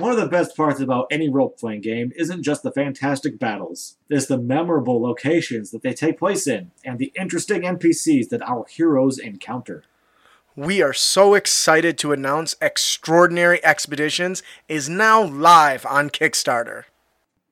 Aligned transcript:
One 0.00 0.12
of 0.12 0.16
the 0.18 0.28
best 0.28 0.56
parts 0.56 0.80
about 0.80 1.08
any 1.10 1.28
role 1.28 1.50
playing 1.50 1.82
game 1.82 2.10
isn't 2.16 2.42
just 2.42 2.62
the 2.62 2.72
fantastic 2.72 3.38
battles, 3.38 3.98
it's 4.08 4.24
the 4.24 4.38
memorable 4.38 5.02
locations 5.02 5.72
that 5.72 5.82
they 5.82 5.92
take 5.92 6.18
place 6.18 6.46
in, 6.46 6.70
and 6.82 6.98
the 6.98 7.12
interesting 7.14 7.62
NPCs 7.62 8.30
that 8.30 8.40
our 8.40 8.64
heroes 8.66 9.18
encounter. 9.18 9.84
We 10.56 10.80
are 10.80 10.94
so 10.94 11.34
excited 11.34 11.98
to 11.98 12.12
announce 12.12 12.56
Extraordinary 12.62 13.62
Expeditions 13.62 14.42
is 14.68 14.88
now 14.88 15.22
live 15.22 15.84
on 15.84 16.08
Kickstarter. 16.08 16.84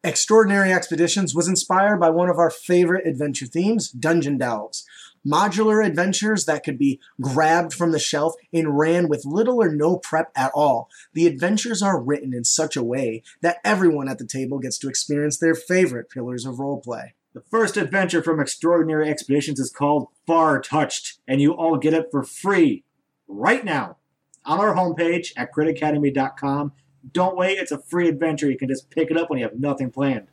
Extraordinary 0.03 0.73
Expeditions 0.73 1.35
was 1.35 1.49
inspired 1.49 2.01
by 2.01 2.09
one 2.09 2.31
of 2.31 2.39
our 2.39 2.51
favorite 2.51 3.07
adventure 3.07 3.47
themes, 3.47 3.91
Dungeon 3.91 4.39
Delves. 4.39 4.87
Modular 5.27 5.85
adventures 5.85 6.45
that 6.45 6.65
could 6.65 6.79
be 6.79 7.01
grabbed 7.21 7.73
from 7.73 7.93
the 7.93 7.99
shelf 7.99 8.35
and 8.53 8.79
ran 8.79 9.09
with 9.09 9.25
little 9.25 9.63
or 9.63 9.71
no 9.71 9.97
prep 9.97 10.31
at 10.37 10.51
all. 10.55 10.89
The 11.13 11.27
adventures 11.27 11.83
are 11.83 12.01
written 12.01 12.33
in 12.33 12.45
such 12.45 12.77
a 12.77 12.83
way 12.83 13.23
that 13.43 13.59
everyone 13.65 14.09
at 14.09 14.19
the 14.19 14.27
table 14.27 14.59
gets 14.59 14.79
to 14.79 14.89
experience 14.89 15.39
their 15.39 15.55
favorite 15.55 16.11
pillars 16.11 16.47
of 16.47 16.57
roleplay. 16.57 17.11
The 17.35 17.43
first 17.43 17.77
adventure 17.77 18.23
from 18.23 18.41
Extraordinary 18.41 19.09
Expeditions 19.09 19.61
is 19.61 19.71
called 19.71 20.09
Far 20.27 20.61
Touched, 20.61 21.19
and 21.29 21.41
you 21.41 21.53
all 21.53 21.77
get 21.77 21.95
it 21.95 22.09
for 22.11 22.23
free 22.23 22.85
right 23.29 23.65
now 23.65 23.99
on 24.45 24.59
our 24.59 24.75
homepage 24.75 25.33
at 25.37 25.53
critacademy.com. 25.55 26.73
Don't 27.13 27.37
wait, 27.37 27.59
it's 27.59 27.71
a 27.71 27.79
free 27.79 28.09
adventure. 28.09 28.51
You 28.51 28.59
can 28.59 28.69
just 28.69 28.91
pick 28.91 29.11
it 29.11 29.17
up 29.17 29.31
when 29.31 29.39
you 29.39 29.45
have 29.45 29.59
nothing 29.59 29.91
planned. 29.91 30.29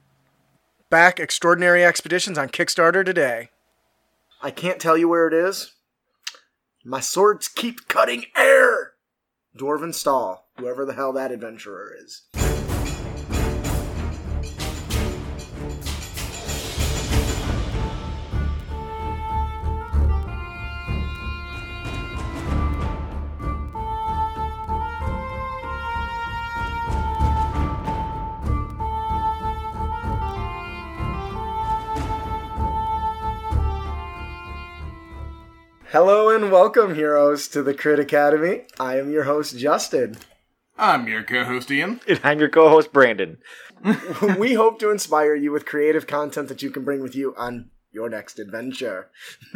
Back 0.89 1.19
Extraordinary 1.19 1.83
Expeditions 1.83 2.37
on 2.37 2.49
Kickstarter 2.49 3.05
today. 3.05 3.49
I 4.41 4.51
can't 4.51 4.79
tell 4.79 4.97
you 4.97 5.09
where 5.09 5.27
it 5.27 5.33
is. 5.33 5.73
My 6.83 6.99
swords 6.99 7.47
keep 7.47 7.87
cutting 7.87 8.25
air. 8.37 8.93
Dwarven 9.57 9.93
Stall, 9.93 10.49
whoever 10.57 10.85
the 10.85 10.93
hell 10.93 11.13
that 11.13 11.31
adventurer 11.31 11.95
is. 11.97 12.23
Hello 35.95 36.27
and 36.27 36.51
welcome, 36.51 36.93
heroes, 36.93 37.47
to 37.47 37.63
the 37.63 37.73
Crit 37.73 37.99
Academy. 37.99 38.63
I 38.77 38.99
am 38.99 39.09
your 39.09 39.23
host, 39.23 39.57
Justin. 39.57 40.17
I'm 40.77 41.07
your 41.07 41.23
co-host 41.23 41.71
Ian. 41.71 42.01
And 42.05 42.19
I'm 42.25 42.37
your 42.37 42.49
co-host 42.49 42.91
Brandon. 42.91 43.37
we 44.37 44.55
hope 44.55 44.77
to 44.79 44.91
inspire 44.91 45.35
you 45.35 45.53
with 45.53 45.65
creative 45.65 46.05
content 46.05 46.49
that 46.49 46.61
you 46.61 46.69
can 46.69 46.83
bring 46.83 47.01
with 47.01 47.15
you 47.15 47.33
on 47.37 47.69
your 47.93 48.09
next 48.09 48.39
adventure. 48.39 49.09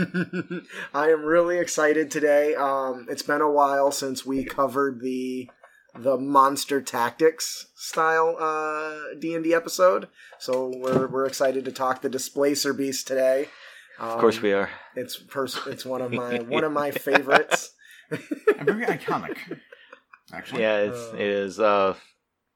I 0.93 1.09
am 1.09 1.25
really 1.25 1.57
excited 1.57 2.09
today. 2.09 2.55
Um, 2.55 3.07
it's 3.09 3.23
been 3.23 3.41
a 3.41 3.51
while 3.51 3.91
since 3.91 4.25
we 4.25 4.45
covered 4.45 5.01
the 5.01 5.49
the 5.93 6.17
monster 6.17 6.81
tactics 6.81 7.67
style 7.75 8.37
uh, 8.39 9.19
D&D 9.19 9.53
episode. 9.53 10.07
So 10.37 10.71
we're, 10.73 11.07
we're 11.07 11.25
excited 11.25 11.65
to 11.65 11.73
talk 11.73 12.01
the 12.01 12.07
Displacer 12.07 12.71
Beast 12.71 13.07
today. 13.07 13.49
Um, 14.00 14.09
Of 14.09 14.19
course 14.19 14.42
we 14.42 14.53
are. 14.53 14.69
It's 14.95 15.17
pers- 15.17 15.59
it's 15.67 15.86
one 15.86 16.02
of 16.02 16.11
my 16.11 16.38
one 16.47 16.64
of 16.64 16.72
my 16.72 16.92
favorites. 16.92 17.72
I'm 18.11 18.19
very 18.66 18.86
iconic. 18.86 19.38
Actually, 20.33 20.61
Yeah, 20.61 20.78
it's, 20.78 21.14
it 21.14 21.19
is. 21.22 21.59
Uh, 21.59 21.95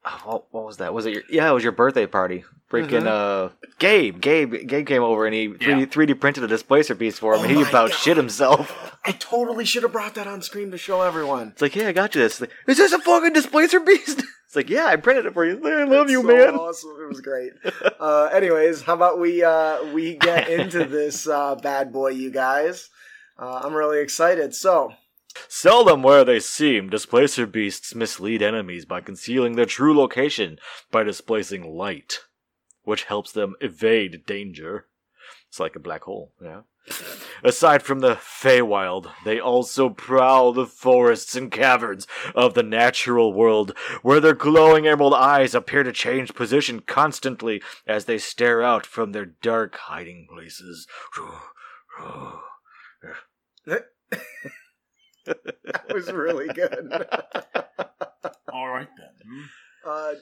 oh, 0.06 0.22
what, 0.26 0.46
what 0.54 0.66
was 0.66 0.78
that? 0.78 0.94
Was 0.94 1.06
it 1.06 1.14
your? 1.14 1.24
Yeah, 1.30 1.50
it 1.50 1.54
was 1.54 1.64
your 1.64 1.72
birthday 1.74 2.06
party. 2.06 2.44
Freaking 2.72 3.06
uh, 3.06 3.50
Gabe, 3.78 4.20
Gabe, 4.20 4.68
Gabe 4.68 4.88
came 4.88 5.04
over 5.04 5.28
and 5.28 5.36
he 5.36 5.50
3D, 5.50 5.62
Yeah. 5.62 5.86
3D 5.86 6.20
printed 6.20 6.44
a 6.44 6.48
displacer 6.48 6.96
beast 6.96 7.20
for 7.20 7.36
him, 7.36 7.42
Oh 7.42 7.44
and 7.44 7.52
he 7.52 7.62
about 7.62 7.92
God. 7.92 7.94
shit 7.94 8.18
himself. 8.18 8.98
I 9.06 9.12
totally 9.12 9.64
should 9.64 9.84
have 9.84 9.92
brought 9.92 10.16
that 10.16 10.26
on 10.26 10.42
screen 10.42 10.72
to 10.72 10.78
show 10.80 11.02
everyone. 11.04 11.50
It's 11.50 11.62
like, 11.62 11.76
yeah, 11.76 11.90
I 11.90 11.92
got 11.92 12.16
you 12.16 12.22
this. 12.22 12.42
Like, 12.42 12.50
is 12.68 12.78
this 12.78 12.92
a 12.92 12.98
fucking 13.00 13.34
displacer 13.34 13.80
beast? 13.80 14.24
It's 14.54 14.56
like, 14.56 14.70
yeah, 14.70 14.86
I 14.86 14.98
printed 14.98 15.26
it 15.26 15.34
for 15.34 15.44
you. 15.44 15.60
I 15.68 15.84
love 15.86 16.04
It's 16.04 16.12
you, 16.12 16.22
so 16.22 16.28
man. 16.28 16.54
Awesome. 16.54 16.92
It 17.02 17.08
was 17.10 17.22
great. 17.22 17.54
uh, 18.00 18.26
anyways, 18.26 18.84
how 18.84 18.94
about 18.94 19.20
we 19.20 19.44
uh, 19.44 19.84
we 19.94 20.14
get 20.16 20.48
into 20.60 20.86
this 20.86 21.28
uh, 21.28 21.56
bad 21.56 21.92
boy, 21.92 22.10
you 22.10 22.30
guys? 22.30 22.92
Uh, 23.36 23.62
I'm 23.64 23.74
really 23.74 24.00
excited. 24.00 24.54
So, 24.54 24.94
Seldom 25.48 26.04
where 26.04 26.24
they 26.24 26.40
seem, 26.40 26.88
displacer 26.92 27.48
beasts 27.48 27.96
mislead 27.96 28.44
enemies 28.44 28.86
by 28.86 29.02
concealing 29.02 29.56
their 29.56 29.66
true 29.66 29.98
location 29.98 30.60
by 30.92 31.02
displacing 31.02 31.76
light, 31.76 32.20
which 32.84 33.06
helps 33.06 33.32
them 33.32 33.56
evade 33.60 34.24
danger. 34.28 34.86
It's 35.50 35.60
like 35.60 35.76
a 35.76 35.80
black 35.80 36.04
hole, 36.04 36.32
yeah. 36.40 36.62
Aside 37.44 37.84
from 37.84 38.00
the 38.00 38.16
Feywild, 38.16 39.12
they 39.26 39.40
also 39.40 39.90
prowl 39.90 40.54
the 40.54 40.66
forests 40.66 41.36
and 41.36 41.52
caverns 41.52 42.08
of 42.36 42.54
the 42.54 42.64
natural 42.64 43.34
world, 43.34 43.78
where 44.02 44.20
their 44.20 44.34
glowing 44.34 44.88
emerald 44.88 45.14
eyes 45.14 45.56
appear 45.56 45.84
to 45.84 45.92
change 45.92 46.34
position 46.34 46.82
constantly 46.82 47.62
as 47.86 48.06
they 48.06 48.18
stare 48.18 48.62
out 48.62 48.86
from 48.86 49.12
their 49.12 49.26
dark 49.26 49.76
hiding 49.76 50.28
places. 50.30 50.88
that 53.66 53.86
was 55.94 56.12
really 56.12 56.48
good. 56.54 56.92
all 58.52 58.70
right 58.70 58.90
then. 58.98 59.50
uh, 59.86 60.14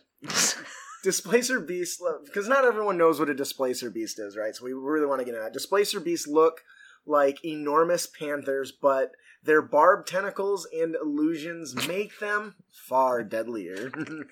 Displacer 1.04 1.60
Beast, 1.60 2.02
because 2.26 2.48
not 2.48 2.66
everyone 2.66 2.98
knows 2.98 3.20
what 3.20 3.30
a 3.30 3.34
Displacer 3.34 3.90
Beast 3.90 4.20
is, 4.20 4.38
right? 4.38 4.56
So 4.56 4.66
we 4.66 4.74
really 4.74 5.06
want 5.06 5.20
to 5.20 5.26
get 5.26 5.34
into 5.34 5.44
that. 5.44 5.54
Displacer 5.54 6.00
Beasts 6.00 6.28
look 6.28 6.62
like 7.06 7.44
enormous 7.44 8.06
panthers, 8.08 8.72
but 8.72 9.12
their 9.44 9.62
barbed 9.62 10.08
tentacles 10.08 10.68
and 10.72 10.96
illusions 10.96 11.88
make 11.88 12.20
them 12.20 12.56
far 12.72 13.24
deadlier. 13.24 13.92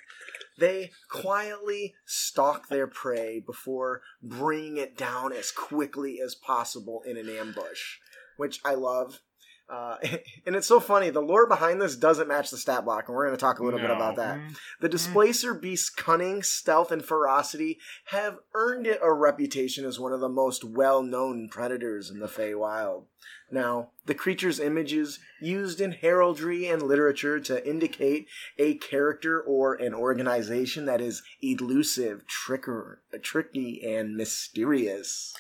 they 0.60 0.92
quietly 1.10 1.96
stalk 2.06 2.70
their 2.70 2.88
prey 2.88 3.40
before 3.40 4.02
bringing 4.22 4.78
it 4.78 4.96
down 4.96 5.34
as 5.34 5.52
quickly 5.52 6.20
as 6.24 6.36
possible 6.36 7.02
in 7.06 7.18
an 7.18 7.30
ambush, 7.30 7.98
which 8.38 8.60
I 8.64 8.76
love. 8.76 9.22
Uh, 9.70 9.98
and 10.46 10.56
it's 10.56 10.68
so 10.68 10.80
funny. 10.80 11.10
The 11.10 11.22
lore 11.22 11.48
behind 11.48 11.82
this 11.82 11.96
doesn't 11.96 12.28
match 12.28 12.50
the 12.50 12.58
stat 12.58 12.86
block, 12.86 13.08
and 13.08 13.16
we're 13.16 13.26
going 13.26 13.38
to 13.38 13.42
talk 13.42 13.60
a 13.60 13.64
little 13.64 13.80
bit 13.80 13.92
about 13.92 14.16
that. 14.16 14.40
The 14.82 14.90
Displacer 14.90 15.54
Beast's 15.54 15.90
cunning, 15.90 16.42
stealth, 16.44 16.92
and 16.92 17.06
ferocity 17.06 17.80
have 18.06 18.40
earned 18.54 18.88
it 18.88 19.00
a 19.02 19.14
reputation 19.14 19.86
as 19.86 20.00
one 20.00 20.14
of 20.14 20.20
the 20.20 20.30
most 20.30 20.64
well 20.64 21.04
known 21.04 21.50
predators 21.50 22.10
in 22.10 22.20
the 22.20 22.28
Feywild. 22.28 23.04
Now, 23.52 23.90
the 24.06 24.14
creature's 24.14 24.60
images 24.60 25.20
used 25.42 25.82
in 25.82 25.92
heraldry 25.94 26.68
and 26.68 26.82
literature 26.82 27.40
to 27.42 27.68
indicate 27.68 28.28
a 28.58 28.76
character 28.76 29.42
or 29.42 29.74
an 29.74 29.94
organization 29.94 30.86
that 30.86 31.02
is 31.02 31.24
elusive, 31.42 32.26
tricker, 32.28 32.98
tricky, 33.22 33.82
and 33.84 34.16
mysterious. 34.16 35.36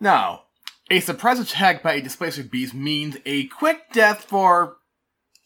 Now, 0.00 0.44
a 0.90 1.00
surprise 1.00 1.38
attack 1.38 1.82
by 1.82 1.94
a 1.94 2.00
displacer 2.00 2.42
beast 2.42 2.74
means 2.74 3.16
a 3.26 3.46
quick 3.46 3.92
death 3.92 4.24
for 4.24 4.78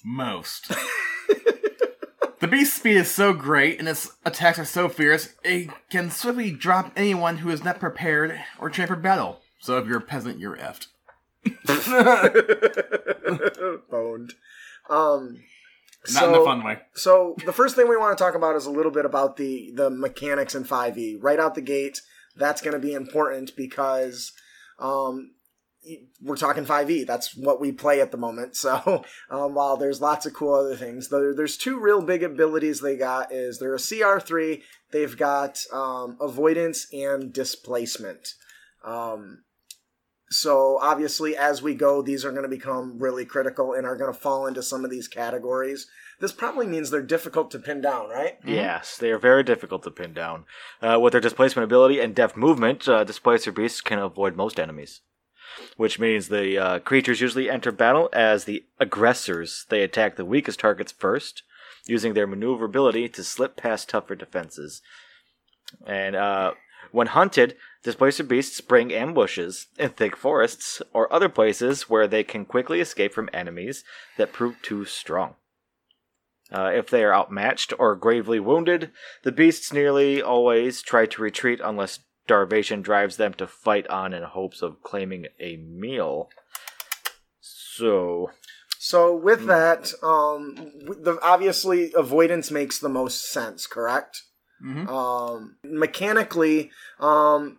most. 0.04 0.68
the 2.40 2.48
beast's 2.48 2.76
speed 2.76 2.96
is 2.96 3.10
so 3.10 3.32
great 3.32 3.78
and 3.78 3.88
its 3.88 4.12
attacks 4.24 4.58
are 4.58 4.64
so 4.64 4.88
fierce, 4.88 5.34
it 5.42 5.70
can 5.90 6.10
swiftly 6.10 6.50
drop 6.50 6.92
anyone 6.96 7.38
who 7.38 7.50
is 7.50 7.64
not 7.64 7.80
prepared 7.80 8.40
or 8.60 8.70
trained 8.70 8.88
for 8.88 8.96
battle. 8.96 9.40
So 9.60 9.78
if 9.78 9.86
you're 9.86 9.98
a 9.98 10.02
peasant, 10.02 10.38
you're 10.38 10.56
effed. 10.56 10.88
Boned. 13.90 14.34
Um, 14.88 15.40
Not 16.12 16.28
in 16.28 16.34
a 16.34 16.44
fun 16.44 16.64
way. 16.64 16.78
So 16.94 17.36
the 17.44 17.52
first 17.52 17.76
thing 17.76 17.88
we 17.88 17.96
want 17.96 18.16
to 18.16 18.22
talk 18.22 18.34
about 18.34 18.56
is 18.56 18.66
a 18.66 18.70
little 18.70 18.92
bit 18.92 19.04
about 19.04 19.36
the 19.36 19.72
the 19.74 19.90
mechanics 19.90 20.54
in 20.54 20.64
5e. 20.64 21.18
Right 21.20 21.40
out 21.40 21.54
the 21.54 21.60
gate, 21.60 22.00
that's 22.36 22.60
going 22.60 22.74
to 22.74 22.80
be 22.80 22.92
important 22.92 23.56
because 23.56 24.32
um, 24.82 25.30
we're 26.20 26.36
talking 26.36 26.64
5e. 26.64 27.06
That's 27.06 27.36
what 27.36 27.60
we 27.60 27.72
play 27.72 28.00
at 28.00 28.10
the 28.10 28.16
moment. 28.16 28.56
So 28.62 29.04
um, 29.30 29.54
while 29.54 29.76
there's 29.76 30.00
lots 30.00 30.26
of 30.26 30.34
cool 30.34 30.54
other 30.54 30.76
things, 30.76 31.08
there, 31.08 31.34
there's 31.34 31.56
two 31.56 31.80
real 31.80 32.02
big 32.02 32.22
abilities 32.22 32.80
they 32.80 32.96
got. 32.96 33.32
Is 33.32 33.58
they're 33.58 33.74
a 33.74 33.78
CR3. 33.78 34.62
They've 34.92 35.16
got 35.16 35.58
um, 35.72 36.16
avoidance 36.20 36.86
and 36.92 37.32
displacement. 37.32 38.28
Um, 38.84 39.42
so 40.30 40.78
obviously, 40.80 41.36
as 41.36 41.60
we 41.60 41.74
go, 41.74 42.02
these 42.02 42.24
are 42.24 42.30
going 42.30 42.44
to 42.44 42.48
become 42.48 42.98
really 42.98 43.24
critical 43.24 43.74
and 43.74 43.84
are 43.84 43.96
going 43.96 44.12
to 44.12 44.18
fall 44.18 44.46
into 44.46 44.62
some 44.62 44.84
of 44.84 44.90
these 44.90 45.08
categories. 45.08 45.86
This 46.22 46.30
probably 46.30 46.68
means 46.68 46.90
they're 46.90 47.02
difficult 47.02 47.50
to 47.50 47.58
pin 47.58 47.80
down, 47.80 48.08
right? 48.08 48.38
Yes, 48.46 48.96
they 48.96 49.10
are 49.10 49.18
very 49.18 49.42
difficult 49.42 49.82
to 49.82 49.90
pin 49.90 50.14
down. 50.14 50.44
Uh, 50.80 51.00
with 51.00 51.10
their 51.10 51.20
displacement 51.20 51.64
ability 51.64 51.98
and 51.98 52.14
deft 52.14 52.36
movement, 52.36 52.88
uh, 52.88 53.02
displacer 53.02 53.50
beasts 53.50 53.80
can 53.80 53.98
avoid 53.98 54.36
most 54.36 54.60
enemies. 54.60 55.00
Which 55.76 55.98
means 55.98 56.28
the 56.28 56.56
uh, 56.56 56.78
creatures 56.78 57.20
usually 57.20 57.50
enter 57.50 57.72
battle 57.72 58.08
as 58.12 58.44
the 58.44 58.64
aggressors. 58.78 59.66
They 59.68 59.82
attack 59.82 60.14
the 60.14 60.24
weakest 60.24 60.60
targets 60.60 60.92
first, 60.92 61.42
using 61.86 62.14
their 62.14 62.28
maneuverability 62.28 63.08
to 63.08 63.24
slip 63.24 63.56
past 63.56 63.88
tougher 63.88 64.14
defenses. 64.14 64.80
And 65.84 66.14
uh, 66.14 66.52
when 66.92 67.08
hunted, 67.08 67.56
displacer 67.82 68.22
beasts 68.22 68.60
bring 68.60 68.92
ambushes 68.92 69.66
in 69.76 69.88
thick 69.88 70.16
forests 70.16 70.82
or 70.92 71.12
other 71.12 71.28
places 71.28 71.90
where 71.90 72.06
they 72.06 72.22
can 72.22 72.44
quickly 72.44 72.80
escape 72.80 73.12
from 73.12 73.28
enemies 73.32 73.82
that 74.18 74.32
prove 74.32 74.62
too 74.62 74.84
strong. 74.84 75.34
Uh, 76.52 76.70
if 76.74 76.90
they 76.90 77.02
are 77.02 77.14
outmatched 77.14 77.72
or 77.78 77.96
gravely 77.96 78.38
wounded, 78.38 78.90
the 79.22 79.32
beasts 79.32 79.72
nearly 79.72 80.20
always 80.20 80.82
try 80.82 81.06
to 81.06 81.22
retreat 81.22 81.60
unless 81.62 82.00
starvation 82.24 82.82
drives 82.82 83.16
them 83.16 83.34
to 83.34 83.46
fight 83.46 83.86
on 83.88 84.12
in 84.12 84.22
hopes 84.22 84.62
of 84.62 84.82
claiming 84.82 85.26
a 85.40 85.56
meal. 85.56 86.28
So, 87.40 88.30
So 88.78 89.14
with 89.14 89.46
that, 89.46 89.92
um, 90.02 90.54
the, 90.86 91.18
obviously 91.22 91.92
avoidance 91.94 92.50
makes 92.50 92.78
the 92.78 92.88
most 92.88 93.30
sense, 93.32 93.66
correct? 93.66 94.22
Mhm. 94.64 94.88
Um, 94.88 95.56
mechanically, 95.64 96.70
um, 97.00 97.58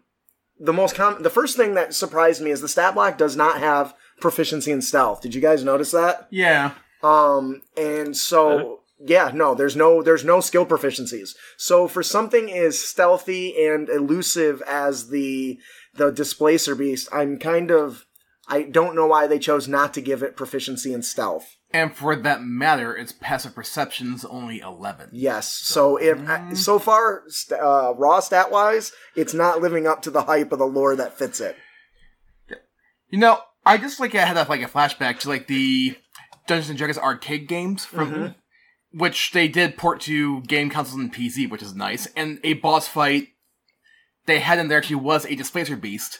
the 0.59 0.73
most 0.73 0.95
com- 0.95 1.23
the 1.23 1.29
first 1.29 1.57
thing 1.57 1.73
that 1.73 1.93
surprised 1.93 2.41
me 2.41 2.51
is 2.51 2.61
the 2.61 2.67
stat 2.67 2.93
block 2.93 3.17
does 3.17 3.35
not 3.35 3.59
have 3.59 3.93
proficiency 4.21 4.71
in 4.71 4.81
stealth. 4.81 5.21
Did 5.21 5.33
you 5.35 5.41
guys 5.41 5.63
notice 5.63 5.91
that? 5.91 6.27
Yeah. 6.29 6.71
Um, 7.01 7.61
and 7.75 8.15
so 8.15 8.82
yeah, 8.99 9.31
no, 9.33 9.55
there's 9.55 9.75
no 9.75 10.01
there's 10.01 10.23
no 10.23 10.39
skill 10.39 10.65
proficiencies. 10.65 11.35
So 11.57 11.87
for 11.87 12.03
something 12.03 12.51
as 12.51 12.79
stealthy 12.79 13.65
and 13.65 13.89
elusive 13.89 14.61
as 14.67 15.09
the 15.09 15.59
the 15.95 16.11
displacer 16.11 16.75
beast, 16.75 17.09
I'm 17.11 17.37
kind 17.37 17.71
of 17.71 18.05
I 18.47 18.63
don't 18.63 18.95
know 18.95 19.07
why 19.07 19.27
they 19.27 19.39
chose 19.39 19.67
not 19.67 19.93
to 19.93 20.01
give 20.01 20.21
it 20.21 20.35
proficiency 20.35 20.93
in 20.93 21.01
stealth. 21.01 21.55
And 21.71 21.95
for 21.95 22.15
that 22.15 22.43
matter, 22.43 22.95
its 22.95 23.13
passive 23.13 23.55
perception's 23.55 24.23
only 24.25 24.59
11. 24.59 25.09
Yes. 25.11 25.47
So 25.47 25.97
if 25.97 26.19
uh, 26.19 26.21
mm-hmm. 26.21 26.53
so 26.53 26.77
far 26.77 27.23
st- 27.29 27.59
uh, 27.59 27.95
raw 27.97 28.19
stat 28.19 28.51
wise, 28.51 28.91
it's 29.15 29.33
not 29.33 29.59
living 29.59 29.87
up 29.87 30.03
to 30.03 30.11
the 30.11 30.23
hype 30.23 30.51
of 30.51 30.59
the 30.59 30.65
lore 30.65 30.95
that 30.95 31.17
fits 31.17 31.39
it. 31.39 31.55
You 33.09 33.17
know, 33.19 33.39
I 33.65 33.77
just 33.77 33.99
like 33.99 34.13
I 34.13 34.25
had 34.25 34.37
a, 34.37 34.47
like 34.47 34.61
a 34.61 34.67
flashback 34.67 35.19
to 35.19 35.29
like 35.29 35.47
the 35.47 35.95
Dungeons 36.47 36.69
and 36.69 36.77
Dragons 36.77 36.97
arcade 36.97 37.47
games 37.47 37.85
from 37.85 38.11
mm-hmm. 38.11 38.27
Which 38.93 39.31
they 39.31 39.47
did 39.47 39.77
port 39.77 39.99
to 40.01 40.41
game 40.41 40.69
consoles 40.69 40.99
and 41.01 41.13
PC, 41.13 41.49
which 41.49 41.63
is 41.63 41.73
nice. 41.75 42.07
And 42.15 42.39
a 42.43 42.53
boss 42.53 42.87
fight 42.87 43.29
they 44.25 44.39
had 44.39 44.59
in 44.59 44.67
there 44.67 44.77
actually 44.77 44.97
was 44.97 45.25
a 45.25 45.35
displacer 45.35 45.75
beast. 45.75 46.19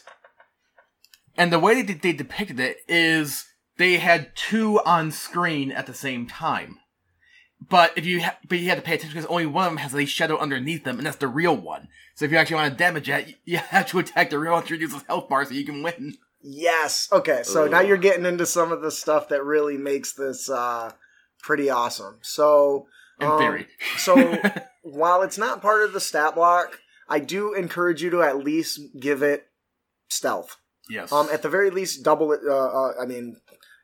And 1.36 1.52
the 1.52 1.58
way 1.58 1.82
they, 1.82 1.94
they 1.94 2.12
depicted 2.12 2.60
it 2.60 2.78
is 2.88 3.46
they 3.76 3.96
had 3.98 4.34
two 4.36 4.80
on 4.84 5.10
screen 5.10 5.72
at 5.72 5.86
the 5.86 5.94
same 5.94 6.26
time. 6.26 6.78
But 7.66 7.92
if 7.96 8.04
you 8.04 8.22
ha- 8.22 8.36
but 8.48 8.58
you 8.58 8.68
had 8.68 8.74
to 8.76 8.82
pay 8.82 8.94
attention 8.94 9.14
because 9.18 9.30
only 9.30 9.46
one 9.46 9.66
of 9.66 9.70
them 9.72 9.78
has 9.78 9.94
a 9.94 10.04
shadow 10.04 10.36
underneath 10.38 10.84
them, 10.84 10.98
and 10.98 11.06
that's 11.06 11.16
the 11.16 11.28
real 11.28 11.56
one. 11.56 11.88
So 12.14 12.24
if 12.24 12.30
you 12.30 12.36
actually 12.36 12.56
want 12.56 12.72
to 12.72 12.78
damage 12.78 13.08
it, 13.08 13.28
you- 13.28 13.34
you 13.44 13.56
have 13.70 13.86
to 13.88 13.98
attack 14.00 14.30
the 14.30 14.38
real 14.38 14.52
one 14.52 14.64
to 14.64 14.74
reduce 14.74 14.92
his 14.92 15.02
health 15.04 15.28
bar 15.28 15.44
so 15.44 15.54
you 15.54 15.64
can 15.64 15.82
win. 15.82 16.14
Yes. 16.42 17.08
Okay. 17.10 17.42
So 17.42 17.66
now 17.66 17.80
you're 17.80 17.96
getting 17.96 18.26
into 18.26 18.44
some 18.44 18.70
of 18.70 18.82
the 18.82 18.90
stuff 18.90 19.28
that 19.30 19.42
really 19.44 19.78
makes 19.78 20.12
this 20.12 20.50
uh, 20.50 20.92
pretty 21.44 21.68
awesome. 21.70 22.18
So 22.22 22.86
In 23.20 23.28
um, 23.28 23.38
theory. 23.38 23.66
So 23.98 24.40
while 24.82 25.22
it's 25.22 25.38
not 25.38 25.62
part 25.62 25.84
of 25.84 25.92
the 25.92 26.00
stat 26.00 26.34
block, 26.34 26.80
I 27.08 27.18
do 27.20 27.52
encourage 27.52 28.02
you 28.02 28.10
to 28.10 28.22
at 28.22 28.38
least 28.38 28.80
give 28.98 29.22
it 29.22 29.46
stealth. 30.08 30.56
yes. 30.88 31.12
Um, 31.12 31.28
at 31.30 31.42
the 31.42 31.50
very 31.50 31.70
least, 31.70 32.02
double 32.02 32.32
it. 32.32 32.40
Uh, 32.46 32.52
uh, 32.54 32.92
I 33.00 33.04
mean, 33.04 33.36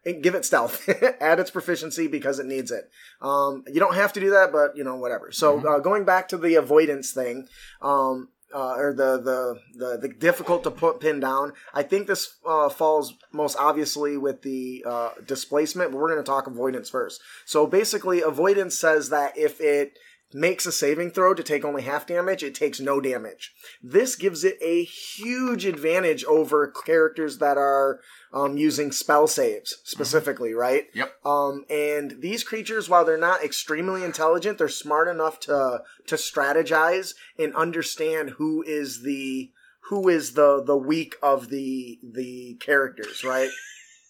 eh, 0.07 0.13
give 0.13 0.35
it 0.35 0.47
stealth. 0.47 0.89
Add 1.21 1.39
its 1.39 1.51
proficiency 1.51 2.09
because 2.09 2.39
it 2.39 2.47
needs 2.47 2.71
it. 2.71 2.85
Um, 3.21 3.63
you 3.67 3.79
don't 3.79 3.95
have 3.95 4.15
to 4.15 4.21
do 4.21 4.31
that, 4.31 4.53
but 4.53 4.75
you 4.75 4.85
know, 4.85 4.97
whatever. 4.97 5.31
So 5.31 5.59
uh, 5.69 5.81
going 5.81 6.05
back 6.05 6.29
to 6.29 6.39
the 6.39 6.55
avoidance 6.55 7.13
thing, 7.13 7.47
um, 7.83 8.29
uh, 8.55 8.75
or 8.77 8.93
the, 8.93 9.21
the 9.21 9.61
the 9.79 9.99
the 9.99 10.09
difficult 10.09 10.65
to 10.65 10.71
put 10.71 11.01
pin 11.01 11.21
down. 11.21 11.53
I 11.75 11.83
think 11.83 12.07
this 12.07 12.37
uh, 12.47 12.69
falls 12.69 13.15
most 13.33 13.57
obviously 13.59 14.17
with 14.17 14.43
the 14.43 14.85
uh, 14.87 15.11
displacement, 15.27 15.93
but 15.93 15.99
we're 15.99 16.13
going 16.13 16.23
to 16.23 16.31
talk 16.31 16.47
avoidance 16.47 16.91
first. 16.91 17.21
So 17.45 17.67
basically, 17.67 18.23
avoidance 18.23 18.79
says 18.79 19.11
that 19.11 19.37
if 19.37 19.61
it 19.61 19.99
makes 20.33 20.67
a 20.67 20.73
saving 20.73 21.11
throw 21.11 21.35
to 21.35 21.43
take 21.43 21.65
only 21.65 21.83
half 21.83 22.07
damage, 22.07 22.43
it 22.43 22.55
takes 22.55 22.81
no 22.81 23.01
damage. 23.01 23.53
This 23.83 24.17
gives 24.17 24.45
it 24.45 24.57
a 24.63 24.85
huge 24.85 25.65
advantage 25.65 26.25
over 26.25 26.69
characters 26.69 27.39
that 27.39 27.57
are 27.59 28.01
um, 28.33 28.57
using 28.57 28.93
spell 28.93 29.27
saves 29.27 29.79
specifically, 29.85 30.55
right? 30.55 30.87
Yep. 30.95 31.13
Um, 31.25 31.65
and 31.69 32.17
these 32.21 32.45
creatures, 32.45 32.89
while 32.89 33.05
they're 33.05 33.19
not 33.19 33.43
extremely 33.43 34.05
intelligent, 34.05 34.59
they're 34.59 34.69
smart 34.69 35.09
enough 35.09 35.41
to 35.41 35.83
to 36.07 36.15
strategize 36.15 37.15
and 37.39 37.55
understand 37.57 38.31
who 38.31 38.63
is 38.63 39.03
the 39.03 39.51
who 39.89 40.09
is 40.09 40.35
the 40.35 40.63
the 40.65 40.77
weak 40.77 41.17
of 41.23 41.49
the 41.49 41.99
the 42.03 42.55
characters, 42.61 43.25
right? 43.25 43.51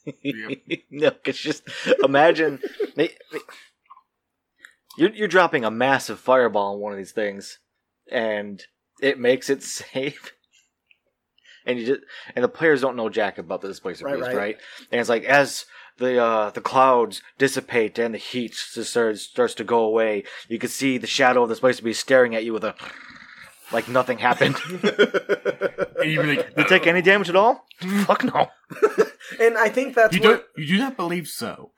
yep. 0.22 0.58
no, 0.90 1.12
it's 1.24 1.38
just 1.38 1.62
imagine 2.02 2.60
they- 2.96 3.16
they- 3.32 3.38
you're 4.96 5.10
you're 5.14 5.28
dropping 5.28 5.64
a 5.64 5.70
massive 5.70 6.18
fireball 6.20 6.74
on 6.74 6.80
one 6.80 6.92
of 6.92 6.98
these 6.98 7.12
things, 7.12 7.58
and 8.10 8.62
it 9.00 9.18
makes 9.18 9.48
it 9.50 9.62
safe. 9.78 10.32
And 11.66 11.78
you 11.78 11.86
just 11.86 12.00
and 12.34 12.42
the 12.42 12.48
players 12.48 12.80
don't 12.80 12.96
know 12.96 13.08
jack 13.10 13.38
about 13.38 13.60
the 13.60 13.68
displacer 13.68 14.04
Right, 14.06 14.14
beast, 14.16 14.28
right. 14.28 14.36
right. 14.36 14.56
And 14.90 15.00
it's 15.00 15.10
like 15.10 15.24
as 15.24 15.66
the 15.98 16.22
uh, 16.22 16.50
the 16.50 16.62
clouds 16.62 17.20
dissipate 17.38 17.98
and 17.98 18.14
the 18.14 18.18
heat 18.18 18.54
starts 18.54 19.22
starts 19.22 19.54
to 19.54 19.64
go 19.64 19.80
away, 19.80 20.24
you 20.48 20.58
can 20.58 20.70
see 20.70 20.96
the 20.96 21.06
shadow 21.06 21.42
of 21.42 21.48
the 21.50 21.54
displacer 21.54 21.82
beast 21.82 22.00
staring 22.00 22.34
at 22.34 22.44
you 22.44 22.52
with 22.54 22.64
a 22.64 22.74
like 23.72 23.88
nothing 23.88 24.18
happened. 24.18 24.56
and 24.72 26.10
you'd 26.10 26.22
be 26.22 26.36
like, 26.36 26.56
Did 26.56 26.66
take 26.68 26.86
any 26.86 27.02
damage 27.02 27.28
at 27.28 27.36
all? 27.36 27.66
Fuck 28.04 28.24
no. 28.24 28.48
and 29.40 29.56
I 29.58 29.68
think 29.68 29.94
that's 29.94 30.14
you 30.16 30.22
what 30.22 30.28
don't, 30.28 30.44
you 30.56 30.66
do 30.66 30.78
not 30.78 30.96
believe 30.96 31.28
so. 31.28 31.72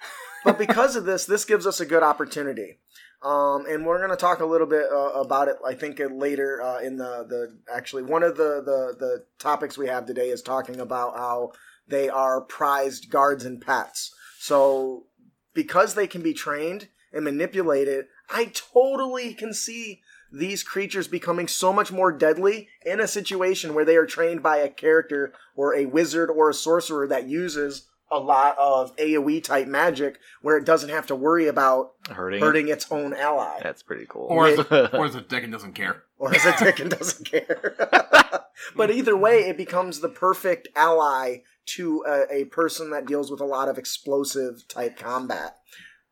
but 0.44 0.58
because 0.58 0.94
of 0.96 1.04
this, 1.04 1.26
this 1.26 1.44
gives 1.44 1.66
us 1.66 1.80
a 1.80 1.86
good 1.86 2.02
opportunity. 2.04 2.78
Um, 3.22 3.66
and 3.68 3.86
we're 3.86 3.98
going 3.98 4.10
to 4.10 4.16
talk 4.16 4.40
a 4.40 4.46
little 4.46 4.66
bit 4.66 4.86
uh, 4.90 5.12
about 5.12 5.48
it. 5.48 5.56
I 5.64 5.74
think 5.74 6.00
later 6.10 6.60
uh, 6.60 6.80
in 6.80 6.96
the 6.96 7.24
the 7.28 7.58
actually 7.72 8.02
one 8.02 8.24
of 8.24 8.36
the, 8.36 8.62
the 8.64 8.96
the 8.98 9.24
topics 9.38 9.78
we 9.78 9.86
have 9.86 10.06
today 10.06 10.28
is 10.30 10.42
talking 10.42 10.80
about 10.80 11.16
how 11.16 11.52
they 11.86 12.08
are 12.08 12.40
prized 12.40 13.10
guards 13.10 13.44
and 13.44 13.60
pets. 13.60 14.12
So 14.40 15.06
because 15.54 15.94
they 15.94 16.08
can 16.08 16.22
be 16.22 16.34
trained 16.34 16.88
and 17.12 17.24
manipulated, 17.24 18.06
I 18.28 18.46
totally 18.46 19.34
can 19.34 19.54
see 19.54 20.00
these 20.32 20.62
creatures 20.62 21.06
becoming 21.06 21.46
so 21.46 21.72
much 21.72 21.92
more 21.92 22.10
deadly 22.10 22.68
in 22.84 23.00
a 23.00 23.06
situation 23.06 23.74
where 23.74 23.84
they 23.84 23.96
are 23.96 24.06
trained 24.06 24.42
by 24.42 24.56
a 24.56 24.68
character 24.68 25.32
or 25.54 25.74
a 25.74 25.86
wizard 25.86 26.30
or 26.30 26.50
a 26.50 26.54
sorcerer 26.54 27.06
that 27.06 27.28
uses 27.28 27.88
a 28.12 28.18
lot 28.18 28.56
of 28.58 28.94
AoE 28.96 29.42
type 29.42 29.66
magic 29.66 30.18
where 30.42 30.56
it 30.56 30.64
doesn't 30.64 30.90
have 30.90 31.06
to 31.08 31.16
worry 31.16 31.48
about 31.48 31.92
Hurting. 32.10 32.40
hurting 32.40 32.68
its 32.68 32.90
own 32.90 33.14
ally. 33.14 33.60
That's 33.62 33.82
pretty 33.82 34.06
cool. 34.08 34.26
Or 34.28 34.46
as 34.46 34.58
a, 34.58 34.96
or 34.96 35.06
as 35.06 35.14
a 35.14 35.20
dick 35.20 35.42
and 35.44 35.52
doesn't 35.52 35.72
care. 35.74 36.02
Or 36.18 36.34
as 36.34 36.44
a 36.44 36.54
dick 36.64 36.78
and 36.80 36.90
doesn't 36.90 37.24
care. 37.24 37.74
but 38.76 38.90
either 38.90 39.16
way, 39.16 39.40
it 39.48 39.56
becomes 39.56 40.00
the 40.00 40.08
perfect 40.08 40.68
ally 40.76 41.38
to 41.64 42.04
a, 42.06 42.42
a 42.42 42.44
person 42.46 42.90
that 42.90 43.06
deals 43.06 43.30
with 43.30 43.40
a 43.40 43.44
lot 43.44 43.68
of 43.68 43.78
explosive 43.78 44.66
type 44.68 44.96
combat. 44.98 45.56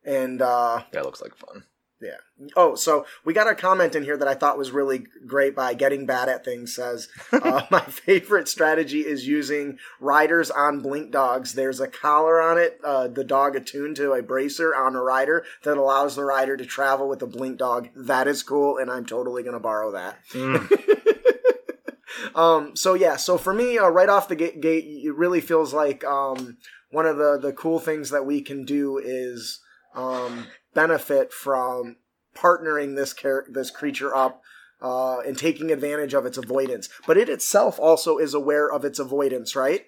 And 0.03 0.41
uh 0.41 0.83
that 0.91 1.05
looks 1.05 1.21
like 1.21 1.35
fun. 1.35 1.65
Yeah. 2.01 2.47
Oh, 2.55 2.75
so 2.75 3.05
we 3.23 3.33
got 3.33 3.49
a 3.49 3.53
comment 3.53 3.95
in 3.95 4.03
here 4.03 4.17
that 4.17 4.27
I 4.27 4.33
thought 4.33 4.57
was 4.57 4.71
really 4.71 5.05
great 5.27 5.55
by 5.55 5.75
getting 5.75 6.05
bad 6.05 6.29
at 6.29 6.43
things. 6.43 6.73
Says 6.73 7.09
uh, 7.31 7.63
my 7.69 7.81
favorite 7.81 8.47
strategy 8.47 9.01
is 9.01 9.27
using 9.27 9.77
riders 9.99 10.49
on 10.49 10.79
blink 10.79 11.11
dogs. 11.11 11.53
There's 11.53 11.79
a 11.79 11.87
collar 11.87 12.41
on 12.41 12.57
it, 12.57 12.79
uh, 12.83 13.07
the 13.07 13.23
dog 13.23 13.55
attuned 13.55 13.97
to 13.97 14.13
a 14.13 14.23
bracer 14.23 14.75
on 14.75 14.95
a 14.95 15.03
rider 15.03 15.45
that 15.63 15.77
allows 15.77 16.15
the 16.15 16.25
rider 16.25 16.57
to 16.57 16.65
travel 16.65 17.07
with 17.07 17.21
a 17.21 17.27
blink 17.27 17.57
dog. 17.57 17.89
That 17.95 18.27
is 18.27 18.41
cool, 18.41 18.77
and 18.77 18.89
I'm 18.89 19.05
totally 19.05 19.43
gonna 19.43 19.59
borrow 19.59 19.91
that. 19.91 20.17
um, 22.35 22.75
so 22.75 22.95
yeah, 22.95 23.17
so 23.17 23.37
for 23.37 23.53
me, 23.53 23.77
uh, 23.77 23.89
right 23.89 24.09
off 24.09 24.27
the 24.27 24.35
gate, 24.35 24.59
gate, 24.59 24.85
it 24.85 25.15
really 25.15 25.41
feels 25.41 25.73
like 25.73 26.03
um, 26.03 26.57
one 26.89 27.05
of 27.05 27.17
the 27.17 27.37
the 27.37 27.53
cool 27.53 27.79
things 27.79 28.09
that 28.09 28.25
we 28.25 28.41
can 28.41 28.65
do 28.65 28.97
is 28.97 29.59
um, 29.95 30.47
benefit 30.73 31.31
from 31.33 31.97
partnering 32.35 32.95
this 32.95 33.13
char- 33.13 33.45
this 33.49 33.71
creature 33.71 34.15
up 34.15 34.41
uh, 34.81 35.19
and 35.19 35.37
taking 35.37 35.71
advantage 35.71 36.13
of 36.13 36.25
its 36.25 36.37
avoidance. 36.37 36.89
But 37.05 37.17
it 37.17 37.29
itself 37.29 37.79
also 37.79 38.17
is 38.17 38.33
aware 38.33 38.71
of 38.71 38.83
its 38.85 38.99
avoidance, 38.99 39.55
right? 39.55 39.85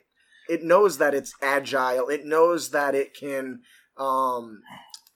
It 0.49 0.63
knows 0.63 0.97
that 0.97 1.13
it's 1.13 1.33
agile. 1.41 2.09
It 2.09 2.25
knows 2.25 2.71
that 2.71 2.95
it 2.95 3.15
can 3.15 3.61
um, 3.97 4.61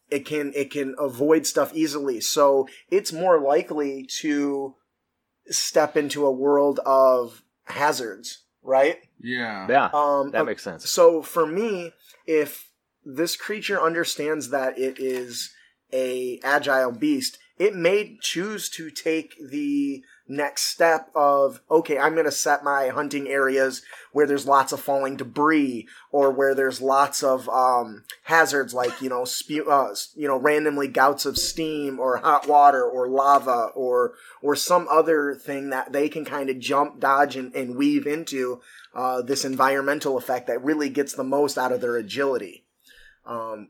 it 0.09 0.25
can 0.25 0.53
it 0.55 0.71
can 0.71 0.95
avoid 0.97 1.45
stuff 1.45 1.73
easily. 1.75 2.21
So 2.21 2.67
it's 2.89 3.11
more 3.11 3.39
likely 3.39 4.07
to 4.21 4.75
step 5.49 5.95
into 5.97 6.25
a 6.25 6.31
world 6.31 6.79
of 6.85 7.43
hazards, 7.65 8.43
right? 8.63 8.97
Yeah. 9.19 9.67
Yeah, 9.69 9.89
Um, 9.93 10.31
that 10.31 10.45
makes 10.45 10.63
sense. 10.63 10.89
so 10.89 11.21
for 11.21 11.45
me, 11.45 11.91
if 12.25 12.69
this 13.05 13.35
creature 13.35 13.81
understands 13.81 14.49
that 14.49 14.77
it 14.77 14.99
is 14.99 15.53
a 15.93 16.39
agile 16.43 16.91
beast, 16.91 17.37
it 17.57 17.75
may 17.75 18.17
choose 18.21 18.69
to 18.69 18.89
take 18.89 19.35
the 19.39 20.03
next 20.29 20.63
step 20.63 21.09
of 21.15 21.61
okay 21.71 21.97
i'm 21.97 22.13
going 22.13 22.25
to 22.25 22.31
set 22.31 22.63
my 22.63 22.89
hunting 22.89 23.27
areas 23.27 23.81
where 24.11 24.27
there's 24.27 24.45
lots 24.45 24.73
of 24.73 24.79
falling 24.79 25.15
debris 25.15 25.87
or 26.11 26.31
where 26.31 26.53
there's 26.53 26.81
lots 26.81 27.23
of 27.23 27.47
um, 27.49 28.03
hazards 28.23 28.73
like 28.73 29.01
you 29.01 29.09
know 29.09 29.23
spew, 29.23 29.69
uh, 29.69 29.93
you 30.15 30.27
know 30.27 30.37
randomly 30.37 30.87
gouts 30.87 31.25
of 31.25 31.37
steam 31.37 31.99
or 31.99 32.17
hot 32.17 32.47
water 32.47 32.83
or 32.83 33.07
lava 33.07 33.69
or 33.73 34.13
or 34.41 34.55
some 34.55 34.87
other 34.89 35.33
thing 35.33 35.69
that 35.69 35.93
they 35.93 36.09
can 36.09 36.25
kind 36.25 36.49
of 36.49 36.59
jump 36.59 36.99
dodge 36.99 37.35
and, 37.35 37.53
and 37.55 37.77
weave 37.77 38.05
into 38.05 38.59
uh, 38.93 39.21
this 39.21 39.45
environmental 39.45 40.17
effect 40.17 40.47
that 40.47 40.63
really 40.63 40.89
gets 40.89 41.13
the 41.13 41.23
most 41.23 41.57
out 41.57 41.71
of 41.71 41.81
their 41.81 41.95
agility. 41.97 42.65
Um, 43.25 43.67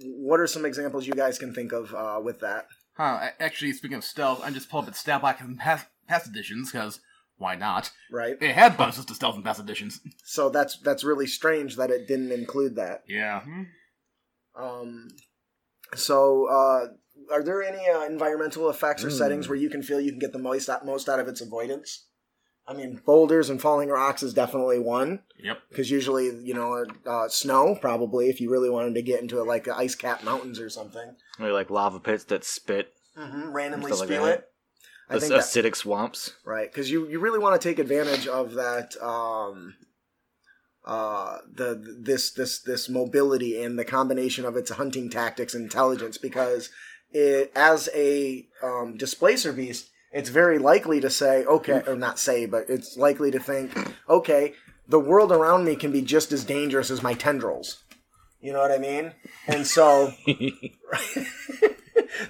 what 0.00 0.40
are 0.40 0.46
some 0.46 0.64
examples 0.64 1.06
you 1.06 1.12
guys 1.14 1.38
can 1.38 1.52
think 1.54 1.72
of 1.72 1.94
uh, 1.94 2.20
with 2.22 2.40
that 2.40 2.66
Huh, 2.96 3.30
actually, 3.38 3.72
speaking 3.74 3.96
of 3.96 4.02
stealth, 4.04 4.40
I'm 4.42 4.54
just 4.54 4.68
pulling 4.68 4.86
up 4.86 4.88
at 4.90 4.96
Stat 4.96 5.20
Block 5.20 5.40
and 5.40 5.56
past, 5.56 5.86
past 6.08 6.26
editions, 6.26 6.72
because 6.72 6.98
why 7.36 7.54
not? 7.54 7.92
right 8.10 8.36
It 8.40 8.54
had 8.56 8.76
bonuses 8.76 9.04
to 9.04 9.14
stealth 9.14 9.36
in 9.36 9.44
past 9.44 9.60
editions. 9.60 10.00
so 10.24 10.48
that's 10.50 10.78
that's 10.80 11.04
really 11.04 11.26
strange 11.28 11.76
that 11.76 11.90
it 11.90 12.08
didn't 12.08 12.32
include 12.32 12.74
that 12.74 13.02
Yeah. 13.06 13.42
Um, 14.58 15.08
so, 15.94 16.46
uh, 16.50 16.86
are 17.32 17.42
there 17.44 17.62
any 17.62 17.88
uh, 17.88 18.04
environmental 18.04 18.68
effects 18.68 19.04
or 19.04 19.10
Hmm. 19.10 19.14
settings 19.16 19.48
where 19.48 19.56
you 19.58 19.70
can 19.70 19.82
feel 19.82 20.00
you 20.00 20.10
can 20.10 20.18
get 20.18 20.32
the 20.32 20.38
most 20.38 20.68
most 20.84 21.08
out 21.08 21.20
of 21.20 21.28
its 21.28 21.40
avoidance? 21.40 22.07
I 22.68 22.74
mean, 22.74 23.00
boulders 23.06 23.48
and 23.48 23.60
falling 23.60 23.88
rocks 23.88 24.22
is 24.22 24.34
definitely 24.34 24.78
one 24.78 25.20
Yep. 25.42 25.58
because 25.70 25.90
usually, 25.90 26.26
you 26.44 26.52
know, 26.52 26.84
uh, 27.06 27.28
snow 27.28 27.74
probably 27.80 28.28
if 28.28 28.40
you 28.42 28.50
really 28.50 28.68
wanted 28.68 28.94
to 28.96 29.02
get 29.02 29.22
into 29.22 29.42
like 29.42 29.66
ice 29.68 29.94
cap 29.94 30.22
mountains 30.22 30.60
or 30.60 30.68
something, 30.68 31.16
Or 31.40 31.50
like 31.52 31.70
lava 31.70 31.98
pits 31.98 32.24
that 32.24 32.44
spit. 32.44 32.92
mm-hmm. 33.16 33.50
randomly 33.52 33.90
Stuff 33.92 34.10
like 34.10 34.10
it. 34.10 34.44
I 35.08 35.16
Ac- 35.16 35.20
think 35.28 35.32
that, 35.40 35.44
acidic 35.48 35.74
swamps. 35.76 36.34
right 36.44 36.70
because 36.70 36.90
you 36.90 37.08
you 37.08 37.18
really 37.20 37.38
want 37.38 37.58
to 37.58 37.68
take 37.68 37.78
advantage 37.78 38.26
of 38.26 38.52
that. 38.54 38.94
Um, 39.02 39.74
uh, 40.84 41.38
the 41.52 41.96
this 42.00 42.30
this 42.32 42.60
this 42.60 42.88
mobility 42.88 43.62
and 43.62 43.78
the 43.78 43.84
combination 43.84 44.44
of 44.44 44.56
its 44.56 44.70
hunting 44.70 45.10
tactics 45.10 45.54
and 45.54 45.64
intelligence 45.64 46.16
because 46.18 46.70
it 47.10 47.50
as 47.54 47.88
a 47.94 48.46
um, 48.62 48.96
displacer 48.96 49.52
beast 49.52 49.90
it's 50.12 50.30
very 50.30 50.58
likely 50.58 51.00
to 51.00 51.10
say 51.10 51.44
okay 51.44 51.82
or 51.86 51.96
not 51.96 52.18
say 52.18 52.46
but 52.46 52.64
it's 52.68 52.96
likely 52.96 53.30
to 53.30 53.38
think 53.38 53.76
okay 54.08 54.54
the 54.88 54.98
world 54.98 55.30
around 55.30 55.64
me 55.64 55.76
can 55.76 55.92
be 55.92 56.00
just 56.00 56.32
as 56.32 56.44
dangerous 56.44 56.90
as 56.90 57.02
my 57.02 57.14
tendrils. 57.14 57.84
You 58.40 58.52
know 58.52 58.60
what 58.60 58.72
i 58.72 58.78
mean? 58.78 59.12
And 59.46 59.66
so 59.66 60.12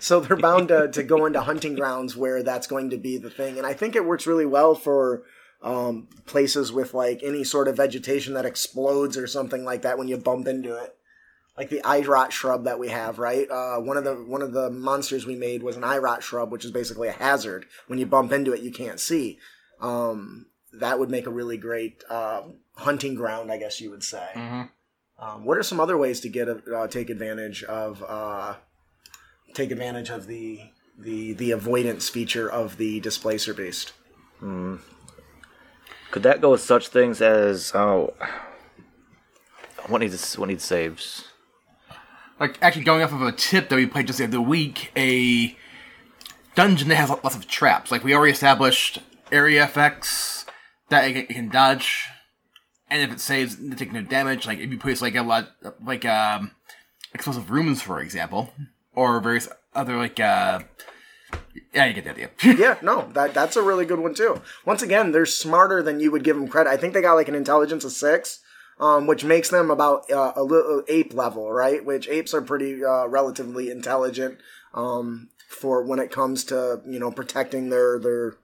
so 0.00 0.20
they're 0.20 0.36
bound 0.36 0.68
to, 0.68 0.88
to 0.88 1.02
go 1.02 1.26
into 1.26 1.40
hunting 1.40 1.74
grounds 1.74 2.16
where 2.16 2.42
that's 2.42 2.66
going 2.66 2.90
to 2.90 2.96
be 2.96 3.18
the 3.18 3.30
thing. 3.30 3.58
And 3.58 3.66
i 3.66 3.72
think 3.72 3.94
it 3.94 4.04
works 4.04 4.26
really 4.26 4.46
well 4.46 4.74
for 4.74 5.22
um, 5.60 6.06
places 6.26 6.72
with 6.72 6.94
like 6.94 7.20
any 7.22 7.42
sort 7.42 7.66
of 7.66 7.76
vegetation 7.76 8.34
that 8.34 8.46
explodes 8.46 9.16
or 9.16 9.26
something 9.26 9.64
like 9.64 9.82
that 9.82 9.98
when 9.98 10.06
you 10.06 10.16
bump 10.16 10.46
into 10.46 10.76
it 10.76 10.94
like 11.58 11.68
the 11.68 11.84
eye 11.84 12.00
rot 12.00 12.32
shrub 12.32 12.64
that 12.64 12.78
we 12.78 12.88
have 12.88 13.18
right? 13.18 13.50
Uh, 13.50 13.78
one 13.78 13.98
of 13.98 14.04
the 14.04 14.14
one 14.14 14.40
of 14.40 14.52
the 14.52 14.70
monsters 14.70 15.26
we 15.26 15.36
made 15.36 15.62
was 15.62 15.76
an 15.76 15.84
eye 15.84 15.98
rot 15.98 16.22
shrub 16.22 16.50
which 16.50 16.64
is 16.64 16.70
basically 16.70 17.08
a 17.08 17.12
hazard. 17.12 17.66
When 17.88 17.98
you 17.98 18.06
bump 18.06 18.32
into 18.32 18.52
it 18.52 18.60
you 18.62 18.70
can't 18.70 19.00
see. 19.00 19.38
Um, 19.80 20.46
that 20.72 20.98
would 20.98 21.10
make 21.10 21.26
a 21.26 21.30
really 21.30 21.56
great 21.56 22.04
uh, 22.10 22.42
hunting 22.76 23.14
ground 23.14 23.50
i 23.50 23.58
guess 23.58 23.80
you 23.80 23.90
would 23.90 24.04
say. 24.04 24.28
Hmm 24.34 24.62
um, 25.18 25.44
what 25.44 25.58
are 25.58 25.62
some 25.62 25.80
other 25.80 25.98
ways 25.98 26.20
to 26.20 26.28
get 26.28 26.48
a, 26.48 26.62
uh, 26.74 26.86
take 26.86 27.10
advantage 27.10 27.64
of 27.64 28.04
uh, 28.06 28.54
take 29.52 29.70
advantage 29.70 30.10
of 30.10 30.26
the 30.26 30.60
the 30.96 31.32
the 31.32 31.50
avoidance 31.50 32.08
feature 32.08 32.50
of 32.50 32.76
the 32.76 33.00
displacer 33.00 33.52
beast? 33.52 33.92
Could 36.10 36.22
that 36.22 36.40
go 36.40 36.52
with 36.52 36.60
such 36.60 36.88
things 36.88 37.20
as 37.20 37.72
oh, 37.74 38.14
what 39.88 39.98
needs 39.98 40.38
what 40.38 40.48
needs 40.48 40.64
saves? 40.64 41.27
Like, 42.40 42.58
actually, 42.62 42.84
going 42.84 43.02
off 43.02 43.12
of 43.12 43.22
a 43.22 43.32
tip 43.32 43.68
that 43.68 43.76
we 43.76 43.86
played 43.86 44.06
just 44.06 44.18
the 44.18 44.24
other 44.24 44.40
week, 44.40 44.92
a 44.96 45.56
dungeon 46.54 46.88
that 46.88 46.96
has 46.96 47.10
lots 47.10 47.34
of 47.34 47.48
traps. 47.48 47.90
Like, 47.90 48.04
we 48.04 48.14
already 48.14 48.32
established 48.32 49.00
area 49.32 49.64
effects 49.64 50.46
that 50.88 51.04
it 51.04 51.28
can, 51.28 51.48
dodge, 51.48 52.06
and 52.88 53.02
if 53.02 53.12
it 53.12 53.20
saves, 53.20 53.58
it 53.60 53.76
take 53.76 53.92
no 53.92 54.02
damage. 54.02 54.46
Like, 54.46 54.58
if 54.58 54.70
you 54.70 54.78
place, 54.78 55.02
like, 55.02 55.16
a 55.16 55.22
lot, 55.22 55.48
like, 55.84 56.04
um, 56.04 56.52
explosive 57.12 57.50
rooms, 57.50 57.82
for 57.82 58.00
example, 58.00 58.52
or 58.94 59.20
various 59.20 59.48
other, 59.74 59.96
like, 59.96 60.20
uh, 60.20 60.60
yeah, 61.74 61.86
you 61.86 61.94
get 61.94 62.04
the 62.04 62.10
idea. 62.10 62.30
yeah, 62.58 62.76
no, 62.82 63.08
that 63.12 63.34
that's 63.34 63.56
a 63.56 63.62
really 63.62 63.84
good 63.84 64.00
one 64.00 64.14
too. 64.14 64.40
Once 64.64 64.82
again, 64.82 65.12
they're 65.12 65.26
smarter 65.26 65.82
than 65.82 66.00
you 66.00 66.10
would 66.10 66.24
give 66.24 66.36
them 66.36 66.48
credit. 66.48 66.70
I 66.70 66.76
think 66.76 66.94
they 66.94 67.02
got 67.02 67.14
like 67.14 67.28
an 67.28 67.34
intelligence 67.34 67.84
of 67.84 67.92
six, 67.92 68.40
um, 68.80 69.06
which 69.06 69.24
makes 69.24 69.50
them 69.50 69.70
about 69.70 70.10
uh, 70.10 70.32
a 70.36 70.42
little 70.42 70.82
ape 70.88 71.12
level, 71.14 71.50
right? 71.52 71.84
Which 71.84 72.08
apes 72.08 72.32
are 72.34 72.42
pretty 72.42 72.84
uh, 72.84 73.06
relatively 73.06 73.70
intelligent 73.70 74.38
um, 74.74 75.28
for 75.48 75.82
when 75.82 75.98
it 75.98 76.10
comes 76.10 76.44
to 76.44 76.80
you 76.86 76.98
know 76.98 77.10
protecting 77.10 77.70
their 77.70 77.98
their 77.98 78.34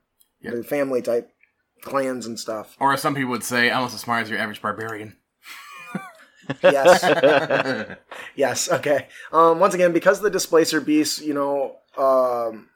Yeah. 0.41 0.51
their 0.53 0.63
family 0.65 1.03
type 1.03 1.31
clans 1.83 2.27
and 2.27 2.39
stuff. 2.39 2.77
or 2.81 2.93
as 2.95 3.01
some 3.03 3.15
people 3.15 3.31
would 3.31 3.45
say, 3.45 3.71
almost 3.71 3.95
as 3.95 4.01
smart 4.01 4.23
as 4.23 4.31
your 4.31 4.39
average 4.39 4.61
barbarian. 4.63 5.17
Yes. 6.63 7.05
Yes. 8.37 8.71
Okay. 8.71 9.09
Um, 9.33 9.61
once 9.61 9.75
again, 9.75 9.93
because 9.93 10.21
the 10.21 10.31
displacer 10.31 10.81
beasts, 10.81 11.21
you 11.21 11.35
know, 11.35 11.77
um, 11.97 12.69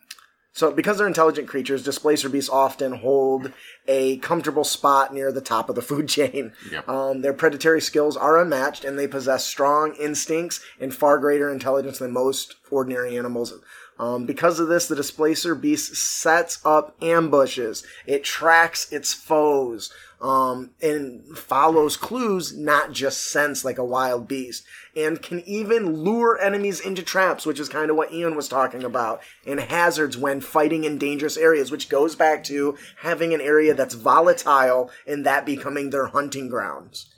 so 0.58 0.72
because 0.72 0.98
they're 0.98 1.06
intelligent 1.06 1.46
creatures, 1.46 1.84
displacer 1.84 2.28
beasts 2.28 2.50
often 2.50 2.94
hold 2.94 3.52
a 3.86 4.16
comfortable 4.16 4.64
spot 4.64 5.14
near 5.14 5.30
the 5.30 5.40
top 5.40 5.68
of 5.68 5.76
the 5.76 5.82
food 5.90 6.08
chain. 6.08 6.52
Yep. 6.72 6.88
Um, 6.88 7.20
their 7.22 7.32
predatory 7.32 7.80
skills 7.80 8.16
are 8.16 8.36
unmatched, 8.36 8.84
and 8.84 8.98
they 8.98 9.06
possess 9.06 9.44
strong 9.44 9.94
instincts 9.94 10.60
and 10.80 10.92
far 10.92 11.18
greater 11.18 11.48
intelligence 11.48 12.00
than 12.00 12.10
most 12.10 12.56
ordinary 12.72 13.16
animals. 13.16 13.54
Um, 14.00 14.26
because 14.26 14.58
of 14.58 14.66
this, 14.66 14.88
the 14.88 14.96
displacer 14.96 15.54
beast 15.54 15.94
sets 15.94 16.58
up 16.64 16.96
ambushes. 17.00 17.84
It 18.04 18.24
tracks 18.24 18.92
its 18.92 19.14
foes 19.14 19.92
um, 20.20 20.70
and 20.82 21.36
follows 21.36 21.96
clues, 21.96 22.56
not 22.56 22.92
just 22.92 23.30
sense 23.30 23.64
like 23.64 23.78
a 23.78 23.84
wild 23.84 24.26
beast, 24.26 24.64
and 24.96 25.22
can 25.22 25.40
even 25.46 26.02
lure 26.02 26.38
enemies 26.40 26.80
into 26.80 27.02
traps, 27.02 27.46
which 27.46 27.60
is 27.60 27.68
kind 27.68 27.90
of 27.90 27.96
what 27.96 28.12
Ian 28.12 28.34
was 28.34 28.48
talking 28.48 28.82
about, 28.82 29.22
and 29.46 29.60
hazards 29.60 30.16
when 30.16 30.40
fighting 30.40 30.84
in 30.84 30.98
dangerous 30.98 31.36
areas, 31.36 31.70
which 31.70 31.88
goes 31.88 32.16
back 32.16 32.42
to 32.44 32.76
having 33.02 33.32
an 33.32 33.40
area 33.40 33.74
that's 33.74 33.94
volatile 33.94 34.90
and 35.06 35.24
that 35.24 35.46
becoming 35.46 35.90
their 35.90 36.08
hunting 36.08 36.48
grounds. 36.48 37.12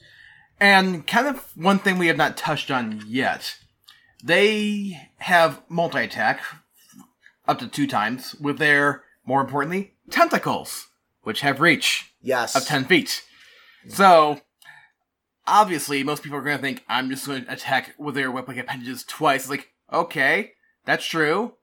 And 0.59 1.07
kind 1.07 1.26
of 1.26 1.38
one 1.57 1.78
thing 1.78 1.97
we 1.97 2.09
have 2.09 2.19
not 2.19 2.37
touched 2.37 2.71
on 2.71 3.02
yet. 3.07 3.57
They 4.23 5.09
have 5.19 5.62
multi 5.71 6.00
attack 6.00 6.42
up 7.49 7.59
to 7.61 7.66
two 7.66 7.87
times 7.87 8.35
with 8.35 8.59
their, 8.59 9.04
more 9.25 9.40
importantly, 9.40 9.95
tentacles, 10.11 10.88
which 11.23 11.40
have 11.40 11.61
reach 11.61 12.09
Yes. 12.20 12.54
of 12.56 12.66
10 12.66 12.84
feet. 12.84 13.22
So, 13.88 14.40
obviously, 15.46 16.02
most 16.02 16.22
people 16.22 16.38
are 16.38 16.42
going 16.42 16.56
to 16.56 16.62
think, 16.62 16.84
I'm 16.88 17.08
just 17.10 17.26
going 17.26 17.44
to 17.44 17.52
attack 17.52 17.94
with 17.98 18.14
their 18.14 18.30
weapon 18.30 18.58
appendages 18.58 19.04
twice. 19.04 19.42
It's 19.42 19.50
like, 19.50 19.68
okay, 19.92 20.52
that's 20.84 21.04
true. 21.04 21.54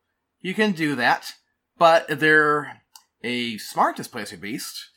You 0.41 0.53
can 0.53 0.71
do 0.71 0.95
that. 0.95 1.33
But 1.77 2.07
they're 2.19 2.81
a 3.23 3.57
smart 3.57 3.95
displacer 3.95 4.37
beast, 4.37 4.89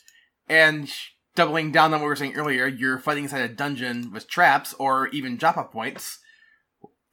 and 0.49 0.91
doubling 1.35 1.73
down 1.73 1.93
on 1.93 2.01
what 2.01 2.07
we 2.07 2.09
were 2.09 2.17
saying 2.17 2.37
earlier, 2.37 2.67
you're 2.67 2.99
fighting 2.99 3.25
inside 3.25 3.43
a 3.43 3.49
dungeon 3.49 4.13
with 4.13 4.29
traps 4.29 4.75
or 4.79 5.09
even 5.09 5.37
drop 5.37 5.57
off 5.57 5.71
points, 5.71 6.19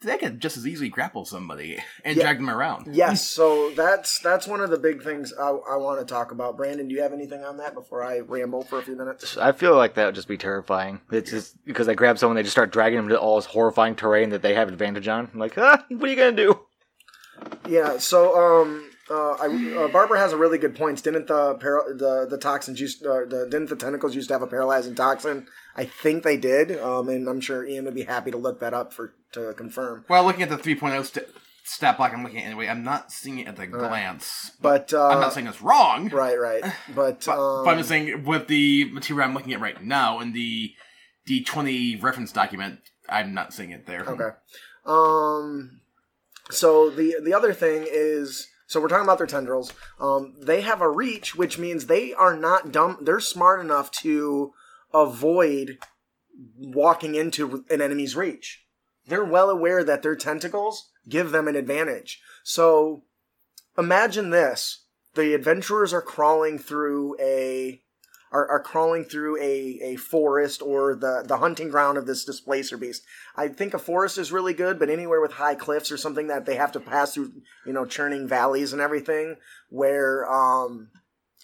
they 0.02 0.18
could 0.18 0.40
just 0.40 0.58
as 0.58 0.68
easily 0.68 0.90
grapple 0.90 1.26
somebody 1.26 1.78
and 2.06 2.16
Yeah. 2.18 2.24
drag 2.24 2.38
them 2.38 2.50
around. 2.50 2.88
Yes, 2.96 3.28
so 3.28 3.72
that's 3.72 4.20
that's 4.20 4.48
one 4.48 4.62
of 4.62 4.70
the 4.70 4.78
big 4.78 5.04
things 5.04 5.34
I, 5.34 5.50
I 5.50 5.76
want 5.78 6.00
to 6.00 6.06
talk 6.06 6.32
about. 6.32 6.56
Brandon, 6.58 6.88
do 6.88 6.94
you 6.96 7.02
have 7.02 7.14
anything 7.14 7.44
on 7.44 7.58
that 7.58 7.74
before 7.74 8.04
I 8.04 8.20
ramble 8.20 8.64
for 8.64 8.80
a 8.80 8.84
few 8.84 8.96
minutes? 8.96 9.38
I 9.38 9.52
feel 9.52 9.76
like 9.76 9.96
that 9.96 10.06
would 10.06 10.16
just 10.16 10.28
be 10.28 10.38
terrifying. 10.38 11.02
It's 11.12 11.32
just 11.32 11.66
because 11.66 11.88
they 11.88 11.96
grab 11.96 12.18
someone, 12.18 12.36
they 12.36 12.44
just 12.44 12.54
start 12.54 12.72
dragging 12.72 12.98
them 12.98 13.10
to 13.10 13.20
all 13.20 13.38
this 13.38 13.46
horrifying 13.48 13.96
terrain 13.96 14.30
that 14.30 14.42
they 14.42 14.54
have 14.54 14.68
advantage 14.68 15.08
on. 15.08 15.30
I'm 15.34 15.40
like, 15.40 15.58
ah, 15.58 15.84
what 15.90 16.04
are 16.04 16.08
you 16.08 16.16
gonna 16.16 16.32
do? 16.34 16.60
Yeah, 17.68 17.98
so 17.98 18.62
um, 18.64 18.90
uh, 19.10 19.32
I, 19.34 19.76
uh, 19.78 19.88
Barbara 19.90 20.20
has 20.20 20.34
a 20.34 20.38
really 20.38 20.58
good 20.58 20.76
points. 20.76 21.02
Didn't 21.02 21.28
the 21.28 21.56
para- 21.56 21.94
the 21.96 22.26
the 22.30 22.38
toxins 22.38 22.80
used 22.80 23.06
uh, 23.06 23.26
the 23.26 23.48
didn't 23.50 23.70
the 23.70 23.76
tentacles 23.76 24.16
used 24.16 24.28
to 24.30 24.34
have 24.34 24.42
a 24.42 24.48
paralyzing 24.48 24.96
toxin? 24.96 25.48
I 25.76 25.86
think 25.86 26.24
they 26.24 26.38
did, 26.38 26.80
um, 26.80 27.08
and 27.10 27.28
I'm 27.30 27.40
sure 27.42 27.66
Ian 27.66 27.86
would 27.86 27.94
be 27.94 28.04
happy 28.04 28.32
to 28.32 28.38
look 28.38 28.60
that 28.62 28.74
up 28.74 28.92
for 28.94 29.14
to 29.34 29.54
confirm. 29.54 30.06
Well, 30.10 30.24
looking 30.24 30.44
at 30.44 30.50
the 30.50 30.58
3.0 30.58 31.06
st- 31.06 31.28
stat 31.64 31.98
block 31.98 32.14
I'm 32.14 32.24
looking 32.24 32.40
at 32.40 32.46
anyway, 32.46 32.68
I'm 32.68 32.84
not 32.84 33.12
seeing 33.12 33.40
it 33.40 33.48
at 33.48 33.60
a 33.60 33.68
glance. 33.68 34.52
But 34.62 34.94
uh, 34.94 35.08
I'm 35.08 35.20
not 35.20 35.34
saying 35.34 35.48
it's 35.48 35.62
wrong. 35.62 36.10
right, 36.10 36.40
right, 36.40 36.64
but, 36.96 37.26
But, 37.26 37.38
um, 37.38 37.66
but 37.66 37.72
I'm 37.72 37.78
just 37.78 37.90
saying 37.90 38.24
with 38.24 38.48
the 38.48 38.86
material 38.92 39.28
I'm 39.28 39.34
looking 39.34 39.54
at 39.54 39.60
right 39.60 39.82
now 39.84 40.20
in 40.20 40.34
the 40.34 40.74
D20 41.28 42.02
reference 42.02 42.32
document, 42.32 42.80
I'm 43.10 43.34
not 43.34 43.54
seeing 43.54 43.72
it 43.72 43.86
there. 43.86 44.06
Okay. 44.08 44.30
Um. 44.86 45.82
So 46.50 46.90
the 46.90 47.18
the 47.22 47.34
other 47.34 47.54
thing 47.54 47.86
is 47.90 48.48
so 48.68 48.82
we're 48.82 48.90
talking 48.90 49.06
about 49.06 49.18
their 49.18 49.28
tendrils. 49.28 49.74
Um, 50.00 50.36
they 50.42 50.62
have 50.62 50.82
a 50.82 50.90
reach, 50.90 51.36
which 51.36 51.58
means 51.58 51.86
they 51.86 52.14
are 52.14 52.36
not 52.36 52.72
dumb. 52.72 52.98
They're 53.02 53.22
smart 53.22 53.62
enough 53.62 53.92
to 54.04 54.54
avoid 54.94 55.78
walking 56.58 57.16
into 57.16 57.64
an 57.70 57.82
enemy's 57.82 58.16
reach. 58.16 58.66
They're 59.08 59.26
well 59.26 59.50
aware 59.50 59.84
that 59.84 60.04
their 60.04 60.16
tentacles 60.16 60.90
give 61.08 61.32
them 61.32 61.48
an 61.48 61.56
advantage. 61.56 62.22
So 62.44 63.04
imagine 63.78 64.30
this. 64.30 64.86
The 65.16 65.34
adventurers 65.34 65.94
are 65.94 66.02
crawling 66.02 66.60
through 66.60 67.16
a 67.20 67.82
are, 68.32 68.50
are 68.50 68.62
crawling 68.62 69.06
through 69.06 69.42
a, 69.42 69.80
a 69.82 69.96
forest 69.96 70.62
or 70.62 70.96
the, 70.96 71.24
the 71.26 71.38
hunting 71.38 71.70
ground 71.70 71.98
of 71.98 72.06
this 72.06 72.26
displacer 72.26 72.76
beast. 72.78 73.04
I 73.38 73.48
think 73.48 73.74
a 73.74 73.80
forest 73.80 74.18
is 74.18 74.34
really 74.34 74.54
good, 74.54 74.80
but 74.80 74.90
anywhere 74.90 75.22
with 75.22 75.32
high 75.32 75.56
cliffs 75.56 75.94
or 75.94 75.98
something 75.98 76.28
that 76.28 76.46
they 76.46 76.56
have 76.56 76.74
to 76.74 76.82
pass 76.82 77.14
through, 77.14 77.32
you 77.66 77.72
know, 77.72 77.86
churning 77.86 78.28
valleys 78.28 78.74
and 78.74 78.82
everything, 78.82 79.38
where 79.70 80.30
um, 80.30 80.90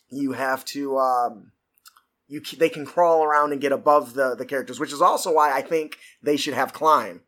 you 0.09 0.33
have 0.33 0.65
to 0.65 0.97
um, 0.97 1.51
you 2.27 2.41
they 2.57 2.69
can 2.69 2.85
crawl 2.85 3.23
around 3.23 3.51
and 3.51 3.61
get 3.61 3.71
above 3.71 4.13
the 4.13 4.35
the 4.35 4.45
characters, 4.45 4.79
which 4.79 4.93
is 4.93 5.01
also 5.01 5.33
why 5.33 5.53
I 5.53 5.61
think 5.61 5.97
they 6.21 6.37
should 6.37 6.53
have 6.53 6.73
climb. 6.73 7.21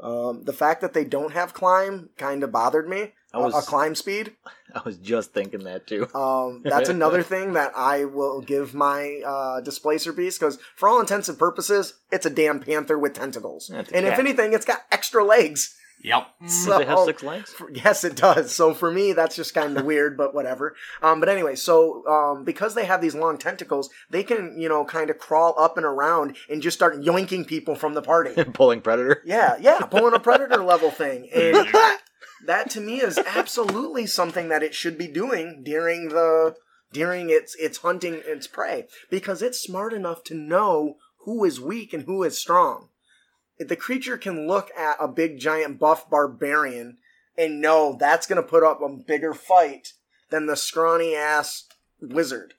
Um, 0.00 0.42
the 0.44 0.52
fact 0.52 0.80
that 0.80 0.92
they 0.92 1.04
don't 1.04 1.32
have 1.32 1.54
climb 1.54 2.10
kind 2.16 2.42
of 2.42 2.50
bothered 2.52 2.88
me. 2.88 3.12
I 3.32 3.38
was- 3.38 3.54
a, 3.54 3.58
a 3.58 3.62
climb 3.62 3.94
speed. 3.94 4.32
I 4.74 4.80
was 4.84 4.96
just 4.96 5.32
thinking 5.32 5.64
that 5.64 5.86
too. 5.86 6.08
Um, 6.14 6.62
that's 6.64 6.88
another 6.98 7.22
thing 7.22 7.52
that 7.52 7.72
I 7.76 8.04
will 8.04 8.40
give 8.40 8.74
my 8.74 9.20
uh, 9.24 9.60
displacer 9.60 10.12
beast 10.12 10.40
because, 10.40 10.58
for 10.74 10.88
all 10.88 10.98
intents 11.00 11.28
and 11.28 11.38
purposes, 11.38 11.94
it's 12.10 12.26
a 12.26 12.30
damn 12.30 12.58
panther 12.58 12.98
with 12.98 13.14
tentacles, 13.14 13.70
Yeah, 13.72 13.80
it's 13.80 13.92
a 13.92 13.96
and 13.96 14.06
if 14.06 14.18
anything, 14.18 14.52
it's 14.52 14.64
got 14.66 14.80
extra 14.90 15.24
legs. 15.24 15.76
Yep. 16.02 16.26
Does 16.42 16.66
it 16.66 16.86
have 16.88 16.98
six 17.06 17.22
legs? 17.22 17.50
for- 17.50 17.70
yes, 17.70 18.04
it 18.04 18.14
does. 18.16 18.54
So 18.54 18.74
for 18.74 18.90
me, 18.92 19.12
that's 19.14 19.36
just 19.36 19.54
kind 19.54 19.76
of 19.76 19.84
weird, 19.86 20.16
but 20.16 20.34
whatever. 20.34 20.74
Um, 21.02 21.18
but 21.20 21.28
anyway, 21.28 21.54
so 21.56 22.06
um, 22.06 22.44
because 22.44 22.74
they 22.74 22.84
have 22.84 23.00
these 23.00 23.14
long 23.14 23.38
tentacles, 23.38 23.88
they 24.10 24.22
can 24.22 24.60
you 24.60 24.68
know 24.68 24.84
kind 24.84 25.08
of 25.10 25.18
crawl 25.18 25.54
up 25.58 25.76
and 25.76 25.86
around 25.86 26.36
and 26.50 26.60
just 26.60 26.76
start 26.76 27.00
yoinking 27.00 27.46
people 27.46 27.74
from 27.74 27.94
the 27.94 28.02
party. 28.02 28.32
Pulling 28.52 28.80
predator. 28.82 29.22
Yeah, 29.24 29.56
yeah, 29.60 29.80
pulling 29.80 30.14
a 30.14 30.20
predator 30.20 30.62
level 30.64 30.90
thing. 30.90 31.28
And 31.34 31.68
that 32.46 32.68
to 32.70 32.80
me 32.80 33.00
is 33.00 33.18
absolutely 33.18 34.06
something 34.06 34.48
that 34.48 34.62
it 34.62 34.74
should 34.74 34.98
be 34.98 35.06
doing 35.06 35.62
during 35.64 36.08
the 36.10 36.54
during 36.92 37.30
its 37.30 37.54
its 37.56 37.78
hunting 37.78 38.20
its 38.26 38.46
prey 38.46 38.86
because 39.10 39.42
it's 39.42 39.60
smart 39.60 39.92
enough 39.92 40.22
to 40.24 40.34
know 40.34 40.96
who 41.24 41.44
is 41.44 41.60
weak 41.60 41.92
and 41.94 42.02
who 42.04 42.22
is 42.22 42.38
strong. 42.38 42.88
The 43.58 43.76
creature 43.76 44.18
can 44.18 44.46
look 44.46 44.70
at 44.76 44.96
a 45.00 45.08
big 45.08 45.38
giant 45.38 45.78
buff 45.78 46.10
barbarian 46.10 46.98
and 47.36 47.60
know 47.60 47.96
that's 47.98 48.26
going 48.26 48.42
to 48.42 48.48
put 48.48 48.64
up 48.64 48.80
a 48.80 48.88
bigger 48.88 49.34
fight 49.34 49.92
than 50.30 50.46
the 50.46 50.56
scrawny 50.56 51.14
ass 51.14 51.68
wizard. 52.00 52.54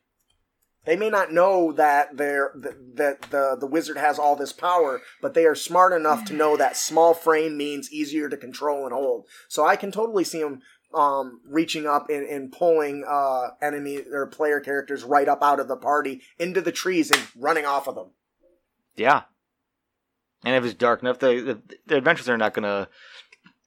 They 0.86 0.96
may 0.96 1.10
not 1.10 1.34
know 1.34 1.72
that 1.74 2.16
that, 2.18 2.52
that 2.96 3.22
the 3.32 3.58
the 3.60 3.66
wizard 3.66 3.98
has 3.98 4.20
all 4.20 4.36
this 4.36 4.54
power, 4.54 5.02
but 5.22 5.34
they 5.34 5.46
are 5.46 5.56
smart 5.56 5.94
enough 5.94 6.26
to 6.26 6.34
know 6.34 6.56
that 6.58 6.78
small 6.78 7.14
frame 7.16 7.58
means 7.58 7.92
easier 7.92 8.30
to 8.30 8.38
control 8.38 8.86
and 8.86 8.94
hold. 8.94 9.26
So 9.48 9.66
I 9.66 9.76
can 9.76 9.92
totally 9.92 10.24
see 10.24 10.42
them 10.42 10.62
um, 10.94 11.42
reaching 11.46 11.88
up 11.88 12.10
and, 12.10 12.26
and 12.28 12.52
pulling 12.52 13.04
uh, 13.08 13.50
enemy 13.62 14.04
or 14.12 14.28
player 14.28 14.60
characters 14.60 15.04
right 15.04 15.28
up 15.28 15.42
out 15.42 15.60
of 15.60 15.68
the 15.68 15.76
party 15.76 16.22
into 16.38 16.62
the 16.62 16.72
trees 16.72 17.12
and 17.12 17.22
running 17.36 17.66
off 17.66 17.88
of 17.88 17.96
them. 17.96 18.12
Yeah. 18.96 19.24
And 20.46 20.56
if 20.56 20.64
it's 20.64 20.74
dark 20.76 21.02
enough, 21.02 21.20
the, 21.20 21.42
the, 21.68 21.76
the 21.88 21.98
adventurers 21.98 22.30
are 22.30 22.38
not 22.38 22.54
going 22.54 22.64
to 22.64 22.88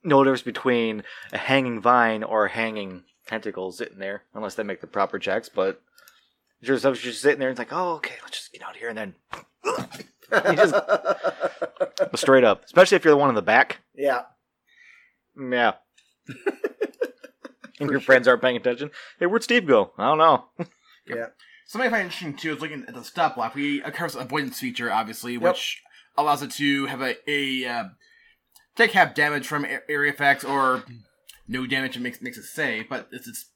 know 0.05 0.19
the 0.19 0.25
difference 0.25 0.43
between 0.43 1.03
a 1.33 1.39
hanging 1.39 1.81
vine 1.81 2.23
or 2.23 2.47
a 2.47 2.51
hanging 2.51 3.03
tentacle 3.27 3.73
sitting 3.73 3.99
there, 3.99 4.23
unless 4.33 4.55
they 4.55 4.63
make 4.63 4.81
the 4.81 4.87
proper 4.87 5.19
checks. 5.19 5.49
But 5.49 5.83
just, 6.63 6.87
I 6.87 6.89
was 6.89 7.01
just 7.01 7.21
sitting 7.21 7.41
there 7.41 7.49
and 7.49 7.59
it's 7.59 7.71
like, 7.71 7.77
oh, 7.79 7.95
okay, 7.97 8.15
let's 8.23 8.39
just 8.39 8.53
get 8.53 8.63
out 8.63 8.77
here 8.77 8.89
and 8.89 8.97
then. 8.99 9.15
You 9.67 10.57
just- 10.57 10.75
straight 12.15 12.45
up. 12.45 12.65
Especially 12.65 12.97
if 12.97 13.05
you're 13.05 13.13
the 13.13 13.19
one 13.19 13.29
in 13.29 13.35
the 13.35 13.43
back. 13.43 13.79
yeah. 13.95 14.23
Yeah. 15.37 15.73
and 17.81 17.91
your 17.91 18.01
friends 18.01 18.27
aren't 18.27 18.43
paying 18.43 18.57
attention. 18.57 18.91
Hey, 19.19 19.27
where'd 19.27 19.43
Steve 19.45 19.67
go? 19.67 19.93
I 19.99 20.07
don't 20.09 20.19
know. 20.19 20.45
Yeah. 21.07 21.27
Something 21.67 21.89
I 21.89 21.91
find 21.91 22.03
interesting 22.05 22.35
too 22.35 22.55
is 22.55 22.61
looking 22.61 22.85
at 22.89 22.95
the 22.95 23.05
stat 23.05 23.35
block. 23.35 23.55
We 23.55 23.83
of 23.83 23.93
course 23.95 24.15
avoidance 24.15 24.59
feature, 24.59 24.91
obviously, 24.93 25.39
which 25.39 25.83
allows 26.19 26.43
it 26.43 26.51
to 26.53 26.85
have 26.87 27.01
a, 27.01 27.15
a 27.31 27.65
uh, 27.67 27.85
take 28.77 28.93
half 28.93 29.15
damage 29.15 29.47
from 29.47 29.65
area 29.89 30.13
effects 30.13 30.45
or 30.45 30.85
no 31.47 31.67
damage 31.67 31.97
and 31.97 32.03
makes 32.03 32.21
makes 32.21 32.37
it 32.37 32.45
safe. 32.45 32.87
But 32.91 33.09
it's 33.13 33.27
its 33.27 33.47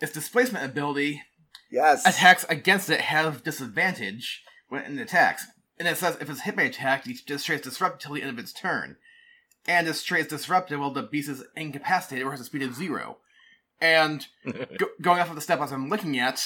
its 0.00 0.12
displacement 0.12 0.64
ability 0.64 1.22
Yes. 1.70 2.06
attacks 2.06 2.46
against 2.48 2.88
it 2.88 3.00
have 3.02 3.44
disadvantage 3.44 4.42
when 4.68 4.82
it 4.98 5.02
attacks. 5.02 5.44
And 5.78 5.86
it 5.86 5.98
says 5.98 6.16
if 6.20 6.30
it's 6.30 6.42
hit 6.42 6.56
by 6.56 6.62
attack, 6.62 7.06
each 7.06 7.26
this 7.26 7.44
trait 7.44 7.60
is 7.60 7.66
disrupted 7.66 8.00
till 8.00 8.14
the 8.14 8.22
end 8.22 8.30
of 8.30 8.38
its 8.38 8.52
turn. 8.52 8.96
And 9.66 9.86
this 9.86 10.02
trait 10.02 10.22
is 10.22 10.26
disrupted 10.28 10.78
while 10.78 10.92
the 10.92 11.02
beast 11.02 11.28
is 11.28 11.44
incapacitated 11.54 12.26
or 12.26 12.30
has 12.30 12.40
a 12.40 12.44
speed 12.44 12.62
of 12.62 12.74
zero. 12.74 13.18
And 13.80 14.26
go- 14.78 14.88
going 15.02 15.20
off 15.20 15.28
of 15.28 15.34
the 15.34 15.40
step 15.42 15.60
as 15.60 15.70
I'm 15.72 15.90
looking 15.90 16.18
at, 16.18 16.42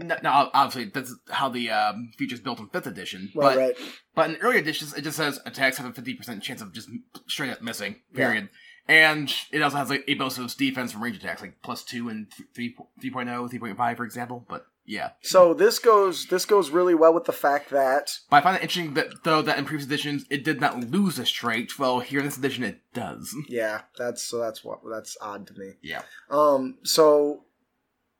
n- 0.00 0.18
now 0.22 0.50
obviously 0.54 0.90
that's 0.92 1.14
how 1.30 1.48
the 1.48 1.70
um, 1.70 2.10
feature's 2.16 2.40
built 2.40 2.58
in 2.60 2.68
fifth 2.68 2.86
edition. 2.86 3.30
right, 3.34 3.54
but 3.54 3.58
right. 3.58 3.76
but 4.14 4.30
in 4.30 4.36
earlier 4.36 4.58
editions, 4.60 4.94
it 4.94 5.02
just 5.02 5.16
says 5.16 5.40
attacks 5.46 5.78
have 5.78 5.86
a 5.86 5.92
fifty 5.92 6.14
percent 6.14 6.42
chance 6.42 6.60
of 6.60 6.72
just 6.72 6.88
straight 7.26 7.50
up 7.50 7.62
missing. 7.62 7.96
Period. 8.14 8.48
And 8.88 9.32
it 9.52 9.62
also 9.62 9.76
has 9.76 9.90
like 9.90 10.04
a 10.08 10.14
bonus 10.14 10.38
of 10.38 10.56
defense 10.56 10.90
from 10.92 11.04
range 11.04 11.16
attacks, 11.16 11.40
like 11.40 11.62
plus 11.62 11.84
two 11.84 12.08
and 12.08 12.26
3, 12.54 12.74
3.0, 13.00 13.48
3.5, 13.48 13.96
for 13.96 14.04
example. 14.04 14.44
But 14.48 14.66
yeah, 14.84 15.10
So 15.22 15.54
this 15.54 15.78
goes 15.78 16.26
this 16.26 16.44
goes 16.44 16.70
really 16.70 16.96
well 16.96 17.14
with 17.14 17.24
the 17.26 17.32
fact 17.32 17.70
that 17.70 18.18
but 18.28 18.38
I 18.38 18.40
find 18.40 18.56
it 18.56 18.62
interesting 18.62 18.94
that 18.94 19.22
though 19.22 19.40
that 19.40 19.56
in 19.56 19.64
previous 19.64 19.86
editions 19.86 20.24
it 20.30 20.42
did 20.44 20.60
not 20.60 20.80
lose 20.90 21.20
a 21.20 21.24
trait. 21.24 21.78
Well, 21.78 22.00
here 22.00 22.18
in 22.18 22.24
this 22.26 22.36
edition 22.36 22.64
it 22.64 22.80
does. 22.92 23.32
yeah, 23.48 23.82
that's 23.96 24.24
so 24.24 24.38
that's 24.40 24.64
what 24.64 24.80
that's 24.90 25.16
odd 25.20 25.46
to 25.46 25.54
me. 25.54 25.74
Yeah. 25.82 26.02
Um, 26.28 26.78
so 26.82 27.44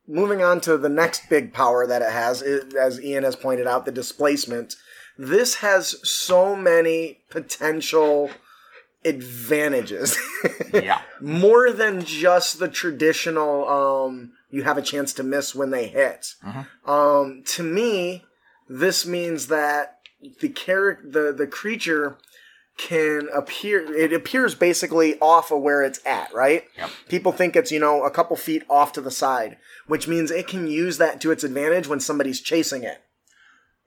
moving 0.07 0.41
on 0.43 0.61
to 0.61 0.77
the 0.77 0.89
next 0.89 1.29
big 1.29 1.53
power 1.53 1.85
that 1.87 2.01
it 2.01 2.11
has, 2.11 2.43
i 2.43 2.77
as 2.77 3.01
Ian 3.01 3.23
has 3.23 3.35
pointed 3.35 3.67
out, 3.67 3.85
the 3.85 3.91
displacement. 3.91 4.75
This 5.17 5.55
has 5.55 5.95
so 6.07 6.55
many 6.55 7.19
potential 7.29 8.29
advantages. 9.05 10.17
Yeah. 10.73 11.01
More 11.21 11.71
than 11.71 12.03
just 12.03 12.57
the 12.57 12.67
traditional, 12.67 13.69
um, 13.69 14.31
you 14.49 14.63
have 14.63 14.79
a 14.79 14.81
chance 14.81 15.13
to 15.13 15.23
miss 15.23 15.53
when 15.53 15.69
they 15.69 15.85
hit. 15.85 16.33
Mhm. 16.43 16.65
Um, 16.89 17.43
to 17.45 17.61
me, 17.61 18.25
this 18.67 19.05
means 19.05 19.47
that 19.47 19.99
the 20.39 20.49
character, 20.49 21.07
the, 21.07 21.31
the 21.31 21.45
creature 21.45 22.17
can 22.77 23.29
appear, 23.33 23.93
it 23.93 24.13
appears 24.13 24.55
basically 24.55 25.19
off 25.19 25.51
of 25.51 25.61
where 25.61 25.83
it's 25.83 25.99
at, 26.05 26.33
right? 26.33 26.65
Yep. 26.77 26.89
People 27.07 27.31
think 27.31 27.55
it's, 27.55 27.71
you 27.71 27.79
know, 27.79 28.03
a 28.03 28.11
couple 28.11 28.35
feet 28.35 28.63
off 28.69 28.91
to 28.93 29.01
the 29.01 29.11
side, 29.11 29.57
which 29.87 30.07
means 30.07 30.31
it 30.31 30.47
can 30.47 30.67
use 30.67 30.97
that 30.97 31.21
to 31.21 31.31
its 31.31 31.43
advantage 31.43 31.87
when 31.87 31.99
somebody's 31.99 32.41
chasing 32.41 32.83
it. 32.83 33.03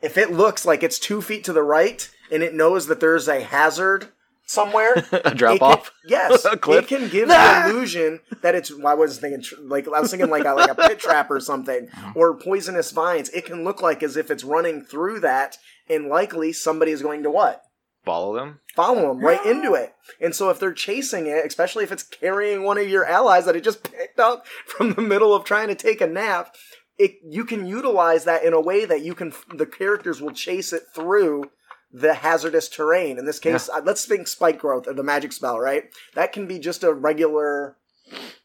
If 0.03 0.17
it 0.17 0.31
looks 0.31 0.65
like 0.65 0.83
it's 0.83 0.99
two 0.99 1.21
feet 1.21 1.43
to 1.45 1.53
the 1.53 1.63
right 1.63 2.09
and 2.31 2.43
it 2.43 2.55
knows 2.55 2.87
that 2.87 3.01
there's 3.01 3.29
a 3.29 3.43
hazard 3.43 4.09
somewhere, 4.47 4.95
a 5.13 5.35
drop 5.35 5.59
can- 5.59 5.69
off. 5.69 5.93
yes, 6.07 6.47
it 6.53 6.87
can 6.87 7.09
give 7.09 7.29
the 7.29 7.65
illusion 7.67 8.21
that 8.43 8.55
it's. 8.55 8.73
I 8.73 8.95
was 8.95 9.19
thinking 9.19 9.43
like 9.69 9.89
I 9.89 10.01
was 10.01 10.11
thinking 10.11 10.31
like 10.31 10.45
a, 10.45 10.53
like 10.53 10.71
a 10.71 10.75
pit 10.75 11.01
trap 11.01 11.31
or 11.31 11.41
something, 11.41 11.89
uh-huh. 11.93 12.13
or 12.15 12.35
poisonous 12.35 12.93
vines. 12.93 13.31
It 13.31 13.47
can 13.47 13.65
look 13.65 13.83
like 13.83 14.03
as 14.03 14.17
if 14.17 14.31
it's 14.31 14.45
running 14.45 14.83
through 14.83 15.21
that, 15.21 15.59
and 15.89 16.09
likely 16.09 16.53
somebody 16.53 16.93
is 16.93 17.03
going 17.03 17.23
to 17.25 17.31
what 17.31 17.66
Follow 18.07 18.37
them. 18.37 18.61
follow 18.77 19.09
them 19.09 19.19
right 19.19 19.45
into 19.45 19.75
it. 19.75 19.93
And 20.21 20.33
so 20.33 20.49
if 20.49 20.61
they're 20.61 20.73
chasing 20.73 21.27
it, 21.27 21.45
especially 21.45 21.83
if 21.83 21.91
it's 21.91 22.05
carrying 22.05 22.63
one 22.63 22.79
of 22.79 22.89
your 22.89 23.05
allies 23.05 23.47
that 23.47 23.57
it 23.57 23.65
just 23.65 23.83
picked 23.83 24.21
up 24.21 24.47
from 24.65 24.93
the 24.93 25.03
middle 25.03 25.35
of 25.35 25.43
trying 25.43 25.67
to 25.69 25.75
take 25.75 26.01
a 26.01 26.07
nap, 26.07 26.55
it 26.99 27.17
you 27.29 27.45
can 27.45 27.67
utilize 27.67 28.25
that 28.25 28.45
in 28.45 28.53
a 28.53 28.61
way 28.61 28.85
that 28.85 29.03
you 29.03 29.13
can 29.13 29.33
the 29.53 29.67
characters 29.67 30.23
will 30.23 30.31
chase 30.33 30.73
it 30.73 30.85
through 30.95 31.51
the 31.93 32.15
hazardous 32.15 32.69
terrain. 32.69 33.19
In 33.19 33.27
this 33.27 33.41
case, 33.41 33.69
uh, 33.69 33.81
let's 33.85 34.05
think 34.05 34.29
spike 34.29 34.61
growth 34.61 34.87
or 34.87 34.93
the 34.93 35.03
magic 35.03 35.33
spell, 35.33 35.59
right? 35.59 35.85
That 36.15 36.33
can 36.33 36.47
be 36.47 36.61
just 36.61 36.85
a 36.85 36.93
regular 36.93 37.77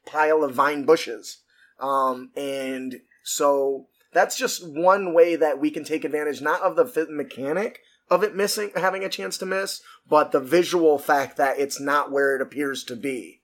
pile 0.08 0.44
of 0.44 0.56
vine 0.56 0.86
bushes. 0.86 1.38
Um, 1.80 2.32
and 2.36 3.02
so 3.24 3.88
that's 4.14 4.38
just 4.38 4.68
one 4.68 5.14
way 5.14 5.36
that 5.36 5.60
we 5.60 5.70
can 5.70 5.84
take 5.84 6.04
advantage 6.04 6.42
not 6.42 6.62
of 6.62 6.76
the 6.76 7.08
mechanic 7.10 7.82
of 8.12 8.24
it 8.24 8.36
missing 8.36 8.70
having 8.76 9.04
a 9.04 9.10
chance 9.10 9.40
to 9.40 9.46
miss, 9.48 9.82
but 10.08 10.32
the 10.32 10.40
visual 10.40 11.00
fact 11.00 11.38
that 11.38 11.58
it's 11.58 11.80
not 11.80 12.12
where 12.12 12.36
it 12.36 12.42
appears 12.42 12.84
to 12.84 12.96
be. 12.96 13.40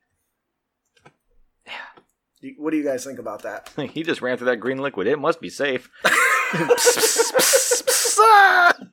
You- 2.41 2.55
What 2.59 2.69
do 2.71 2.77
you 2.77 2.83
guys 2.83 3.03
think 3.03 3.17
about 3.17 3.41
that? 3.43 3.71
he 3.93 4.03
just 4.03 4.21
ran 4.21 4.37
through 4.37 4.47
that 4.47 4.57
green 4.57 4.77
liquid. 4.77 5.07
It 5.07 5.17
must 5.17 5.41
be 5.41 5.49
safe. 5.49 5.89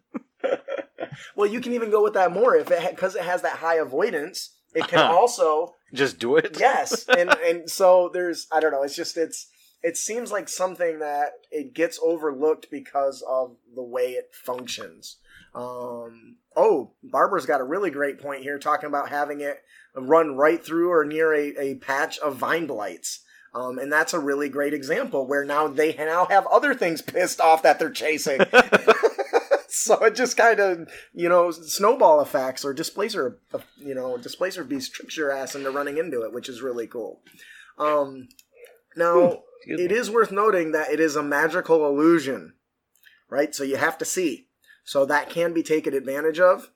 Well, 1.37 1.48
you 1.48 1.60
can 1.60 1.72
even 1.72 1.90
go 1.90 2.02
with 2.02 2.14
that 2.14 2.32
more 2.32 2.54
if 2.56 2.70
it 2.70 2.90
because 2.90 3.14
it 3.16 3.22
has 3.22 3.42
that 3.42 3.58
high 3.58 3.76
avoidance. 3.76 4.50
It 4.74 4.87
can 4.88 4.98
Uh-huh. 5.00 5.14
also 5.16 5.74
Just 5.92 6.18
do 6.18 6.37
it. 6.37 6.56
yes 6.58 7.06
and 7.08 7.30
and 7.44 7.70
so 7.70 8.10
there's 8.12 8.48
i 8.50 8.58
don't 8.58 8.72
know 8.72 8.82
it's 8.82 8.96
just 8.96 9.16
it's 9.16 9.46
it 9.82 9.96
seems 9.96 10.32
like 10.32 10.48
something 10.48 10.98
that 10.98 11.32
it 11.52 11.72
gets 11.74 12.00
overlooked 12.02 12.68
because 12.70 13.22
of 13.28 13.56
the 13.74 13.82
way 13.84 14.12
it 14.12 14.30
functions 14.32 15.16
um 15.55 16.37
oh 16.57 16.93
barbara's 17.03 17.47
got 17.47 17.61
a 17.61 17.64
really 17.64 17.90
great 17.90 18.21
point 18.21 18.43
here 18.43 18.59
talking 18.59 18.88
about 18.88 19.09
having 19.09 19.40
it 19.40 19.62
run 19.97 20.37
right 20.37 20.64
through 20.64 20.90
or 20.90 21.05
near 21.05 21.33
a, 21.33 21.55
a 21.59 21.75
patch 21.77 22.19
of 22.19 22.37
vine 22.37 22.67
blights. 22.67 23.21
Um, 23.55 23.79
and 23.79 23.93
that's 23.93 24.12
a 24.12 24.19
really 24.19 24.49
great 24.49 24.75
example 24.75 25.29
where 25.29 25.45
now 25.45 25.69
they 25.69 25.95
now 25.95 26.27
have 26.27 26.45
other 26.49 26.75
things 26.75 27.01
pissed 27.01 27.40
off 27.40 27.62
that 27.62 27.79
they're 27.79 27.90
chasing. 27.90 28.40
So 29.77 30.03
it 30.05 30.14
just 30.14 30.37
kind 30.37 30.61
of 30.61 30.88
you 31.12 31.29
know 31.29 31.51
snowball 31.51 32.21
effects 32.21 32.64
or 32.64 32.73
displacer 32.73 33.40
you 33.77 33.95
know 33.95 34.17
displacer 34.17 34.62
beast 34.62 34.95
tricks 34.95 35.17
your 35.17 35.33
ass 35.33 35.57
into 35.57 35.71
running 35.71 35.99
into 35.99 36.23
it 36.23 36.33
which 36.33 36.49
is 36.49 36.62
really 36.62 36.87
cool. 36.87 37.21
Um 37.77 38.29
now 38.97 39.40
Excuse 39.59 39.81
it 39.81 39.90
me. 39.90 39.97
is 39.97 40.11
worth 40.11 40.31
noting 40.31 40.73
that 40.73 40.90
it 40.90 41.01
is 41.01 41.17
a 41.17 41.23
magical 41.25 41.87
illusion 41.87 42.55
right? 43.29 43.53
So 43.55 43.64
you 43.64 43.77
have 43.77 43.99
to 43.99 44.05
see 44.05 44.47
so 44.85 45.05
that 45.05 45.31
can 45.31 45.53
be 45.53 45.62
taken 45.62 45.94
advantage 45.94 46.38
of 46.38 46.70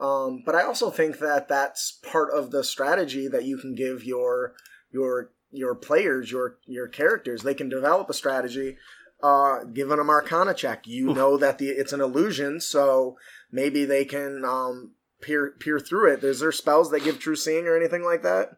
um, 0.00 0.42
but 0.44 0.54
i 0.54 0.62
also 0.62 0.90
think 0.90 1.18
that 1.18 1.48
that's 1.48 1.92
part 1.92 2.30
of 2.32 2.50
the 2.50 2.64
strategy 2.64 3.28
that 3.28 3.44
you 3.44 3.56
can 3.56 3.74
give 3.74 4.04
your 4.04 4.54
your 4.90 5.30
your 5.50 5.74
players 5.74 6.30
your 6.30 6.58
your 6.66 6.88
characters 6.88 7.42
they 7.42 7.54
can 7.54 7.68
develop 7.68 8.10
a 8.10 8.14
strategy 8.14 8.76
uh, 9.22 9.62
given 9.64 9.98
them 9.98 10.10
Arcana 10.10 10.52
check. 10.52 10.86
You 10.86 11.14
know 11.14 11.36
that 11.36 11.58
the 11.58 11.68
it's 11.68 11.92
an 11.92 12.00
illusion, 12.00 12.60
so 12.60 13.16
maybe 13.50 13.84
they 13.84 14.04
can 14.04 14.44
um, 14.44 14.92
peer 15.20 15.54
peer 15.58 15.78
through 15.78 16.12
it. 16.12 16.24
Is 16.24 16.40
there 16.40 16.52
spells 16.52 16.90
that 16.90 17.04
give 17.04 17.20
true 17.20 17.36
seeing 17.36 17.66
or 17.66 17.76
anything 17.76 18.02
like 18.02 18.22
that? 18.22 18.56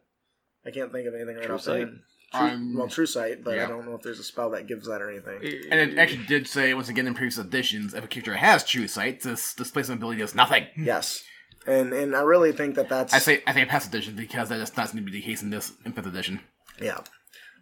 I 0.65 0.71
can't 0.71 0.91
think 0.91 1.07
of 1.07 1.13
anything 1.13 1.35
right 1.35 1.45
True 1.45 1.55
off 1.55 1.65
the. 1.65 1.99
True, 2.33 2.41
Um, 2.41 2.75
well, 2.75 2.87
true 2.87 3.05
sight, 3.05 3.43
but 3.43 3.57
I 3.59 3.65
don't 3.67 3.85
know 3.85 3.95
if 3.95 4.01
there's 4.01 4.19
a 4.19 4.23
spell 4.23 4.49
that 4.51 4.67
gives 4.67 4.87
that 4.87 5.01
or 5.01 5.09
anything. 5.09 5.39
And 5.71 5.79
it 5.79 5.97
actually 5.97 6.25
did 6.25 6.47
say 6.47 6.73
once 6.73 6.89
again 6.89 7.07
in 7.07 7.13
previous 7.13 7.37
editions, 7.37 7.93
if 7.93 8.03
a 8.03 8.07
character 8.07 8.35
has 8.35 8.63
true 8.63 8.87
sight, 8.87 9.21
this 9.21 9.53
displacement 9.53 9.99
ability 9.99 10.19
does 10.19 10.35
nothing. 10.35 10.65
Yes, 10.77 11.23
and 11.65 11.93
and 11.93 12.15
I 12.15 12.21
really 12.21 12.51
think 12.51 12.75
that 12.75 12.89
that's 12.89 13.13
I 13.13 13.19
say 13.19 13.41
I 13.47 13.53
say 13.53 13.65
past 13.65 13.87
edition 13.87 14.15
because 14.15 14.49
that 14.49 14.59
is 14.59 14.75
not 14.75 14.89
seem 14.89 14.99
to 14.99 15.05
be 15.05 15.11
the 15.11 15.21
case 15.21 15.41
in 15.41 15.49
this 15.49 15.73
in 15.85 15.93
fifth 15.93 16.07
edition. 16.07 16.41
Yeah. 16.81 16.99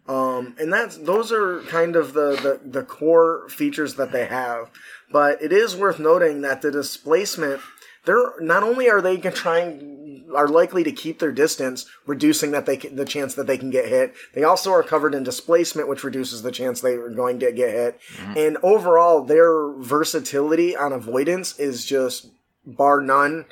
Um, 0.06 0.54
and 0.58 0.70
that's 0.70 0.98
those 0.98 1.32
are 1.32 1.62
kind 1.62 1.96
of 1.96 2.12
the, 2.12 2.36
the, 2.36 2.60
the 2.62 2.82
core 2.82 3.48
features 3.48 3.94
that 3.94 4.12
they 4.12 4.26
have. 4.26 4.70
But 5.10 5.40
it 5.40 5.52
is 5.52 5.76
worth 5.76 5.98
noting 5.98 6.42
that 6.42 6.60
the 6.60 6.70
displacement 6.70 7.60
they're 8.04 8.38
not 8.40 8.62
only 8.62 8.90
are 8.90 9.00
they 9.00 9.16
trying 9.16 10.03
are 10.34 10.48
likely 10.48 10.84
to 10.84 10.92
keep 10.92 11.18
their 11.18 11.32
distance, 11.32 11.86
reducing 12.06 12.50
that 12.52 12.66
they 12.66 12.76
can, 12.76 12.96
the 12.96 13.04
chance 13.04 13.34
that 13.34 13.46
they 13.46 13.58
can 13.58 13.70
get 13.70 13.88
hit. 13.88 14.14
They 14.34 14.44
also 14.44 14.70
are 14.72 14.82
covered 14.82 15.14
in 15.14 15.24
displacement, 15.24 15.88
which 15.88 16.04
reduces 16.04 16.42
the 16.42 16.52
chance 16.52 16.80
they 16.80 16.94
are 16.94 17.10
going 17.10 17.40
to 17.40 17.52
get 17.52 17.70
hit. 17.70 18.00
And 18.36 18.56
overall, 18.62 19.22
their 19.24 19.72
versatility 19.72 20.76
on 20.76 20.92
avoidance 20.92 21.58
is 21.58 21.84
just 21.84 22.28
bar 22.66 23.00
none 23.00 23.46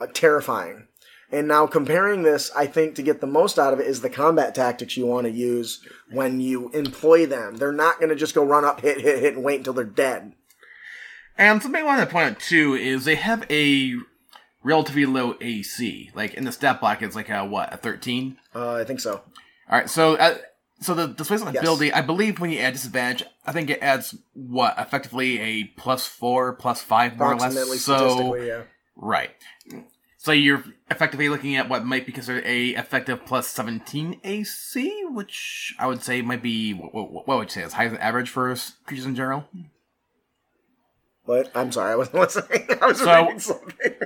uh, 0.00 0.06
terrifying. 0.12 0.88
And 1.30 1.48
now 1.48 1.66
comparing 1.66 2.22
this, 2.22 2.50
I 2.54 2.66
think 2.66 2.94
to 2.96 3.02
get 3.02 3.22
the 3.22 3.26
most 3.26 3.58
out 3.58 3.72
of 3.72 3.80
it 3.80 3.86
is 3.86 4.02
the 4.02 4.10
combat 4.10 4.54
tactics 4.54 4.98
you 4.98 5.06
want 5.06 5.26
to 5.26 5.32
use 5.32 5.80
when 6.10 6.40
you 6.40 6.70
employ 6.72 7.24
them. 7.24 7.56
They're 7.56 7.72
not 7.72 7.98
going 7.98 8.10
to 8.10 8.16
just 8.16 8.34
go 8.34 8.44
run 8.44 8.66
up, 8.66 8.82
hit, 8.82 9.00
hit, 9.00 9.20
hit, 9.20 9.34
and 9.34 9.42
wait 9.42 9.56
until 9.56 9.72
they're 9.72 9.84
dead. 9.84 10.34
And 11.38 11.62
something 11.62 11.80
I 11.80 11.86
want 11.86 12.00
to 12.00 12.06
point 12.06 12.32
out 12.32 12.40
too 12.40 12.74
is 12.74 13.06
they 13.06 13.14
have 13.14 13.46
a 13.50 13.94
relatively 14.62 15.06
low 15.06 15.36
AC. 15.40 16.10
Like 16.14 16.34
in 16.34 16.44
the 16.44 16.52
stat 16.52 16.80
block, 16.80 17.02
it's 17.02 17.16
like 17.16 17.28
a 17.30 17.44
what 17.44 17.72
a 17.72 17.76
thirteen. 17.76 18.38
Uh, 18.54 18.74
I 18.74 18.84
think 18.84 19.00
so. 19.00 19.14
All 19.70 19.78
right, 19.78 19.88
so 19.88 20.16
uh, 20.16 20.36
so 20.80 20.94
the 20.94 21.06
displacement 21.06 21.54
Yes. 21.54 21.62
ability, 21.62 21.92
I 21.92 22.02
believe 22.02 22.40
when 22.40 22.50
you 22.50 22.58
add 22.58 22.72
disadvantage, 22.74 23.26
I 23.46 23.52
think 23.52 23.70
it 23.70 23.78
adds 23.80 24.16
what 24.34 24.74
effectively 24.78 25.40
a 25.40 25.64
plus 25.76 26.06
four, 26.06 26.52
plus 26.54 26.82
five 26.82 27.16
more 27.16 27.32
or 27.32 27.36
less. 27.36 27.80
So 27.82 28.34
yeah. 28.34 28.62
right. 28.96 29.30
So 30.18 30.30
you're 30.30 30.62
effectively 30.88 31.28
looking 31.28 31.56
at 31.56 31.68
what 31.68 31.84
might 31.84 32.06
be 32.06 32.12
considered 32.12 32.44
a 32.46 32.68
effective 32.70 33.24
plus 33.26 33.48
17 33.48 34.20
AC, 34.22 35.04
which 35.10 35.74
I 35.80 35.88
would 35.88 36.04
say 36.04 36.22
might 36.22 36.42
be 36.42 36.74
what, 36.74 36.94
what, 36.94 37.26
what 37.26 37.38
would 37.38 37.48
you 37.48 37.60
say 37.60 37.62
is 37.62 37.72
higher 37.72 37.88
than 37.88 37.98
average 37.98 38.30
for 38.30 38.54
creatures 38.86 39.06
in 39.06 39.16
general. 39.16 39.48
But 41.32 41.50
I'm 41.54 41.72
sorry, 41.72 41.92
I 41.92 41.96
wasn't 41.96 42.16
listening. 42.20 42.66
I 42.82 42.86
was 42.86 42.98
So- 42.98 43.22
reading 43.22 43.38
something. 43.40 43.92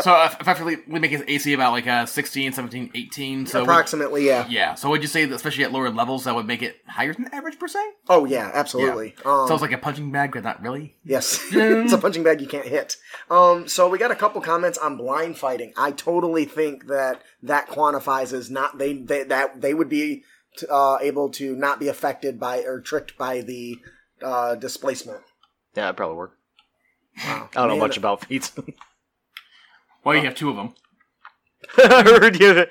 So 0.00 0.14
eff- 0.14 0.40
effectively, 0.40 0.76
we 0.86 0.98
make 1.00 1.10
his 1.10 1.22
AC 1.26 1.52
about 1.52 1.72
like 1.72 1.86
uh, 1.86 2.06
16, 2.06 2.52
17, 2.52 2.90
18. 2.94 3.46
So 3.46 3.58
would- 3.60 3.64
Approximately, 3.64 4.26
yeah. 4.26 4.46
yeah. 4.48 4.74
So 4.74 4.88
would 4.90 5.02
you 5.02 5.08
say 5.08 5.24
that 5.24 5.34
especially 5.34 5.64
at 5.64 5.72
lower 5.72 5.90
levels 5.90 6.24
that 6.24 6.34
would 6.34 6.46
make 6.46 6.62
it 6.62 6.76
higher 6.86 7.12
than 7.12 7.28
average 7.34 7.58
per 7.58 7.66
se? 7.68 7.80
Oh 8.08 8.24
yeah, 8.24 8.50
absolutely. 8.54 9.14
Um, 9.24 9.46
so 9.48 9.54
it's 9.54 9.60
like 9.62 9.72
a 9.72 9.78
punching 9.78 10.10
bag, 10.12 10.32
but 10.32 10.44
not 10.44 10.62
really. 10.62 10.96
Yes, 11.04 11.40
it's 11.52 11.92
a 11.92 11.98
punching 11.98 12.22
bag 12.22 12.40
you 12.40 12.46
can't 12.46 12.66
hit. 12.66 12.96
Um, 13.30 13.68
so 13.68 13.88
we 13.88 13.98
got 13.98 14.10
a 14.10 14.16
couple 14.16 14.40
comments 14.40 14.78
on 14.78 14.96
blind 14.96 15.36
fighting. 15.36 15.72
I 15.76 15.90
totally 15.92 16.44
think 16.44 16.86
that 16.86 17.22
that 17.42 17.68
quantifies 17.68 18.32
as 18.32 18.50
not 18.50 18.78
they, 18.78 18.94
they 18.94 19.24
that 19.24 19.60
they 19.60 19.74
would 19.74 19.88
be 19.88 20.22
uh, 20.70 20.98
able 21.02 21.28
to 21.32 21.54
not 21.56 21.78
be 21.80 21.88
affected 21.88 22.38
by 22.40 22.60
or 22.60 22.80
tricked 22.80 23.18
by 23.18 23.42
the 23.42 23.78
uh, 24.22 24.54
displacement. 24.54 25.20
Yeah, 25.76 25.86
it'd 25.86 25.96
probably 25.96 26.16
work. 26.16 26.37
Wow. 27.24 27.48
I 27.52 27.60
don't 27.60 27.68
know 27.68 27.74
Man, 27.74 27.78
much 27.80 27.96
about 27.96 28.24
feats. 28.24 28.52
Well, 30.04 30.14
you 30.16 30.22
have 30.22 30.36
two 30.36 30.48
of 30.48 30.56
them. 30.56 30.74
I 31.76 32.02
heard 32.02 32.40
you. 32.40 32.66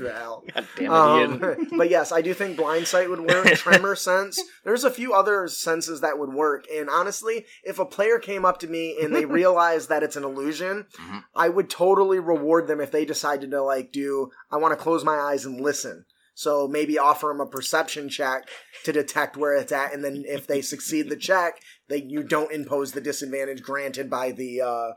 Hell. 0.00 0.44
God 0.54 0.66
damn 0.76 0.84
it, 0.86 0.88
Um, 0.88 1.68
but 1.76 1.90
yes, 1.90 2.12
I 2.12 2.22
do 2.22 2.32
think 2.32 2.56
blind 2.56 2.86
sight 2.88 3.10
would 3.10 3.20
work. 3.20 3.46
Tremor 3.48 3.94
sense. 3.94 4.40
There's 4.64 4.84
a 4.84 4.90
few 4.90 5.12
other 5.12 5.46
senses 5.48 6.00
that 6.00 6.18
would 6.18 6.32
work. 6.32 6.64
And 6.72 6.88
honestly, 6.88 7.44
if 7.64 7.78
a 7.78 7.84
player 7.84 8.18
came 8.18 8.44
up 8.46 8.58
to 8.60 8.66
me 8.68 8.96
and 9.02 9.14
they 9.14 9.26
realized 9.26 9.90
that 9.90 10.02
it's 10.02 10.16
an 10.16 10.24
illusion, 10.24 10.86
Mhm. 10.98 11.24
I 11.34 11.50
would 11.50 11.68
totally 11.68 12.18
reward 12.20 12.66
them 12.68 12.80
if 12.80 12.90
they 12.90 13.04
decided 13.04 13.50
to 13.50 13.62
like 13.62 13.92
do. 13.92 14.30
I 14.50 14.56
want 14.56 14.72
to 14.72 14.82
close 14.82 15.04
my 15.04 15.16
eyes 15.18 15.44
and 15.44 15.60
listen. 15.60 16.06
So 16.34 16.66
maybe 16.66 16.98
offer 16.98 17.28
them 17.28 17.40
a 17.40 17.46
perception 17.46 18.08
check 18.08 18.48
to 18.84 18.92
detect 18.92 19.36
where 19.36 19.54
it's 19.54 19.70
at, 19.72 19.92
and 19.92 20.02
then 20.02 20.24
if 20.26 20.46
they 20.46 20.62
succeed 20.62 21.08
the 21.10 21.16
check, 21.16 21.60
they 21.88 22.02
you 22.02 22.22
don't 22.22 22.50
impose 22.52 22.92
the 22.92 23.00
disadvantage 23.02 23.62
granted 23.62 24.08
by 24.08 24.32
the 24.32 24.62
uh, 24.62 24.92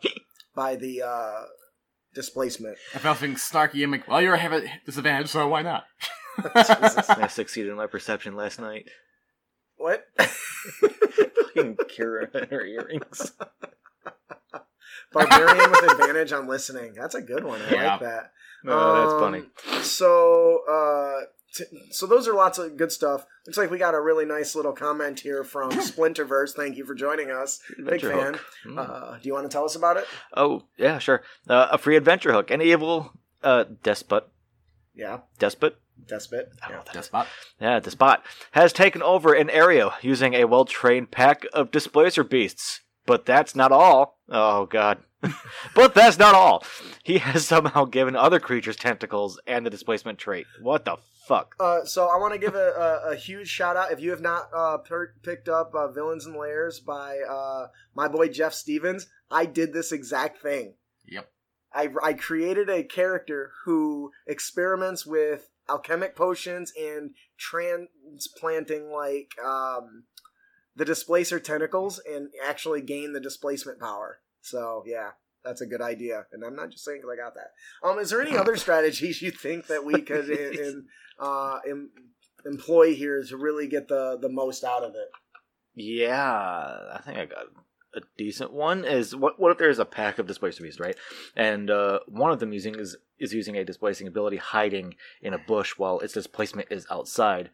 by 0.55 0.75
the 0.77 1.01
uh, 1.01 1.41
displacement. 2.13 2.77
If 2.93 3.05
I 3.05 3.09
was 3.11 3.19
being 3.19 3.35
snarky, 3.35 3.83
I'm 3.83 3.91
like, 3.91 4.07
well, 4.07 4.21
you 4.21 4.29
already 4.29 4.43
have 4.43 4.53
a 4.53 4.63
disadvantage, 4.85 5.27
so 5.27 5.47
why 5.49 5.61
not? 5.61 5.83
Jesus. 6.41 7.09
I 7.09 7.27
succeeded 7.27 7.69
in 7.69 7.75
my 7.77 7.87
perception 7.87 8.35
last 8.35 8.59
night. 8.59 8.87
What? 9.77 10.05
Fucking 10.17 11.75
Kira 11.97 12.49
her 12.49 12.65
earrings. 12.65 13.33
Barbarian 15.11 15.69
with 15.71 15.91
advantage 15.91 16.31
on 16.31 16.47
listening. 16.47 16.93
That's 16.93 17.15
a 17.15 17.21
good 17.21 17.43
one. 17.43 17.61
I 17.61 17.71
Yeah. 17.73 17.91
like 17.91 17.99
that. 18.01 18.31
Oh, 18.67 18.95
that's 18.95 19.13
Um, 19.13 19.19
funny. 19.19 19.81
So, 19.83 20.63
uh, 20.69 21.25
t- 21.53 21.65
so 21.91 22.05
those 22.07 22.27
are 22.27 22.33
lots 22.33 22.57
of 22.57 22.77
good 22.77 22.91
stuff. 22.91 23.25
Looks 23.45 23.57
like 23.57 23.69
we 23.69 23.77
got 23.77 23.93
a 23.93 24.01
really 24.01 24.25
nice 24.25 24.55
little 24.55 24.73
comment 24.73 25.19
here 25.19 25.43
from 25.43 25.69
Splinterverse. 25.89 26.53
Thank 26.55 26.77
you 26.77 26.85
for 26.85 26.95
joining 26.95 27.29
us. 27.31 27.61
Big 27.83 28.01
fan. 28.01 28.39
Mm. 28.65 28.77
Uh, 28.77 29.17
do 29.17 29.27
you 29.27 29.33
want 29.33 29.45
to 29.49 29.53
tell 29.53 29.65
us 29.65 29.75
about 29.75 29.97
it? 29.97 30.05
oh, 30.35 30.63
yeah, 30.77 30.97
sure. 30.99 31.21
Uh, 31.47 31.67
a 31.71 31.77
free 31.77 31.95
adventure 31.95 32.31
hook. 32.33 32.49
An 32.51 32.61
evil 32.61 33.11
uh, 33.43 33.65
despot. 33.83 34.27
Yeah, 34.95 35.19
Despot? 35.39 35.75
Despot. 36.07 36.49
I 36.63 36.69
don't 36.69 36.71
know 36.71 36.73
Yeah. 36.73 36.77
what 36.77 36.85
that 36.85 36.95
is. 36.95 37.01
Despot. 37.07 37.27
Yeah, 37.59 37.79
Despot 37.81 38.19
has 38.51 38.71
taken 38.73 39.01
over 39.03 39.33
an 39.33 39.49
area 39.49 39.91
using 40.01 40.33
a 40.33 40.45
well 40.45 40.63
trained 40.65 41.11
pack 41.11 41.45
of 41.53 41.69
displacer 41.69 42.23
beasts. 42.23 42.79
But 43.05 43.25
that's 43.25 43.55
not 43.55 43.71
all. 43.71 44.19
Oh, 44.29 44.65
God. 44.65 44.99
but 45.75 45.95
that's 45.95 46.19
not 46.19 46.35
all. 46.35 46.63
He 47.03 47.17
has 47.19 47.45
somehow 47.45 47.85
given 47.85 48.15
other 48.15 48.39
creatures 48.39 48.75
tentacles 48.75 49.39
and 49.47 49.65
the 49.65 49.69
displacement 49.69 50.17
trait. 50.17 50.45
What 50.61 50.85
the 50.85 50.97
fuck? 51.27 51.55
Uh, 51.59 51.85
so 51.85 52.07
I 52.07 52.17
want 52.17 52.33
to 52.33 52.39
give 52.39 52.55
a, 52.55 53.03
a, 53.05 53.11
a 53.11 53.15
huge 53.15 53.47
shout 53.47 53.75
out. 53.75 53.91
If 53.91 53.99
you 53.99 54.11
have 54.11 54.21
not 54.21 54.49
uh, 54.55 54.77
per- 54.77 55.13
picked 55.23 55.49
up 55.49 55.73
uh, 55.73 55.91
Villains 55.91 56.25
and 56.25 56.35
Lairs 56.35 56.79
by 56.79 57.19
uh, 57.19 57.67
my 57.95 58.07
boy 58.07 58.29
Jeff 58.29 58.53
Stevens, 58.53 59.07
I 59.31 59.45
did 59.45 59.73
this 59.73 59.91
exact 59.91 60.41
thing. 60.41 60.75
Yep. 61.07 61.29
I, 61.73 61.89
I 62.03 62.13
created 62.13 62.69
a 62.69 62.83
character 62.83 63.51
who 63.65 64.11
experiments 64.27 65.05
with 65.05 65.49
alchemic 65.67 66.15
potions 66.15 66.71
and 66.79 67.11
transplanting 67.37 68.91
like 68.91 69.31
um, 69.43 70.03
the 70.75 70.85
displacer 70.85 71.39
tentacles 71.39 71.99
and 72.09 72.29
actually 72.45 72.81
gain 72.81 73.13
the 73.13 73.19
displacement 73.19 73.79
power. 73.79 74.19
So 74.41 74.83
yeah, 74.85 75.11
that's 75.43 75.61
a 75.61 75.65
good 75.65 75.81
idea, 75.81 76.25
and 76.31 76.43
I'm 76.43 76.55
not 76.55 76.71
just 76.71 76.83
saying 76.83 77.01
because 77.01 77.17
I 77.17 77.23
got 77.23 77.35
that. 77.35 77.51
Um, 77.87 77.99
is 77.99 78.09
there 78.09 78.21
any 78.21 78.37
other 78.37 78.55
strategies 78.57 79.21
you 79.21 79.31
think 79.31 79.67
that 79.67 79.85
we 79.85 80.01
could 80.01 80.29
in, 80.29 80.59
in, 80.59 80.85
uh, 81.19 81.59
em- 81.67 81.91
employ 82.45 82.95
here 82.95 83.23
to 83.23 83.37
really 83.37 83.67
get 83.67 83.87
the 83.87 84.17
the 84.21 84.29
most 84.29 84.63
out 84.63 84.83
of 84.83 84.95
it? 84.95 85.09
Yeah, 85.75 86.17
I 86.93 87.01
think 87.03 87.17
I 87.17 87.25
got 87.25 87.47
a 87.95 88.01
decent 88.17 88.51
one 88.51 88.83
is 88.83 89.15
what 89.15 89.39
what 89.39 89.51
if 89.51 89.57
there's 89.57 89.79
a 89.79 89.85
pack 89.85 90.19
of 90.19 90.27
displacer 90.27 90.63
beasts, 90.63 90.79
right? 90.79 90.97
And 91.35 91.69
uh, 91.69 91.99
one 92.07 92.31
of 92.31 92.39
them 92.39 92.53
using 92.53 92.75
is 92.75 92.97
is 93.19 93.33
using 93.33 93.55
a 93.57 93.63
displacing 93.65 94.07
ability 94.07 94.37
hiding 94.37 94.95
in 95.21 95.33
a 95.33 95.37
bush 95.37 95.73
while 95.77 95.99
its 95.99 96.13
displacement 96.13 96.67
is 96.71 96.85
outside, 96.91 97.49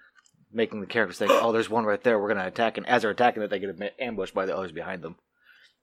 making 0.54 0.82
the 0.82 0.88
characters 0.88 1.18
think, 1.18 1.32
"Oh, 1.34 1.52
there's 1.52 1.70
one 1.70 1.86
right 1.86 2.02
there. 2.04 2.20
We're 2.20 2.28
gonna 2.28 2.48
attack." 2.48 2.78
And 2.78 2.88
as 2.88 3.02
they're 3.02 3.12
attacking 3.12 3.44
it, 3.44 3.50
they 3.50 3.60
get 3.60 3.96
ambushed 4.00 4.34
by 4.34 4.46
the 4.46 4.56
others 4.56 4.72
behind 4.72 5.02
them, 5.02 5.16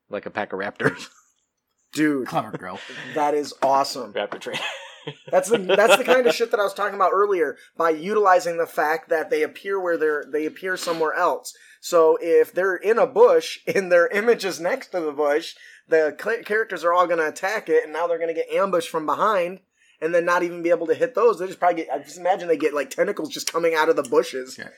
like 0.08 0.26
a 0.26 0.30
pack 0.30 0.52
of 0.52 0.58
raptors. 0.58 1.08
Dude, 1.92 2.28
Clever 2.28 2.56
girl. 2.58 2.78
that 3.14 3.34
is 3.34 3.54
awesome. 3.62 4.12
Raptor 4.12 4.40
train. 4.40 4.58
That's 5.30 5.48
the 5.48 5.56
that's 5.56 5.96
the 5.96 6.04
kind 6.04 6.26
of 6.26 6.34
shit 6.34 6.50
that 6.50 6.60
I 6.60 6.64
was 6.64 6.74
talking 6.74 6.94
about 6.94 7.12
earlier 7.14 7.56
by 7.78 7.90
utilizing 7.90 8.58
the 8.58 8.66
fact 8.66 9.08
that 9.08 9.30
they 9.30 9.42
appear 9.42 9.80
where 9.80 9.96
they're 9.96 10.24
they 10.30 10.44
appear 10.44 10.76
somewhere 10.76 11.14
else. 11.14 11.54
So 11.80 12.18
if 12.20 12.52
they're 12.52 12.76
in 12.76 12.98
a 12.98 13.06
bush 13.06 13.58
and 13.66 13.90
their 13.90 14.08
image 14.08 14.44
is 14.44 14.60
next 14.60 14.88
to 14.88 15.00
the 15.00 15.12
bush, 15.12 15.54
the 15.88 16.14
characters 16.44 16.84
are 16.84 16.92
all 16.92 17.06
going 17.06 17.20
to 17.20 17.28
attack 17.28 17.70
it, 17.70 17.84
and 17.84 17.92
now 17.92 18.06
they're 18.06 18.18
going 18.18 18.34
to 18.34 18.38
get 18.38 18.50
ambushed 18.52 18.90
from 18.90 19.06
behind, 19.06 19.60
and 20.00 20.14
then 20.14 20.24
not 20.24 20.42
even 20.42 20.62
be 20.62 20.70
able 20.70 20.86
to 20.86 20.94
hit 20.94 21.14
those. 21.14 21.38
They 21.38 21.46
just 21.46 21.58
probably 21.58 21.82
get. 21.82 21.92
I 21.92 21.98
just 21.98 22.18
imagine 22.18 22.48
they 22.48 22.56
get 22.56 22.74
like 22.74 22.90
tentacles 22.90 23.30
just 23.30 23.50
coming 23.52 23.74
out 23.74 23.88
of 23.88 23.96
the 23.96 24.02
bushes. 24.02 24.58
Yeah. 24.58 24.68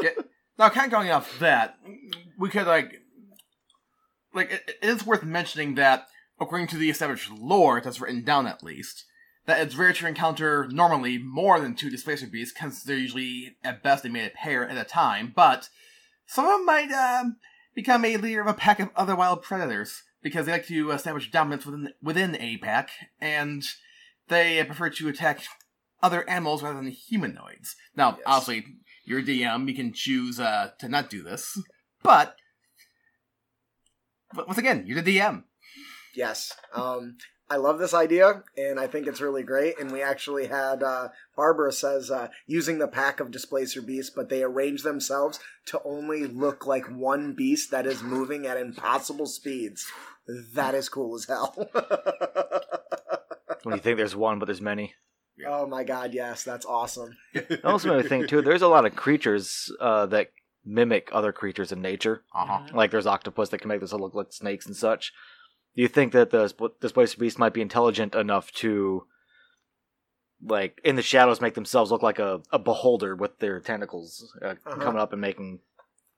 Yeah. 0.00 0.10
Now, 0.58 0.70
kind 0.70 0.86
of 0.86 0.92
going 0.92 1.10
off 1.10 1.38
that, 1.38 1.76
we 2.38 2.48
could 2.48 2.66
like, 2.66 3.02
like 4.34 4.50
it, 4.50 4.76
it 4.82 4.88
is 4.88 5.06
worth 5.06 5.22
mentioning 5.22 5.74
that 5.74 6.06
according 6.40 6.66
to 6.68 6.78
the 6.78 6.90
established 6.90 7.30
lore 7.30 7.80
that's 7.80 8.00
written 8.00 8.24
down 8.24 8.46
at 8.46 8.62
least, 8.62 9.04
that 9.44 9.60
it's 9.60 9.76
rare 9.76 9.92
to 9.92 10.06
encounter 10.06 10.66
normally 10.70 11.18
more 11.18 11.60
than 11.60 11.74
two 11.74 11.90
displacer 11.90 12.26
beasts, 12.26 12.54
because 12.54 12.82
they're 12.84 12.96
usually 12.96 13.56
at 13.62 13.82
best 13.82 14.02
they 14.02 14.08
made 14.08 14.26
a 14.26 14.30
pair 14.30 14.68
at 14.68 14.78
a 14.78 14.84
time. 14.84 15.32
But 15.34 15.68
some 16.26 16.46
of 16.46 16.52
them 16.52 16.66
might 16.66 16.90
um, 16.90 17.36
become 17.74 18.04
a 18.04 18.16
leader 18.16 18.40
of 18.40 18.46
a 18.46 18.54
pack 18.54 18.80
of 18.80 18.90
other 18.96 19.14
wild 19.14 19.42
predators 19.42 20.02
because 20.22 20.46
they 20.46 20.52
like 20.52 20.66
to 20.66 20.90
establish 20.90 21.30
dominance 21.30 21.66
within 21.66 21.92
within 22.02 22.36
a 22.36 22.56
pack, 22.56 22.90
and 23.20 23.62
they 24.28 24.62
prefer 24.64 24.90
to 24.90 25.08
attack 25.08 25.42
other 26.02 26.28
animals 26.28 26.62
rather 26.62 26.76
than 26.76 26.86
humanoids. 26.90 27.74
Now, 27.96 28.16
Yes. 28.18 28.22
obviously, 28.26 28.64
you're 29.04 29.20
a 29.20 29.22
DM, 29.22 29.68
you 29.68 29.74
can 29.74 29.92
choose 29.92 30.38
uh, 30.40 30.70
to 30.80 30.88
not 30.88 31.08
do 31.10 31.22
this, 31.22 31.58
but, 32.02 32.36
but 34.34 34.46
once 34.46 34.58
again, 34.58 34.84
you're 34.86 35.00
the 35.00 35.18
DM. 35.18 35.44
Yes. 36.14 36.52
Um, 36.74 37.16
I 37.48 37.56
love 37.56 37.78
this 37.78 37.94
idea, 37.94 38.42
and 38.56 38.80
I 38.80 38.88
think 38.88 39.06
it's 39.06 39.20
really 39.20 39.44
great. 39.44 39.78
And 39.78 39.92
we 39.92 40.02
actually 40.02 40.46
had 40.48 40.82
uh, 40.82 41.08
Barbara 41.36 41.70
says 41.72 42.10
uh, 42.10 42.28
using 42.46 42.78
the 42.78 42.88
pack 42.88 43.20
of 43.20 43.30
displacer 43.30 43.80
beasts, 43.80 44.10
but 44.14 44.28
they 44.28 44.42
arrange 44.42 44.82
themselves 44.82 45.38
to 45.66 45.80
only 45.84 46.26
look 46.26 46.66
like 46.66 46.86
one 46.86 47.34
beast 47.34 47.70
that 47.70 47.86
is 47.86 48.02
moving 48.02 48.46
at 48.46 48.56
impossible 48.56 49.26
speeds. 49.26 49.86
That 50.54 50.74
is 50.74 50.88
cool 50.88 51.14
as 51.14 51.26
hell. 51.26 51.54
when 53.62 53.74
you 53.76 53.80
think 53.80 53.96
there's 53.96 54.16
one, 54.16 54.38
but 54.38 54.46
there's 54.46 54.60
many. 54.60 54.94
oh 55.46 55.66
my 55.66 55.84
god, 55.84 56.14
yes, 56.14 56.44
that's 56.44 56.66
awesome. 56.66 57.16
It 57.34 57.64
also 57.64 57.88
made 57.94 58.02
me 58.04 58.08
think 58.08 58.28
too. 58.28 58.42
There's 58.42 58.62
a 58.62 58.68
lot 58.68 58.86
of 58.86 58.96
creatures 58.96 59.70
uh, 59.80 60.06
that 60.06 60.30
mimic 60.64 61.08
other 61.12 61.32
creatures 61.32 61.70
in 61.72 61.80
nature. 61.82 62.22
Uh-huh. 62.34 62.66
Like 62.72 62.90
there's 62.90 63.06
octopus 63.06 63.50
that 63.50 63.58
can 63.58 63.68
make 63.68 63.80
this 63.80 63.92
look 63.92 64.14
like 64.14 64.32
snakes 64.32 64.66
and 64.66 64.74
such. 64.76 65.12
Do 65.76 65.82
you 65.82 65.88
think 65.88 66.12
that 66.12 66.30
the 66.30 66.48
sp- 66.48 66.80
displacer 66.80 67.18
beast 67.18 67.38
might 67.38 67.52
be 67.52 67.60
intelligent 67.60 68.14
enough 68.14 68.50
to, 68.52 69.04
like, 70.42 70.80
in 70.84 70.96
the 70.96 71.02
shadows, 71.02 71.40
make 71.40 71.52
themselves 71.54 71.90
look 71.90 72.02
like 72.02 72.18
a, 72.18 72.40
a 72.50 72.58
beholder 72.58 73.14
with 73.14 73.38
their 73.40 73.60
tentacles 73.60 74.26
uh, 74.42 74.54
Uh-huh. 74.64 74.76
coming 74.76 75.00
up 75.00 75.12
and 75.12 75.20
making 75.20 75.60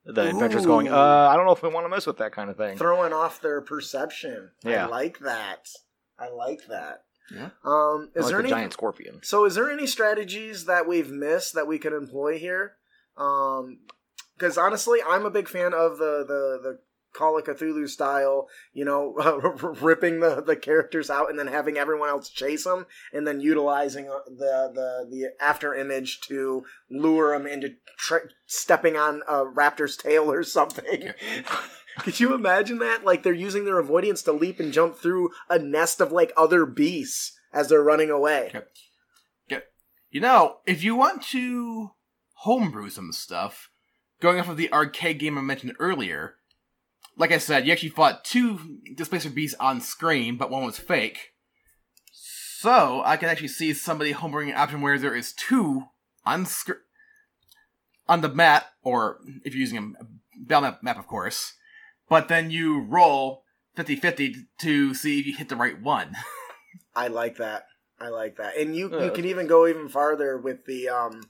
the 0.05 0.29
adventurers 0.29 0.64
going, 0.64 0.88
uh, 0.88 0.97
I 1.31 1.37
don't 1.37 1.45
know 1.45 1.53
if 1.53 1.62
we 1.62 1.69
want 1.69 1.85
to 1.85 1.88
mess 1.91 2.07
with 2.07 2.19
that 2.19 2.33
kind 2.33 2.49
of 2.51 2.57
thing. 2.57 2.79
Throwing 2.79 3.12
off 3.12 3.41
their 3.43 3.61
perception. 3.61 4.51
Yeah. 4.64 4.87
I 4.87 4.88
like 4.88 5.19
that. 5.19 5.67
I 6.19 6.29
like 6.31 6.67
that. 6.69 7.03
Yeah. 7.35 7.51
Um, 7.64 8.11
is 8.14 8.25
like 8.25 8.31
there 8.31 8.43
the 8.43 8.49
any 8.49 8.51
giant 8.51 8.73
scorpion. 8.73 9.21
So, 9.23 9.45
is 9.45 9.55
there 9.55 9.71
any 9.71 9.87
strategies 9.87 10.64
that 10.64 10.88
we've 10.88 11.11
missed 11.11 11.55
that 11.55 11.67
we 11.67 11.79
could 11.79 11.93
employ 11.93 12.38
here? 12.38 12.75
Um, 13.17 13.81
because 14.37 14.57
honestly, 14.57 15.01
I'm 15.07 15.27
a 15.27 15.31
big 15.31 15.49
fan 15.49 15.75
of 15.75 15.99
the 15.99 16.25
the 16.27 16.61
the 16.62 16.79
Call 17.12 17.38
of 17.38 17.45
Cthulhu 17.45 17.88
style. 17.88 18.49
You 18.73 18.85
know, 18.85 19.12
ripping 19.81 20.21
the 20.21 20.41
the 20.41 20.57
characters 20.57 21.11
out 21.11 21.31
and 21.31 21.38
then 21.38 21.49
having 21.49 21.77
everyone 21.77 22.09
else 22.09 22.29
chase 22.29 22.64
them, 22.64 22.87
and 23.12 23.27
then 23.27 23.41
utilizing 23.41 24.09
uh, 24.09 24.21
the 24.27 24.71
the 24.73 25.07
the 25.11 25.45
after 25.45 25.75
image 25.75 26.21
to 26.23 26.64
lure 26.91 27.37
them 27.37 27.47
into 27.47 27.75
tra- 27.99 28.29
stepping 28.47 28.97
on 28.97 29.23
a 29.29 29.45
raptor's 29.45 29.97
tail 29.97 30.31
or 30.31 30.43
something. 30.45 31.12
Could 31.99 32.21
you 32.21 32.35
imagine 32.35 32.79
that? 32.79 33.05
Like 33.05 33.23
they're 33.23 33.33
using 33.33 33.65
their 33.65 33.79
avoidance 33.79 34.23
to 34.23 34.33
leap 34.33 34.61
and 34.61 34.73
jump 34.73 34.97
through 34.97 35.31
a 35.49 35.59
nest 35.59 36.01
of 36.01 36.13
like 36.13 36.33
other 36.37 36.67
beasts 36.67 37.39
as 37.53 37.69
they're 37.69 37.83
running 37.83 38.11
away. 38.11 38.53
Okay. 38.55 38.65
You 40.11 40.21
know, 40.23 40.59
if 40.67 40.83
you 40.83 40.97
want 40.97 41.23
to 41.25 41.91
homebrew 42.39 42.89
some 42.89 43.13
stuff, 43.13 43.71
going 44.21 44.41
off 44.41 44.49
of 44.49 44.57
the 44.57 44.73
arcade 44.73 45.19
game 45.19 45.37
I 45.37 45.43
mentioned 45.43 45.75
earlier, 45.79 46.37
like 47.17 47.31
I 47.31 47.39
said, 47.39 47.67
you 47.67 47.73
actually 47.73 47.91
fought 47.91 48.25
two 48.25 48.79
Displacer 48.95 49.29
Beasts 49.29 49.57
on 49.61 49.81
screen, 49.81 50.37
but 50.37 50.51
one 50.51 50.65
was 50.65 50.79
fake. 50.79 51.33
So, 52.13 53.03
I 53.05 53.17
can 53.17 53.29
actually 53.29 53.49
see 53.49 53.73
somebody 53.75 54.15
homebrewing 54.15 54.49
an 54.49 54.57
option 54.57 54.81
where 54.81 54.99
there 54.99 55.15
is 55.15 55.33
two 55.33 55.85
on 56.25 56.47
screen. 56.47 56.79
On 58.09 58.23
the 58.23 58.29
map, 58.31 58.65
or 58.83 59.19
if 59.45 59.55
you're 59.55 59.61
using 59.61 59.95
a 60.01 60.05
battle 60.39 60.63
map, 60.63 60.83
map, 60.83 60.99
of 60.99 61.07
course, 61.07 61.53
but 62.09 62.29
then 62.29 62.51
you 62.51 62.81
roll 62.81 63.44
50 63.77 63.97
50 63.97 64.35
to 64.61 64.94
see 64.94 65.21
if 65.21 65.27
you 65.27 65.37
hit 65.37 65.49
the 65.49 65.57
right 65.57 65.81
one. 65.81 66.14
I 66.94 67.09
like 67.09 67.37
that. 67.37 67.66
I 68.01 68.09
like 68.09 68.37
that. 68.37 68.57
And 68.57 68.75
you 68.77 68.90
you 69.03 69.11
can 69.11 69.25
even 69.25 69.47
go 69.47 69.66
even 69.66 69.88
farther 69.88 70.37
with 70.38 70.66
the 70.66 70.88
um 70.88 71.23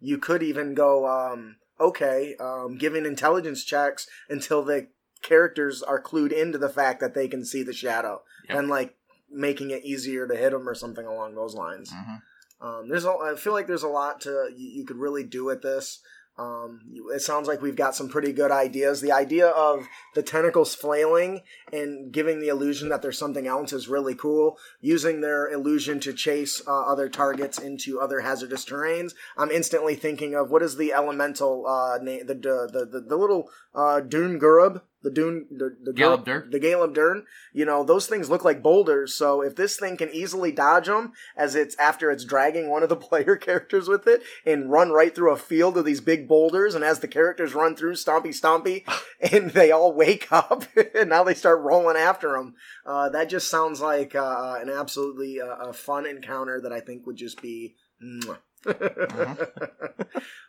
you 0.00 0.18
could 0.18 0.42
even 0.42 0.74
go 0.74 1.06
um 1.06 1.56
okay, 1.78 2.36
um 2.40 2.76
giving 2.76 3.06
intelligence 3.06 3.64
checks 3.64 4.06
until 4.28 4.62
the 4.62 4.88
characters 5.22 5.82
are 5.82 6.00
clued 6.02 6.32
into 6.32 6.58
the 6.58 6.68
fact 6.68 7.00
that 7.00 7.14
they 7.14 7.28
can 7.28 7.44
see 7.44 7.62
the 7.62 7.72
shadow 7.74 8.22
Yep. 8.48 8.58
and 8.58 8.68
like 8.68 8.96
making 9.30 9.70
it 9.70 9.84
easier 9.84 10.26
to 10.26 10.34
hit 10.34 10.50
them 10.52 10.68
or 10.68 10.74
something 10.74 11.06
along 11.06 11.34
those 11.34 11.54
lines. 11.54 11.92
Mhm. 11.92 12.22
Um, 12.62 12.88
there's 12.88 13.04
a, 13.04 13.10
I 13.10 13.36
feel 13.36 13.52
like 13.54 13.66
there's 13.66 13.82
a 13.82 13.88
lot 13.88 14.20
to 14.22 14.50
you, 14.56 14.68
you 14.80 14.84
could 14.86 14.96
really 14.98 15.24
do 15.24 15.44
with 15.44 15.62
this. 15.62 16.00
Um, 16.40 16.80
it 17.14 17.20
sounds 17.20 17.48
like 17.48 17.60
we've 17.60 17.76
got 17.76 17.94
some 17.94 18.08
pretty 18.08 18.32
good 18.32 18.50
ideas. 18.50 19.02
The 19.02 19.12
idea 19.12 19.48
of 19.48 19.86
the 20.14 20.22
tentacles 20.22 20.74
flailing 20.74 21.42
and 21.70 22.10
giving 22.10 22.40
the 22.40 22.48
illusion 22.48 22.88
that 22.88 23.02
there's 23.02 23.18
something 23.18 23.46
else 23.46 23.74
is 23.74 23.88
really 23.88 24.14
cool. 24.14 24.56
Using 24.80 25.20
their 25.20 25.50
illusion 25.50 26.00
to 26.00 26.14
chase 26.14 26.62
uh, 26.66 26.86
other 26.86 27.10
targets 27.10 27.58
into 27.58 28.00
other 28.00 28.20
hazardous 28.20 28.64
terrains. 28.64 29.12
I'm 29.36 29.50
instantly 29.50 29.96
thinking 29.96 30.34
of 30.34 30.50
what 30.50 30.62
is 30.62 30.76
the 30.76 30.94
elemental 30.94 31.66
uh, 31.66 31.98
name? 32.02 32.26
The 32.26 32.34
the 32.34 32.86
the, 32.90 33.00
the 33.00 33.16
little 33.16 33.50
uh, 33.74 34.00
Dune 34.00 34.40
Gurub, 34.40 34.80
the 35.02 35.10
Dune 35.10 35.46
the 35.50 35.76
the 35.82 35.92
Gurub- 35.92 36.24
Dur. 36.24 36.46
the 36.50 36.90
Dern. 36.92 37.24
You 37.52 37.64
know 37.64 37.84
those 37.84 38.06
things 38.06 38.28
look 38.28 38.44
like 38.44 38.62
boulders. 38.62 39.14
So 39.14 39.40
if 39.42 39.56
this 39.56 39.78
thing 39.78 39.96
can 39.96 40.10
easily 40.10 40.52
dodge 40.52 40.86
them 40.86 41.12
as 41.36 41.54
it's 41.54 41.76
after 41.76 42.10
it's 42.10 42.24
dragging 42.24 42.68
one 42.68 42.82
of 42.82 42.88
the 42.88 42.96
player 43.08 43.36
characters 43.36 43.88
with 43.88 44.06
it 44.06 44.22
and 44.44 44.70
run 44.70 44.90
right 44.90 45.14
through 45.14 45.32
a 45.32 45.36
field 45.36 45.76
of 45.76 45.84
these 45.84 46.00
big 46.00 46.28
boulders, 46.28 46.74
and 46.74 46.84
as 46.84 47.00
the 47.00 47.08
characters 47.08 47.54
run 47.54 47.74
through, 47.76 47.94
stompy 47.94 48.28
stompy, 48.28 48.84
and 49.32 49.50
they 49.50 49.70
all 49.70 49.92
wake 49.92 50.30
up, 50.30 50.64
and 50.94 51.08
now 51.10 51.24
they 51.24 51.34
start 51.34 51.60
rolling 51.60 51.96
after 51.96 52.32
them. 52.32 52.54
Uh, 52.84 53.08
that 53.08 53.28
just 53.28 53.48
sounds 53.48 53.80
like 53.80 54.14
uh, 54.14 54.58
an 54.60 54.68
absolutely 54.68 55.40
uh, 55.40 55.46
a 55.68 55.72
fun 55.72 56.06
encounter 56.06 56.60
that 56.60 56.72
I 56.72 56.80
think 56.80 57.06
would 57.06 57.16
just 57.16 57.40
be. 57.40 57.74
mwah. 58.02 58.38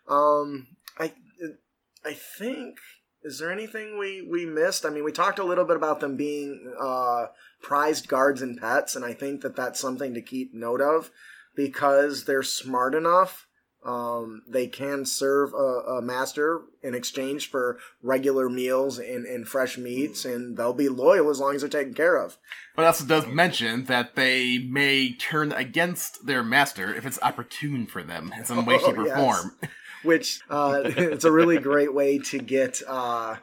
um, 0.07 0.67
I 0.99 1.13
I 2.05 2.13
think 2.13 2.77
is 3.23 3.39
there 3.39 3.51
anything 3.51 3.97
we 3.97 4.21
we 4.21 4.45
missed? 4.45 4.85
I 4.85 4.89
mean, 4.89 5.03
we 5.03 5.11
talked 5.11 5.39
a 5.39 5.43
little 5.43 5.65
bit 5.65 5.75
about 5.75 5.99
them 5.99 6.15
being 6.17 6.73
uh, 6.79 7.27
prized 7.61 8.07
guards 8.07 8.41
and 8.41 8.59
pets, 8.59 8.95
and 8.95 9.05
I 9.05 9.13
think 9.13 9.41
that 9.41 9.55
that's 9.55 9.79
something 9.79 10.13
to 10.13 10.21
keep 10.21 10.53
note 10.53 10.81
of 10.81 11.11
because 11.55 12.25
they're 12.25 12.43
smart 12.43 12.95
enough. 12.95 13.47
Um, 13.83 14.43
they 14.47 14.67
can 14.67 15.05
serve 15.05 15.53
a, 15.55 15.57
a 15.97 16.01
master 16.03 16.61
in 16.83 16.93
exchange 16.93 17.49
for 17.49 17.79
regular 18.03 18.47
meals 18.47 18.99
and, 18.99 19.25
and 19.25 19.47
fresh 19.47 19.75
meats, 19.75 20.23
and 20.23 20.55
they'll 20.55 20.71
be 20.73 20.87
loyal 20.87 21.31
as 21.31 21.39
long 21.39 21.55
as 21.55 21.61
they're 21.61 21.69
taken 21.69 21.95
care 21.95 22.15
of. 22.15 22.37
But 22.75 22.85
also 22.85 23.05
does 23.05 23.25
mention 23.25 23.85
that 23.85 24.15
they 24.15 24.59
may 24.59 25.13
turn 25.13 25.51
against 25.51 26.27
their 26.27 26.43
master 26.43 26.93
if 26.93 27.07
it's 27.07 27.19
opportune 27.23 27.87
for 27.87 28.03
them 28.03 28.31
in 28.37 28.45
some 28.45 28.63
way, 28.67 28.75
Oh, 28.79 28.85
shape, 28.85 28.97
or 28.99 29.05
yes. 29.07 29.17
form. 29.17 29.55
Which 30.03 30.41
uh, 30.49 30.81
it's 30.85 31.25
a 31.25 31.31
really 31.31 31.57
great 31.57 31.93
way 31.93 32.17
to 32.19 32.39
get 32.39 32.81
uh, 32.87 33.35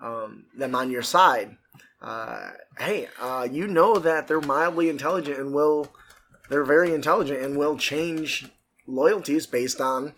um, 0.00 0.44
them 0.56 0.74
on 0.74 0.90
your 0.90 1.02
side. 1.02 1.56
Uh, 2.00 2.50
hey, 2.78 3.08
uh, 3.20 3.46
you 3.50 3.66
know 3.66 3.98
that 3.98 4.26
they're 4.26 4.40
mildly 4.40 4.88
intelligent 4.88 5.38
and 5.38 5.54
will, 5.54 5.92
they're 6.48 6.64
very 6.64 6.92
intelligent 6.92 7.40
and 7.40 7.56
will 7.56 7.76
change 7.76 8.50
loyalties 8.86 9.46
based 9.46 9.80
on 9.80 10.12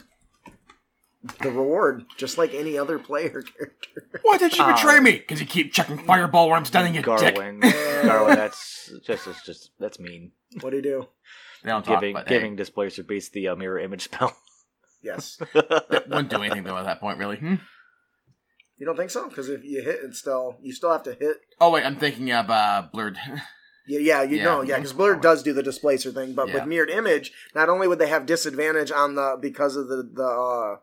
the 1.41 1.51
reward, 1.51 2.05
just 2.17 2.39
like 2.39 2.55
any 2.55 2.79
other 2.79 2.99
player 2.99 3.43
character. 3.59 4.09
Why 4.23 4.39
did 4.39 4.57
you 4.57 4.65
Uh, 4.65 4.75
betray 4.75 5.01
me? 5.01 5.13
Because 5.13 5.41
you 5.41 5.47
keep 5.47 5.73
checking 5.73 5.99
fireball 5.99 6.49
where 6.49 6.57
I'm 6.57 6.65
standing, 6.65 6.95
you 6.95 7.03
dick. 7.03 7.35
Garwing. 7.35 7.61
Garwing, 8.05 8.37
that's 8.37 8.93
just, 9.05 9.27
it's 9.27 9.45
just, 9.45 9.71
that's 9.79 9.99
mean. 9.99 10.33
What 10.61 10.71
do 10.71 10.77
you 10.77 10.83
do? 10.83 11.09
They 11.63 11.71
don't 11.71 11.83
talk, 11.85 12.01
Giving, 12.01 12.15
but 12.15 12.27
giving 12.27 12.57
Displacer 12.57 13.03
Beast 13.03 13.33
the 13.33 13.49
uh, 13.49 13.57
mirror 13.57 13.79
image 13.79 14.05
spell. 14.05 14.37
Yes. 15.05 15.37
that 15.55 16.05
wouldn't 16.09 16.31
do 16.31 16.43
anything 16.43 16.65
though 16.65 16.77
at 16.79 16.85
that 16.85 17.01
point, 17.01 17.19
really. 17.19 17.37
Hmm? 17.37 17.55
You 18.79 18.87
don't 18.87 18.97
think 18.97 19.11
so? 19.11 19.29
Because 19.29 19.49
if 19.49 19.63
you 19.65 19.83
hit 19.83 20.01
it 20.03 20.15
still, 20.15 20.57
you 20.63 20.73
still 20.73 20.91
have 20.93 21.05
to 21.05 21.15
hit. 21.15 21.37
Oh 21.61 21.71
wait, 21.71 21.85
I'm 21.85 21.97
thinking 21.97 22.33
of 22.33 22.51
uh, 22.51 22.89
blurred. 22.93 23.19
Yeah, 23.87 23.99
yeah, 23.99 24.23
you 24.23 24.39
Yeah. 24.39 24.45
know, 24.45 24.63
yeah, 24.63 24.77
because 24.79 24.95
Blur 24.95 25.15
does 25.17 25.43
do 25.43 25.53
the 25.53 25.63
displacer 25.63 26.11
thing, 26.11 26.33
but 26.33 26.49
Yeah. 26.49 26.55
with 26.55 26.65
mirrored 26.67 26.89
image, 26.89 27.33
not 27.55 27.69
only 27.69 27.87
would 27.87 27.99
they 27.99 28.09
have 28.09 28.25
disadvantage 28.25 28.91
on 28.91 29.15
the 29.15 29.37
because 29.39 29.77
of 29.77 29.89
the 29.89 30.09
the 30.11 30.25
uh, 30.25 30.77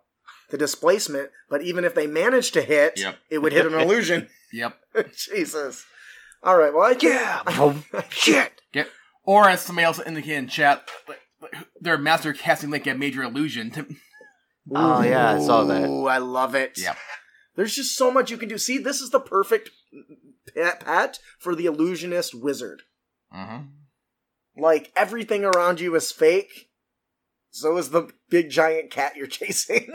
the 0.52 0.58
displacement, 0.60 1.32
but 1.50 1.64
even 1.64 1.84
if 1.84 1.96
they 1.96 2.06
managed 2.06 2.54
to 2.54 2.62
hit, 2.62 3.00
Yep. 3.00 3.18
it 3.32 3.40
would 3.40 3.54
hit 3.54 3.66
an 3.66 3.74
illusion. 3.82 4.30
yep. 4.54 4.78
Jesus. 5.16 5.84
All 6.44 6.58
right. 6.58 6.72
Well, 6.72 6.84
I 6.84 6.94
can, 6.94 7.10
Yeah. 7.48 8.02
Shit. 8.10 8.62
Get 8.72 8.88
or 9.24 9.50
as 9.50 9.62
somebody 9.62 9.86
else 9.86 10.00
indicated 10.00 10.38
in 10.38 10.48
chat, 10.48 10.88
their 11.80 11.98
master 11.98 12.34
casting 12.34 12.70
like 12.70 12.86
a 12.86 12.94
major 12.94 13.24
illusion. 13.24 13.72
To, 13.72 13.88
Oh, 14.74 15.02
yeah, 15.02 15.34
I 15.34 15.40
saw 15.40 15.64
that. 15.66 15.90
Ooh, 15.90 16.08
I 16.08 16.18
love 16.20 16.56
it. 16.56 16.78
Yep. 16.78 16.98
There's 17.56 17.76
just 17.76 17.96
so 17.98 18.12
much 18.12 18.32
you 18.32 18.38
can 18.38 18.50
do. 18.50 18.58
See, 18.58 18.78
this 18.78 19.02
is 19.02 19.10
the 19.10 19.20
perfect 19.20 19.70
pet, 20.54 21.20
for 21.40 21.56
the 21.56 21.66
illusionist 21.66 22.34
wizard. 22.34 22.84
Mhm. 23.34 23.70
Like 24.58 24.92
everything 24.96 25.44
around 25.46 25.80
you 25.80 25.96
is 25.96 26.12
fake. 26.12 26.70
So 27.50 27.78
is 27.78 27.90
the 27.90 28.10
big 28.30 28.50
giant 28.50 28.92
cat 28.92 29.16
you're 29.18 29.28
chasing. 29.40 29.94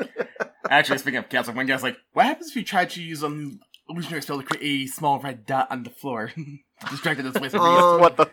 Actually, 0.69 0.99
speaking 0.99 1.19
of 1.19 1.29
cats, 1.29 1.49
like 1.49 1.57
one 1.57 1.67
guy's 1.67 1.83
like, 1.83 1.97
"What 2.13 2.27
happens 2.27 2.51
if 2.51 2.57
you 2.57 2.65
try 2.65 2.85
to 2.85 3.03
use 3.03 3.23
an 3.23 3.61
illusionary 3.89 4.21
spell 4.23 4.39
to 4.39 4.45
create 4.47 4.63
a 4.63 4.87
small 4.91 5.19
red 5.21 5.47
dot 5.47 5.69
on 5.71 5.83
the 5.85 5.91
floor, 5.91 6.33
distracted 6.91 7.25
this 7.25 7.37
place?" 7.39 7.55
Um, 7.55 8.01
what 8.01 8.17
the? 8.17 8.29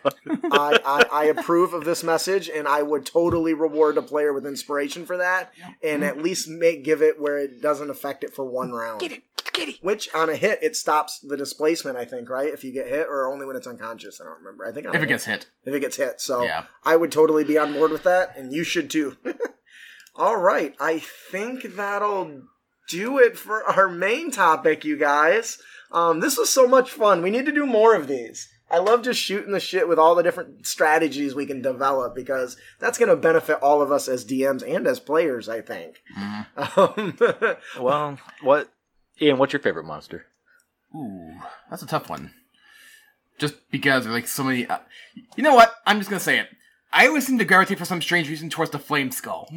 I, 0.52 0.78
I, 0.84 1.06
I 1.12 1.24
approve 1.26 1.74
of 1.74 1.84
this 1.84 2.02
message, 2.02 2.48
and 2.48 2.66
I 2.68 2.82
would 2.82 3.06
totally 3.06 3.54
reward 3.54 3.96
a 3.98 4.02
player 4.02 4.32
with 4.32 4.46
inspiration 4.46 5.06
for 5.06 5.16
that, 5.16 5.52
and 5.82 6.04
at 6.04 6.22
least 6.22 6.48
make 6.48 6.84
give 6.84 7.02
it 7.02 7.20
where 7.20 7.38
it 7.38 7.60
doesn't 7.62 7.90
affect 7.90 8.24
it 8.24 8.34
for 8.34 8.44
one 8.44 8.72
round. 8.72 9.00
Get 9.00 9.12
it, 9.12 9.22
get 9.52 9.68
it. 9.68 9.76
Which 9.82 10.08
on 10.14 10.28
a 10.30 10.36
hit, 10.36 10.58
it 10.62 10.76
stops 10.76 11.18
the 11.20 11.36
displacement. 11.36 11.96
I 11.96 12.04
think, 12.04 12.28
right? 12.28 12.52
If 12.52 12.64
you 12.64 12.72
get 12.72 12.88
hit, 12.88 13.06
or 13.08 13.32
only 13.32 13.46
when 13.46 13.56
it's 13.56 13.66
unconscious. 13.66 14.20
I 14.20 14.24
don't 14.24 14.38
remember. 14.38 14.66
I 14.66 14.72
think 14.72 14.86
on 14.86 14.94
if 14.94 15.02
it 15.02 15.08
hit. 15.08 15.08
gets 15.08 15.24
hit, 15.24 15.46
if 15.64 15.74
it 15.74 15.80
gets 15.80 15.96
hit. 15.96 16.20
So 16.20 16.42
Yeah. 16.44 16.64
I 16.84 16.96
would 16.96 17.12
totally 17.12 17.44
be 17.44 17.56
on 17.58 17.72
board 17.72 17.90
with 17.90 18.02
that, 18.04 18.36
and 18.36 18.52
you 18.52 18.64
should 18.64 18.90
too. 18.90 19.16
All 20.16 20.36
right, 20.36 20.74
I 20.78 21.00
think 21.00 21.74
that'll 21.74 22.42
do 22.88 23.18
it 23.18 23.36
for 23.36 23.64
our 23.64 23.88
main 23.88 24.30
topic, 24.30 24.84
you 24.84 24.96
guys. 24.96 25.58
Um, 25.92 26.20
this 26.20 26.36
was 26.36 26.50
so 26.50 26.66
much 26.66 26.90
fun. 26.90 27.22
We 27.22 27.30
need 27.30 27.46
to 27.46 27.52
do 27.52 27.66
more 27.66 27.94
of 27.94 28.08
these. 28.08 28.48
I 28.70 28.78
love 28.78 29.02
just 29.02 29.20
shooting 29.20 29.52
the 29.52 29.60
shit 29.60 29.86
with 29.88 29.98
all 29.98 30.14
the 30.14 30.22
different 30.22 30.66
strategies 30.66 31.34
we 31.34 31.46
can 31.46 31.62
develop 31.62 32.14
because 32.14 32.56
that's 32.80 32.98
going 32.98 33.10
to 33.10 33.16
benefit 33.16 33.58
all 33.62 33.80
of 33.82 33.92
us 33.92 34.08
as 34.08 34.24
DMs 34.24 34.62
and 34.66 34.86
as 34.86 34.98
players. 34.98 35.48
I 35.48 35.60
think. 35.60 36.02
Um, 36.76 37.16
Well, 37.80 38.18
what? 38.42 38.70
Ian, 39.20 39.38
what's 39.38 39.52
your 39.52 39.60
favorite 39.60 39.84
monster? 39.86 40.26
ooh, 40.96 41.34
that's 41.70 41.82
a 41.82 41.86
tough 41.86 42.08
one. 42.08 42.32
Just 43.38 43.54
because 43.70 44.04
there's 44.04 44.14
like 44.14 44.28
so 44.28 44.44
many. 44.44 44.66
Uh, 44.66 44.78
you 45.36 45.42
know 45.44 45.54
what? 45.54 45.74
I'm 45.86 45.98
just 45.98 46.08
gonna 46.10 46.20
say 46.20 46.38
it. 46.38 46.48
I 46.92 47.06
always 47.08 47.26
seem 47.26 47.38
to 47.38 47.44
gravitate 47.44 47.78
for 47.78 47.84
some 47.84 48.00
strange 48.00 48.28
reason 48.28 48.48
towards 48.50 48.70
the 48.70 48.78
flame 48.78 49.10
skull. 49.10 49.52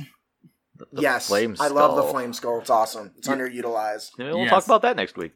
The 0.92 1.02
yes, 1.02 1.28
flame 1.28 1.56
skull. 1.56 1.68
I 1.68 1.72
love 1.72 1.96
the 1.96 2.04
flame 2.04 2.34
skull. 2.34 2.60
It's 2.60 2.70
awesome. 2.70 3.12
It's 3.18 3.28
underutilized. 3.28 4.12
Yeah, 4.18 4.26
We'll 4.32 4.40
Yes. 4.40 4.50
talk 4.50 4.66
about 4.66 4.82
that 4.84 4.96
next 4.96 5.18
week. 5.18 5.34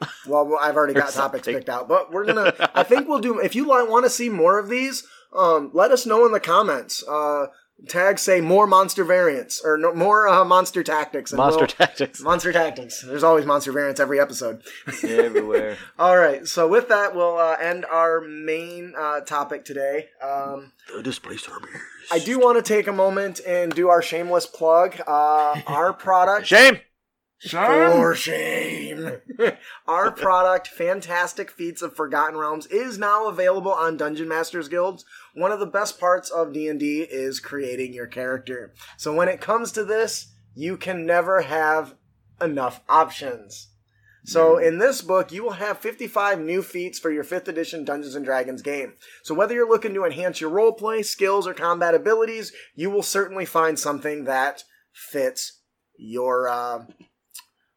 Well, 0.26 0.46
well, 0.46 0.58
I've 0.60 0.74
already 0.76 0.94
got 0.94 1.12
topics 1.12 1.46
picked 1.46 1.68
out, 1.68 1.88
but 1.88 2.10
we're 2.12 2.24
gonna. 2.26 2.52
I 2.74 2.82
think 2.82 3.06
we'll 3.08 3.20
do. 3.20 3.38
If 3.38 3.54
you 3.54 3.64
want 3.68 4.04
to 4.04 4.10
see 4.10 4.28
more 4.28 4.58
of 4.58 4.68
these, 4.68 5.06
um, 5.36 5.70
let 5.72 5.92
us 5.92 6.06
know 6.06 6.26
in 6.26 6.32
the 6.32 6.40
comments. 6.40 7.04
Uh, 7.06 7.46
tag 7.88 8.18
say 8.18 8.40
more 8.40 8.66
monster 8.66 9.04
variants 9.04 9.60
or 9.64 9.76
no, 9.78 9.94
more 9.94 10.26
uh, 10.28 10.44
monster 10.44 10.82
tactics. 10.82 11.30
and 11.30 11.38
Monster 11.38 11.60
we'll- 11.60 11.66
tactics 11.68 12.20
monster 12.30 12.52
tactics. 12.52 13.02
There's 13.02 13.22
always 13.22 13.46
monster 13.46 13.70
variants 13.70 14.00
every 14.00 14.18
episode. 14.18 14.62
everywhere. 15.04 15.76
All 16.00 16.16
right, 16.16 16.46
so 16.48 16.66
with 16.66 16.88
that, 16.88 17.14
we'll 17.14 17.38
uh, 17.38 17.54
end 17.60 17.84
our 17.84 18.20
main 18.20 18.94
uh, 18.98 19.20
topic 19.20 19.64
today. 19.64 20.08
Um, 20.20 20.72
The 20.96 21.02
displacer 21.02 21.52
beast. 21.60 21.84
I 22.10 22.18
do 22.18 22.38
want 22.38 22.56
to 22.56 22.62
take 22.62 22.86
a 22.86 22.92
moment 22.92 23.40
and 23.46 23.74
do 23.74 23.88
our 23.88 24.02
shameless 24.02 24.46
plug. 24.46 25.00
Uh, 25.06 25.60
our 25.66 25.92
product. 25.92 26.46
Shame. 26.46 26.80
Shame. 27.44 27.90
For 27.90 28.14
shame. 28.14 29.16
Our 29.88 30.12
product, 30.12 30.68
Fantastic 30.68 31.50
Feats 31.50 31.82
of 31.82 31.96
Forgotten 31.96 32.38
Realms, 32.38 32.66
is 32.66 32.98
now 32.98 33.26
available 33.26 33.72
on 33.72 33.96
Dungeon 33.96 34.28
Masters 34.28 34.68
Guilds. 34.68 35.04
One 35.34 35.50
of 35.50 35.58
the 35.58 35.66
best 35.66 35.98
parts 35.98 36.30
of 36.30 36.52
D&D 36.52 37.00
is 37.10 37.40
creating 37.40 37.94
your 37.94 38.06
character. 38.06 38.72
So 38.96 39.12
when 39.12 39.26
it 39.26 39.40
comes 39.40 39.72
to 39.72 39.84
this, 39.84 40.28
you 40.54 40.76
can 40.76 41.04
never 41.04 41.40
have 41.40 41.96
enough 42.40 42.80
options. 42.88 43.71
So 44.24 44.56
in 44.56 44.78
this 44.78 45.02
book, 45.02 45.32
you 45.32 45.42
will 45.42 45.52
have 45.52 45.78
55 45.78 46.40
new 46.40 46.62
feats 46.62 46.98
for 46.98 47.10
your 47.10 47.24
5th 47.24 47.48
edition 47.48 47.84
Dungeons 47.84 48.14
and 48.14 48.24
Dragons 48.24 48.62
game. 48.62 48.94
So 49.24 49.34
whether 49.34 49.54
you're 49.54 49.68
looking 49.68 49.94
to 49.94 50.04
enhance 50.04 50.40
your 50.40 50.50
roleplay, 50.50 51.04
skills, 51.04 51.46
or 51.46 51.54
combat 51.54 51.94
abilities, 51.94 52.52
you 52.74 52.88
will 52.88 53.02
certainly 53.02 53.44
find 53.44 53.78
something 53.78 54.24
that 54.24 54.62
fits 54.92 55.60
your 55.96 56.48
uh, 56.48 56.84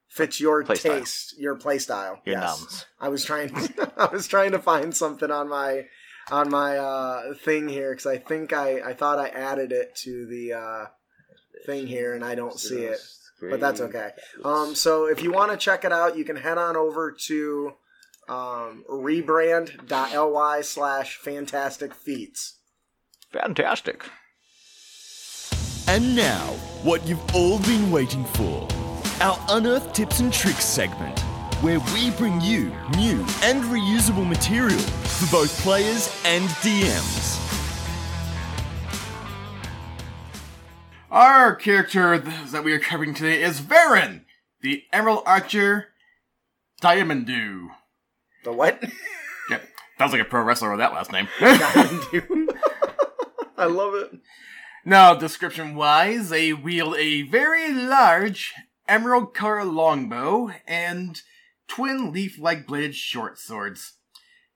fits 0.08 0.40
your 0.40 0.64
Play 0.64 0.76
style. 0.76 1.00
taste, 1.00 1.40
your 1.40 1.56
play 1.56 1.80
style. 1.80 2.20
Your 2.26 2.38
yes. 2.38 2.60
numbs. 2.60 2.86
I 3.00 3.10
was 3.10 3.26
trying 3.26 3.52
I 3.98 4.06
was 4.06 4.28
trying 4.28 4.52
to 4.52 4.60
find 4.60 4.96
something 4.96 5.32
on 5.32 5.50
my 5.50 5.86
on 6.32 6.50
my 6.50 6.78
uh, 6.78 7.34
thing 7.34 7.68
here 7.68 7.92
because 7.92 8.06
I 8.06 8.18
think 8.18 8.54
I 8.54 8.82
I 8.82 8.94
thought 8.94 9.20
I 9.20 9.30
added 9.30 9.72
it 9.72 9.96
to 10.04 10.26
the 10.28 10.54
uh, 10.54 10.86
thing 11.66 11.88
here 11.88 12.14
and 12.14 12.24
I 12.24 12.36
don't 12.36 12.60
see 12.60 12.84
it. 12.84 13.00
But 13.42 13.60
that's 13.60 13.82
okay. 13.82 14.12
Um, 14.44 14.76
so 14.76 15.08
if 15.08 15.22
you 15.22 15.32
want 15.32 15.52
to 15.52 15.58
check 15.58 15.84
it 15.84 15.92
out, 15.92 16.18
you 16.18 16.24
can 16.24 16.38
head 16.38 16.58
on 16.58 16.76
over 16.76 17.12
to 17.28 17.74
um, 18.28 18.84
rebrand.ly 18.90 20.62
slash 20.62 21.18
fantastic 21.18 21.94
feats. 21.94 22.60
Fantastic. 23.32 24.06
And 25.88 26.16
now, 26.16 26.48
what 26.84 27.06
you've 27.08 27.36
all 27.36 27.60
been 27.60 27.92
waiting 27.92 28.26
for 28.26 28.68
our 29.22 29.38
Unearth 29.50 29.94
Tips 29.94 30.20
and 30.20 30.34
Tricks 30.34 30.66
segment, 30.66 31.20
where 31.62 31.80
we 31.94 32.12
bring 32.12 32.42
you 32.42 32.66
new 32.98 33.20
and 33.44 33.64
reusable 33.66 34.28
material 34.28 34.80
for 34.80 35.32
both 35.32 35.58
players 35.62 36.14
and 36.26 36.50
DMs. 36.62 37.55
Our 41.16 41.56
character 41.56 42.18
that 42.18 42.66
we 42.66 42.74
are 42.74 42.80
covering 42.80 43.14
today 43.14 43.42
is 43.42 43.62
Varen, 43.62 44.26
the 44.60 44.84
Emerald 44.92 45.24
Archer 45.26 45.94
Diamondu. 46.82 47.70
The 48.44 48.52
what? 48.52 48.84
Yep, 49.50 49.64
sounds 49.98 50.12
like 50.12 50.22
a 50.22 50.26
pro 50.26 50.42
wrestler 50.42 50.72
with 50.72 50.80
that 50.80 50.92
last 50.92 51.14
name. 51.14 51.30
I 53.58 53.64
love 53.64 53.96
it. 53.96 54.12
now, 54.84 55.14
description 55.14 55.76
wise, 55.76 56.28
they 56.28 56.52
wield 56.52 56.98
a 56.98 57.22
very 57.22 57.72
large 57.72 58.54
emerald 58.86 59.34
color 59.34 59.64
longbow 59.64 60.50
and 60.68 61.22
twin 61.70 62.12
leaf 62.12 62.38
like 62.38 62.68
bladed 62.68 62.94
short 62.94 63.40
swords. 63.40 63.94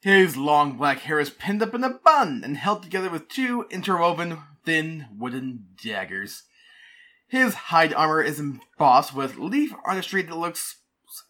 His 0.01 0.35
long 0.35 0.75
black 0.75 0.99
hair 0.99 1.21
is 1.21 1.29
pinned 1.29 1.61
up 1.61 1.73
in 1.73 1.85
a 1.85 1.89
bun 2.03 2.41
and 2.43 2.57
held 2.57 2.83
together 2.83 3.09
with 3.09 3.29
two 3.29 3.65
interwoven 3.69 4.39
thin 4.65 5.07
wooden 5.17 5.67
daggers. 5.81 6.43
His 7.29 7.53
hide 7.53 7.93
armor 7.93 8.21
is 8.21 8.39
embossed 8.39 9.13
with 9.15 9.37
leaf 9.37 9.73
artistry 9.85 10.21
that 10.23 10.35
looks 10.35 10.77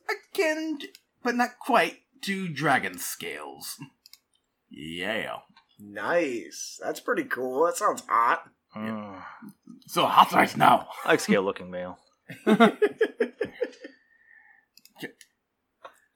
akin, 0.09 0.79
but 1.23 1.35
not 1.35 1.59
quite, 1.59 1.99
to 2.21 2.47
dragon 2.47 2.97
scales. 2.97 3.77
Yeah. 4.69 5.39
Nice. 5.79 6.79
That's 6.81 6.99
pretty 6.99 7.23
cool. 7.23 7.65
That 7.65 7.75
sounds 7.77 8.03
hot. 8.07 8.43
Mm, 8.75 9.21
So 9.87 10.05
hot 10.05 10.31
right 10.31 10.55
now. 10.57 10.87
I 11.05 11.09
like 11.09 11.19
scale 11.19 11.41
looking 11.43 11.69
male. 11.71 11.97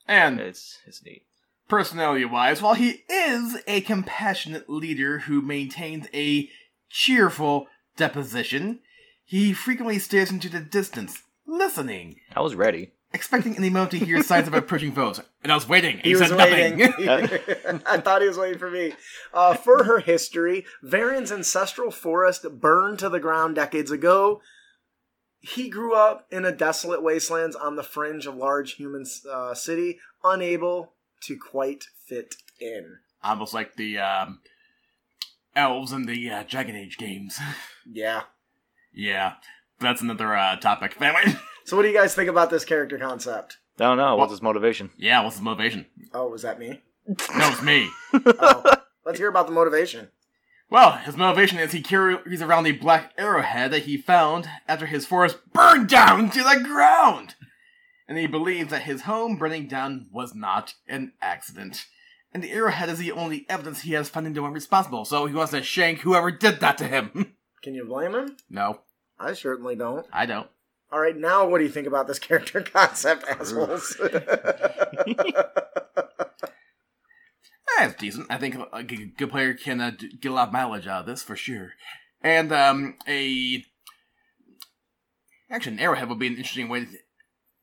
And 0.08 0.40
It's 0.42 0.80
it's 0.86 1.04
neat. 1.04 1.24
personality 1.70 2.26
wise, 2.26 2.62
while 2.62 2.74
he 2.74 3.04
is 3.10 3.58
a 3.68 3.82
compassionate 3.82 4.70
leader 4.70 5.20
who 5.20 5.42
maintains 5.42 6.08
a 6.14 6.50
cheerful 6.90 7.68
deposition, 7.96 8.80
he 9.26 9.54
frequently 9.54 10.00
stares 10.00 10.32
into 10.32 10.50
the 10.50 10.60
distance, 10.60 11.22
listening, 11.46 12.18
I 12.36 12.42
was 12.42 12.56
ready. 12.56 12.92
expecting 13.14 13.56
any 13.58 13.70
moment 13.70 13.92
to 13.92 14.00
hear 14.00 14.22
signs 14.24 14.48
of 14.48 14.54
approaching 14.54 14.92
foes. 14.92 15.22
And 15.44 15.52
I 15.52 15.56
was 15.56 15.68
waiting. 15.68 15.98
He, 16.00 16.10
He 16.10 16.16
was 16.16 16.30
said 16.30 16.38
waiting. 16.38 16.78
nothing. 16.80 17.82
I 17.86 17.98
thought 17.98 18.22
he 18.22 18.28
was 18.28 18.38
waiting 18.38 18.60
for 18.60 18.70
me. 18.72 18.94
Uh, 19.34 19.54
for 19.54 19.84
her 19.84 20.00
history, 20.00 20.66
Varen's 20.84 21.32
ancestral 21.32 21.92
forest 21.92 22.46
burned 22.60 23.00
to 23.00 23.10
the 23.10 23.20
ground 23.20 23.56
decades 23.56 23.92
ago. 23.92 24.42
he 25.40 25.70
grew 25.70 25.94
up 25.94 26.26
in 26.32 26.46
a 26.46 26.52
desolate 26.52 27.04
wastelands 27.04 27.56
on 27.56 27.76
the 27.76 27.84
fringe 27.84 28.26
of 28.26 28.36
large 28.36 28.74
human 28.76 29.06
uh, 29.30 29.54
city, 29.54 30.00
unable 30.24 30.94
to 31.22 31.38
quite 31.38 31.86
fit 32.08 32.36
in. 32.60 32.98
Almost 33.24 33.54
like 33.54 33.76
the 33.76 34.00
um, 34.00 34.40
elves 35.56 35.92
in 35.92 36.06
the 36.06 36.30
uh, 36.30 36.44
Dragon 36.48 36.76
Age 36.76 36.98
games. 36.98 37.38
Yeah. 37.86 38.24
Yeah, 38.94 39.34
that's 39.80 40.02
another 40.02 40.36
uh, 40.36 40.56
topic. 40.58 40.96
Anyway, 41.02 41.38
So, 41.66 41.78
what 41.78 41.84
do 41.84 41.90
you 41.90 41.96
guys 41.98 42.14
think 42.14 42.30
about 42.30 42.50
this 42.50 42.66
character 42.66 42.98
concept? 42.98 43.58
I 43.80 43.84
don't 43.86 43.98
know. 43.98 44.16
What's 44.18 44.32
his 44.32 44.42
motivation? 44.42 44.92
yeah, 44.98 45.22
what's 45.24 45.38
his 45.38 45.44
motivation? 45.44 45.86
Oh, 46.14 46.28
was 46.28 46.42
that 46.44 46.60
me? 46.60 46.82
No, 47.08 47.16
it's 47.50 47.62
me. 47.62 47.90
Oh, 48.40 48.64
let's 49.06 49.18
hear 49.20 49.30
about 49.30 49.48
the 49.48 49.54
motivation. 49.54 50.10
Well, 50.70 50.94
his 50.94 51.18
motivation 51.18 51.60
is 51.60 51.72
he 51.72 51.82
carries 51.82 52.42
around 52.42 52.64
the 52.64 52.72
black 52.72 53.14
arrowhead 53.18 53.72
that 53.72 53.84
he 53.84 53.98
found 53.98 54.48
after 54.68 54.86
his 54.88 55.06
forest 55.06 55.38
burned 55.54 55.88
down 55.90 56.30
to 56.32 56.40
the 56.44 56.62
ground. 56.64 57.36
And 58.08 58.18
he 58.18 58.28
believes 58.28 58.70
that 58.72 58.84
his 58.84 59.02
home 59.04 59.38
burning 59.38 59.68
down 59.68 60.08
was 60.12 60.34
not 60.36 60.74
an 60.88 61.14
accident. 61.22 61.86
And 62.34 62.44
the 62.44 62.52
arrowhead 62.52 62.90
is 62.90 62.98
the 63.00 63.12
only 63.12 63.46
evidence 63.50 63.82
he 63.82 63.94
has 63.94 64.10
finding 64.10 64.34
the 64.34 64.42
one 64.42 64.54
responsible, 64.54 65.06
so 65.06 65.26
he 65.26 65.34
wants 65.36 65.52
to 65.52 65.62
shank 65.64 66.00
whoever 66.00 66.32
did 66.32 66.60
that 66.60 66.78
to 66.80 66.88
him. 66.88 67.36
Can 67.64 67.74
you 67.74 67.86
blame 67.86 68.14
him? 68.14 68.38
no, 68.50 68.82
I 69.20 69.34
certainly 69.34 69.76
don't. 69.76 70.06
I 70.12 70.26
don't. 70.26 70.48
All 70.92 71.00
right, 71.00 71.18
now 71.18 71.48
what 71.48 71.58
do 71.58 71.64
you 71.64 71.72
think 71.72 71.88
about 71.88 72.06
this 72.06 72.20
character 72.20 72.62
concept, 72.74 73.26
assholes? 73.28 74.00
It's 77.80 77.96
decent. 77.96 78.28
I 78.30 78.38
think 78.38 78.56
a 78.72 78.84
good 78.84 79.30
player 79.30 79.54
can 79.54 79.82
uh, 79.82 79.92
get 79.92 80.32
a 80.32 80.34
lot 80.34 80.48
of 80.48 80.54
mileage 80.54 80.88
out 80.88 81.02
of 81.02 81.06
this 81.06 81.24
for 81.24 81.36
sure. 81.36 81.74
And 82.22 82.52
um, 82.54 82.96
a 83.08 83.66
actually 85.50 85.74
an 85.74 85.80
arrowhead 85.80 86.10
would 86.10 86.20
be 86.20 86.28
an 86.28 86.38
interesting 86.38 86.70
way 86.70 86.86
to, 86.86 86.92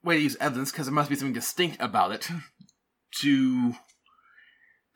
way 0.05 0.17
to 0.17 0.23
use 0.23 0.37
evidence 0.41 0.71
because 0.71 0.87
there 0.87 0.95
must 0.95 1.11
be 1.11 1.17
something 1.17 1.33
distinct 1.33 1.81
about 1.81 2.13
it 2.13 2.29
to 3.21 3.75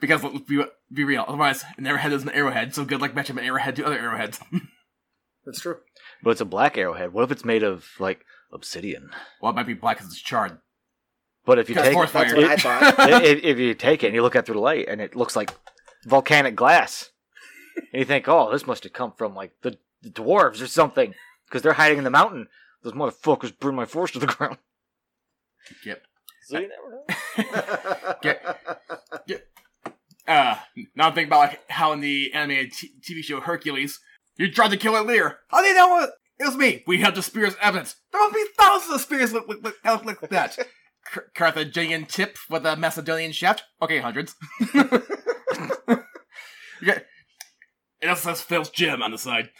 because 0.01 0.23
let's 0.23 0.41
be, 0.41 0.63
be 0.93 1.05
real. 1.05 1.25
Otherwise, 1.27 1.65
an 1.79 1.87
arrowhead 1.87 2.13
is 2.13 2.23
an 2.23 2.31
arrowhead. 2.31 2.75
So 2.75 2.85
good 2.85 3.01
luck 3.01 3.15
matching 3.15 3.39
an 3.39 3.45
arrowhead 3.45 3.77
to 3.77 3.87
other 3.87 3.99
arrowheads. 3.99 4.41
That's 5.47 5.61
true. 5.61 5.79
But 6.23 6.31
it's 6.31 6.41
a 6.41 6.45
black 6.47 6.79
arrowhead. 6.79 7.13
What 7.13 7.25
if 7.25 7.31
it's 7.31 7.45
made 7.45 7.63
of 7.63 7.87
like 7.99 8.25
obsidian? 8.53 9.11
well, 9.41 9.53
it 9.53 9.55
might 9.57 9.67
be 9.67 9.75
black 9.75 9.99
because 9.99 10.13
it's 10.13 10.23
charred. 10.23 10.59
But 11.45 11.59
if 11.59 11.69
you 11.69 11.75
Because 11.75 11.89
take 11.89 11.95
forest 11.95 12.13
That's 12.15 12.33
fire. 12.33 12.41
what 12.43 12.51
I 12.51 12.91
thought. 12.93 13.11
if, 13.25 13.45
if 13.45 13.59
you 13.59 13.75
take 13.75 14.03
it 14.03 14.07
and 14.07 14.15
you 14.15 14.23
look 14.23 14.35
at 14.35 14.41
it 14.41 14.47
through 14.47 14.55
the 14.55 14.61
light 14.61 14.87
and 14.89 15.01
it 15.03 15.15
looks 15.15 15.37
like 15.37 15.53
volcanic 16.07 16.57
glass, 16.57 17.11
and 17.77 18.01
you 18.01 18.05
think, 18.07 18.27
oh, 18.29 18.51
this 18.51 18.67
must 18.67 18.85
have 18.85 18.95
come 18.95 19.13
from 19.13 19.35
like 19.35 19.53
the, 19.63 19.77
the 20.03 20.09
dwarves 20.09 20.63
or 20.63 20.67
something 20.67 21.15
because 21.47 21.61
they're 21.63 21.75
hiding 21.75 21.99
in 21.99 22.05
the 22.05 22.11
mountain. 22.11 22.49
Those 22.83 22.95
motherfuckers 22.95 23.59
burned 23.59 23.77
my 23.77 23.85
forest 23.85 24.15
to 24.15 24.21
the 24.21 24.27
ground. 24.35 24.57
Yep. 25.85 26.03
So 26.47 26.59
you 26.59 26.69
never 26.69 26.91
know. 26.91 28.15
Get, 29.27 29.49
Uh, 30.27 30.57
now 30.95 31.09
I'm 31.09 31.15
thinking 31.15 31.29
about 31.29 31.39
like 31.41 31.71
how 31.71 31.93
in 31.93 32.01
the 32.01 32.33
animated 32.33 32.73
t- 32.73 32.93
TV 33.03 33.23
show 33.23 33.41
Hercules, 33.41 34.01
you 34.37 34.51
tried 34.51 34.71
to 34.71 34.77
kill 34.77 35.01
a 35.01 35.03
leader. 35.03 35.39
How 35.49 35.63
do 35.63 35.69
you 35.69 35.75
know 35.75 36.01
it? 36.01 36.11
It 36.39 36.47
was 36.47 36.57
me. 36.57 36.83
We 36.87 37.01
have 37.01 37.15
the 37.15 37.23
spear 37.23 37.47
as 37.47 37.57
evidence. 37.61 37.97
There 38.13 38.21
must 38.21 38.35
be 38.35 38.45
thousands 38.59 38.95
of 38.95 39.01
spears 39.01 39.33
look, 39.33 39.49
look, 39.49 39.63
look, 39.63 39.77
look 39.85 40.23
like 40.23 40.31
that. 40.31 40.59
Car- 41.13 41.31
Carthaginian 41.35 42.07
tip 42.07 42.37
with 42.51 42.67
a 42.67 42.77
Macedonian 42.77 43.33
shaft. 43.33 43.63
Okay, 43.81 44.01
hundreds. 44.01 44.35
yeah. 44.75 44.99
It 48.01 48.09
also 48.09 48.31
says 48.31 48.43
Phil's 48.43 48.71
gem 48.71 49.03
on 49.03 49.13
the 49.13 49.19
side. 49.19 49.51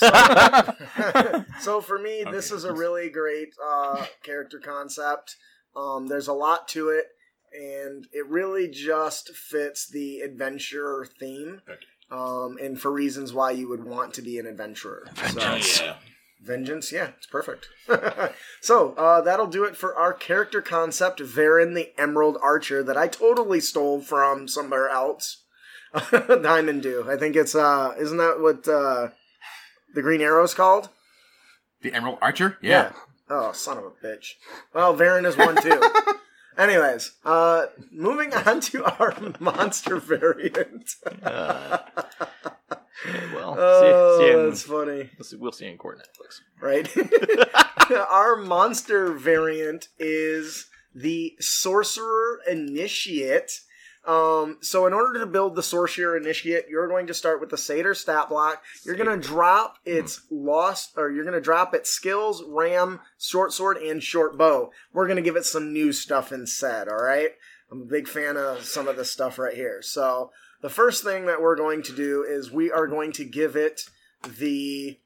so 1.60 1.80
for 1.80 1.98
me, 1.98 2.24
this 2.30 2.50
is 2.50 2.64
a 2.64 2.72
really 2.72 3.10
great 3.10 3.50
uh, 3.64 4.06
character 4.22 4.58
concept. 4.58 5.36
Um, 5.76 6.08
there's 6.08 6.28
a 6.28 6.32
lot 6.32 6.66
to 6.68 6.88
it, 6.88 7.06
and 7.52 8.06
it 8.12 8.26
really 8.26 8.68
just 8.68 9.30
fits 9.30 9.88
the 9.88 10.20
adventure 10.20 11.06
theme. 11.20 11.60
Um, 12.14 12.58
and 12.62 12.80
for 12.80 12.92
reasons 12.92 13.32
why 13.32 13.50
you 13.50 13.68
would 13.68 13.84
want 13.84 14.14
to 14.14 14.22
be 14.22 14.38
an 14.38 14.46
adventurer. 14.46 15.08
So, 15.30 15.84
yeah. 15.84 15.96
Vengeance, 16.40 16.92
yeah, 16.92 17.10
it's 17.16 17.26
perfect. 17.26 17.68
so 18.60 18.92
uh, 18.94 19.20
that'll 19.22 19.46
do 19.46 19.64
it 19.64 19.76
for 19.76 19.96
our 19.96 20.12
character 20.12 20.60
concept, 20.60 21.20
Varen 21.20 21.74
the 21.74 21.92
Emerald 21.98 22.36
Archer, 22.40 22.82
that 22.84 22.96
I 22.96 23.08
totally 23.08 23.60
stole 23.60 24.00
from 24.00 24.46
somewhere 24.46 24.88
else. 24.88 25.42
Diamond 26.28 26.82
Dew. 26.82 27.06
I 27.08 27.16
think 27.16 27.34
it's 27.34 27.54
uh, 27.54 27.94
isn't 27.98 28.18
that 28.18 28.40
what 28.40 28.68
uh, 28.68 29.08
the 29.94 30.02
Green 30.02 30.20
Arrow's 30.20 30.54
called? 30.54 30.90
The 31.82 31.92
Emerald 31.92 32.18
Archer? 32.20 32.58
Yeah. 32.60 32.92
Oh, 33.30 33.52
son 33.52 33.78
of 33.78 33.84
a 33.84 33.90
bitch. 34.06 34.34
Well, 34.74 34.94
Varen 34.94 35.24
is 35.24 35.36
one 35.36 35.60
too. 35.60 35.80
Anyways, 36.56 37.12
uh, 37.24 37.66
moving 37.90 38.32
on 38.46 38.60
to 38.60 38.84
our 38.84 39.14
monster 39.40 39.96
variant. 39.96 40.90
Uh, 41.22 41.78
well, 43.34 43.56
Oh, 43.58 44.18
see, 44.18 44.24
see 44.24 44.32
in, 44.32 44.48
that's 44.48 44.62
funny. 44.62 45.10
we'll 45.18 45.24
see- 45.24 45.36
we'll 45.36 45.52
see 45.52 45.66
in 45.66 45.76
court 45.78 45.98
Netflix. 46.00 46.40
right? 46.60 46.88
Our 48.10 48.36
monster 48.36 49.12
variant 49.12 49.88
is 49.98 50.66
the 50.94 51.34
Sorcerer 51.40 52.40
Initiate. 52.48 53.60
Um, 54.06 54.58
so 54.60 54.86
in 54.86 54.92
order 54.92 55.18
to 55.20 55.26
build 55.26 55.54
the 55.54 55.62
Sorcerer 55.62 56.16
Initiate, 56.16 56.68
you're 56.68 56.88
going 56.88 57.06
to 57.06 57.14
start 57.14 57.40
with 57.40 57.50
the 57.50 57.56
Satyr 57.56 57.94
stat 57.94 58.28
block. 58.28 58.62
You're 58.84 58.96
going 58.96 59.20
to 59.20 59.28
drop 59.28 59.78
its 59.84 60.22
lost, 60.30 60.92
or 60.96 61.10
you're 61.10 61.24
going 61.24 61.34
to 61.34 61.40
drop 61.40 61.74
its 61.74 61.90
skills, 61.90 62.42
ram, 62.46 63.00
short 63.18 63.52
sword, 63.52 63.78
and 63.78 64.02
short 64.02 64.36
bow. 64.36 64.70
We're 64.92 65.06
going 65.06 65.16
to 65.16 65.22
give 65.22 65.36
it 65.36 65.46
some 65.46 65.72
new 65.72 65.92
stuff 65.92 66.32
instead, 66.32 66.88
alright? 66.88 67.30
I'm 67.70 67.82
a 67.82 67.86
big 67.86 68.06
fan 68.06 68.36
of 68.36 68.64
some 68.64 68.88
of 68.88 68.96
this 68.96 69.10
stuff 69.10 69.38
right 69.38 69.54
here. 69.54 69.80
So 69.80 70.30
the 70.60 70.68
first 70.68 71.02
thing 71.02 71.26
that 71.26 71.40
we're 71.40 71.56
going 71.56 71.82
to 71.84 71.92
do 71.92 72.24
is 72.28 72.50
we 72.50 72.70
are 72.70 72.86
going 72.86 73.12
to 73.12 73.24
give 73.24 73.56
it 73.56 73.82
the 74.38 74.98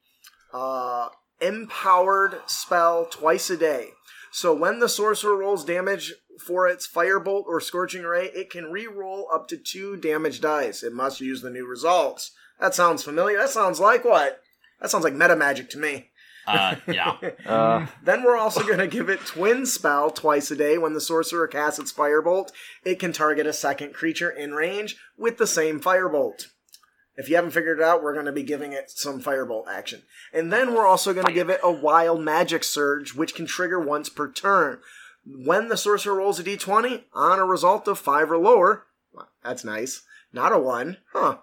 uh, 0.53 1.09
empowered 1.41 2.39
spell 2.47 3.05
twice 3.05 3.49
a 3.49 3.57
day. 3.57 3.89
So 4.31 4.53
when 4.53 4.79
the 4.79 4.89
sorcerer 4.89 5.37
rolls 5.37 5.65
damage 5.65 6.13
for 6.39 6.67
its 6.67 6.87
firebolt 6.87 7.45
or 7.45 7.59
scorching 7.59 8.03
ray, 8.03 8.25
it 8.33 8.49
can 8.49 8.71
re-roll 8.71 9.27
up 9.33 9.47
to 9.49 9.57
two 9.57 9.95
damage 9.95 10.41
dice. 10.41 10.83
It 10.83 10.93
must 10.93 11.21
use 11.21 11.41
the 11.41 11.49
new 11.49 11.65
results. 11.65 12.31
That 12.59 12.75
sounds 12.75 13.03
familiar. 13.03 13.37
That 13.37 13.49
sounds 13.49 13.79
like 13.79 14.03
what? 14.03 14.41
That 14.81 14.89
sounds 14.89 15.03
like 15.03 15.13
meta 15.13 15.35
magic 15.35 15.69
to 15.71 15.77
me. 15.77 16.09
Uh, 16.47 16.75
yeah. 16.87 17.17
Uh, 17.45 17.85
Then 18.03 18.23
we're 18.23 18.37
also 18.37 18.63
going 18.63 18.79
to 18.79 18.87
give 18.87 19.09
it 19.09 19.19
Twin 19.25 19.65
Spell 19.65 20.09
twice 20.09 20.49
a 20.51 20.55
day. 20.55 20.77
When 20.77 20.93
the 20.93 21.01
sorcerer 21.01 21.47
casts 21.47 21.79
its 21.79 21.93
Firebolt, 21.93 22.51
it 22.83 22.99
can 22.99 23.13
target 23.13 23.45
a 23.45 23.53
second 23.53 23.93
creature 23.93 24.29
in 24.29 24.53
range 24.53 24.97
with 25.17 25.37
the 25.37 25.47
same 25.47 25.79
Firebolt. 25.79 26.47
If 27.15 27.27
you 27.27 27.35
haven't 27.35 27.51
figured 27.51 27.79
it 27.79 27.83
out, 27.83 28.01
we're 28.01 28.13
going 28.13 28.27
to 28.27 28.31
be 28.31 28.43
giving 28.43 28.71
it 28.71 28.89
some 28.89 29.21
Firebolt 29.21 29.67
action. 29.67 30.03
And 30.33 30.53
then 30.53 30.73
we're 30.73 30.87
also 30.87 31.13
going 31.13 31.25
to 31.25 31.33
give 31.33 31.49
it 31.49 31.59
a 31.61 31.71
Wild 31.71 32.21
Magic 32.21 32.63
Surge, 32.63 33.13
which 33.13 33.35
can 33.35 33.45
trigger 33.45 33.79
once 33.79 34.07
per 34.07 34.31
turn. 34.31 34.79
When 35.31 35.69
the 35.69 35.77
sorcerer 35.77 36.15
rolls 36.15 36.39
a 36.39 36.43
d20 36.43 37.03
on 37.13 37.39
a 37.39 37.45
result 37.45 37.87
of 37.87 37.99
5 37.99 38.31
or 38.31 38.37
lower, 38.37 38.85
that's 39.43 39.63
nice. 39.63 40.03
Not 40.33 40.51
a 40.51 40.57
1. 40.59 40.97
Huh. 41.13 41.37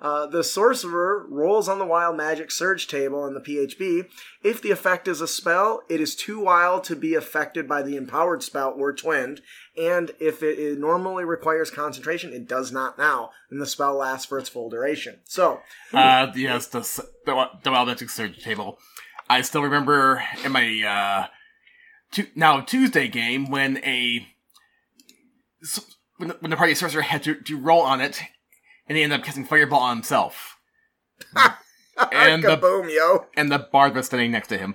Uh, 0.00 0.26
the 0.26 0.44
sorcerer 0.44 1.26
rolls 1.28 1.68
on 1.68 1.80
the 1.80 1.84
wild 1.84 2.16
magic 2.16 2.52
surge 2.52 2.86
table 2.86 3.26
in 3.26 3.34
the 3.34 3.40
PHB. 3.40 4.06
If 4.44 4.62
the 4.62 4.70
effect 4.70 5.08
is 5.08 5.20
a 5.20 5.26
spell, 5.26 5.82
it 5.88 6.00
is 6.00 6.14
too 6.14 6.38
wild 6.38 6.84
to 6.84 6.94
be 6.94 7.14
affected 7.16 7.68
by 7.68 7.82
the 7.82 7.96
empowered 7.96 8.44
spell 8.44 8.74
or 8.78 8.92
twinned. 8.92 9.40
And 9.76 10.12
if 10.20 10.40
it, 10.40 10.56
it 10.58 10.78
normally 10.78 11.24
requires 11.24 11.70
concentration, 11.72 12.32
it 12.32 12.46
does 12.46 12.70
not 12.70 12.96
now, 12.96 13.30
and 13.50 13.60
the 13.60 13.66
spell 13.66 13.96
lasts 13.96 14.26
for 14.26 14.38
its 14.38 14.48
full 14.48 14.70
duration. 14.70 15.18
So, 15.24 15.60
Uh, 15.92 16.30
yes, 16.36 16.68
the 16.68 16.80
the, 17.26 17.50
the 17.64 17.70
Wild 17.72 17.88
Magic 17.88 18.08
Surge 18.08 18.38
table. 18.42 18.78
I 19.28 19.40
still 19.42 19.62
remember 19.62 20.22
in 20.44 20.52
my 20.52 20.80
uh, 20.86 21.26
tu- 22.12 22.28
now 22.34 22.60
Tuesday 22.60 23.08
game 23.08 23.50
when 23.50 23.78
a 23.78 24.26
when 26.16 26.28
the, 26.28 26.36
when 26.40 26.50
the 26.50 26.56
party 26.56 26.74
sorcerer 26.74 27.02
had 27.02 27.22
to, 27.24 27.34
to 27.34 27.58
roll 27.58 27.82
on 27.82 28.00
it, 28.00 28.20
and 28.86 28.96
he 28.96 29.04
ended 29.04 29.18
up 29.20 29.24
casting 29.24 29.44
Fireball 29.44 29.80
on 29.80 29.96
himself, 29.96 30.58
and 32.12 32.42
the 32.42 32.56
kaboom, 32.56 32.92
yo. 32.92 33.26
and 33.36 33.50
the 33.50 33.58
bard 33.58 33.94
was 33.94 34.06
standing 34.06 34.30
next 34.30 34.48
to 34.48 34.58
him. 34.58 34.74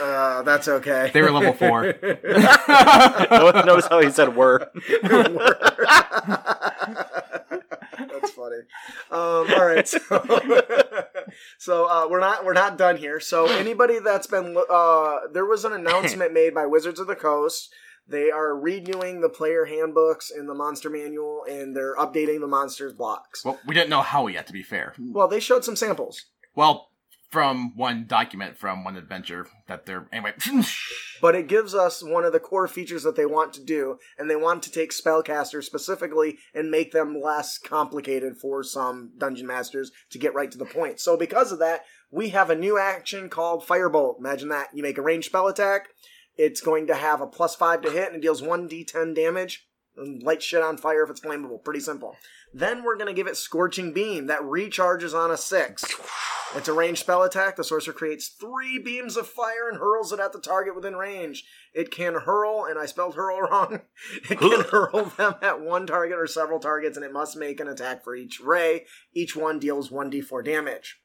Uh, 0.00 0.42
that's 0.42 0.66
okay. 0.66 1.10
They 1.12 1.22
were 1.22 1.30
level 1.30 1.52
four. 1.52 1.82
no 3.30 3.52
one 3.52 3.66
knows 3.66 3.86
how 3.86 4.00
he 4.00 4.10
said 4.10 4.34
"were." 4.34 4.68
That's 7.98 8.30
funny. 8.32 8.56
Um, 9.10 9.52
all 9.52 9.64
right, 9.64 9.86
so, 9.86 9.98
so 11.58 11.86
uh, 11.86 12.08
we're 12.08 12.20
not 12.20 12.44
we're 12.44 12.52
not 12.52 12.78
done 12.78 12.96
here. 12.96 13.20
So 13.20 13.46
anybody 13.58 13.98
that's 13.98 14.26
been 14.26 14.56
uh, 14.70 15.18
there 15.32 15.46
was 15.46 15.64
an 15.64 15.72
announcement 15.72 16.32
made 16.40 16.54
by 16.54 16.66
Wizards 16.66 17.00
of 17.00 17.06
the 17.06 17.16
Coast. 17.16 17.72
They 18.08 18.30
are 18.30 18.56
renewing 18.56 19.20
the 19.20 19.28
player 19.28 19.64
handbooks 19.64 20.30
and 20.30 20.48
the 20.48 20.54
monster 20.54 20.90
manual, 20.90 21.44
and 21.48 21.74
they're 21.74 21.96
updating 21.96 22.40
the 22.40 22.48
monsters 22.48 22.92
blocks. 22.92 23.44
well, 23.44 23.60
we 23.66 23.74
didn't 23.74 23.90
know 23.90 24.02
how 24.02 24.26
yet, 24.26 24.46
to 24.48 24.52
be 24.52 24.62
fair. 24.62 24.94
Well, 24.98 25.28
they 25.28 25.38
showed 25.38 25.64
some 25.64 25.76
samples. 25.76 26.26
Well, 26.54 26.90
from 27.32 27.74
one 27.74 28.04
document 28.06 28.58
from 28.58 28.84
one 28.84 28.94
adventure 28.94 29.46
that 29.66 29.86
they're 29.86 30.06
anyway. 30.12 30.34
but 31.22 31.34
it 31.34 31.48
gives 31.48 31.74
us 31.74 32.04
one 32.04 32.24
of 32.24 32.32
the 32.32 32.38
core 32.38 32.68
features 32.68 33.02
that 33.04 33.16
they 33.16 33.24
want 33.24 33.54
to 33.54 33.64
do, 33.64 33.96
and 34.18 34.28
they 34.28 34.36
want 34.36 34.62
to 34.62 34.70
take 34.70 34.92
spellcasters 34.92 35.64
specifically 35.64 36.36
and 36.54 36.70
make 36.70 36.92
them 36.92 37.18
less 37.18 37.56
complicated 37.56 38.36
for 38.36 38.62
some 38.62 39.12
dungeon 39.16 39.46
masters 39.46 39.90
to 40.10 40.18
get 40.18 40.34
right 40.34 40.50
to 40.52 40.58
the 40.58 40.66
point. 40.66 41.00
So 41.00 41.16
because 41.16 41.50
of 41.52 41.58
that, 41.60 41.86
we 42.10 42.28
have 42.28 42.50
a 42.50 42.54
new 42.54 42.78
action 42.78 43.30
called 43.30 43.66
Firebolt. 43.66 44.18
Imagine 44.18 44.50
that. 44.50 44.68
You 44.74 44.82
make 44.82 44.98
a 44.98 45.02
ranged 45.02 45.26
spell 45.26 45.48
attack. 45.48 45.88
It's 46.36 46.60
going 46.60 46.86
to 46.88 46.94
have 46.94 47.22
a 47.22 47.26
plus 47.26 47.56
five 47.56 47.80
to 47.82 47.90
hit 47.90 48.08
and 48.08 48.16
it 48.16 48.22
deals 48.22 48.42
1d10 48.42 49.14
damage. 49.14 49.66
And 49.96 50.22
light 50.22 50.42
shit 50.42 50.62
on 50.62 50.78
fire 50.78 51.04
if 51.04 51.10
it's 51.10 51.20
flammable. 51.20 51.62
Pretty 51.62 51.80
simple. 51.80 52.16
Then 52.54 52.82
we're 52.82 52.96
going 52.96 53.08
to 53.08 53.12
give 53.14 53.26
it 53.26 53.36
Scorching 53.36 53.92
Beam 53.92 54.26
that 54.26 54.40
recharges 54.40 55.14
on 55.14 55.30
a 55.30 55.36
six. 55.36 55.84
It's 56.54 56.68
a 56.68 56.72
ranged 56.72 57.00
spell 57.00 57.22
attack. 57.22 57.56
The 57.56 57.64
sorcerer 57.64 57.94
creates 57.94 58.28
three 58.28 58.78
beams 58.78 59.16
of 59.16 59.26
fire 59.26 59.68
and 59.70 59.78
hurls 59.78 60.12
it 60.12 60.20
at 60.20 60.32
the 60.32 60.40
target 60.40 60.74
within 60.74 60.96
range. 60.96 61.44
It 61.72 61.90
can 61.90 62.14
hurl, 62.14 62.66
and 62.66 62.78
I 62.78 62.84
spelled 62.84 63.14
hurl 63.14 63.40
wrong. 63.40 63.80
It 64.30 64.38
can 64.38 64.64
hurl 64.70 65.12
them 65.16 65.34
at 65.40 65.62
one 65.62 65.86
target 65.86 66.18
or 66.18 66.26
several 66.26 66.58
targets, 66.58 66.96
and 66.96 67.06
it 67.06 67.12
must 67.12 67.36
make 67.36 67.58
an 67.60 67.68
attack 67.68 68.04
for 68.04 68.14
each 68.14 68.40
ray. 68.40 68.84
Each 69.14 69.34
one 69.34 69.58
deals 69.58 69.88
1d4 69.88 70.44
damage. 70.44 71.01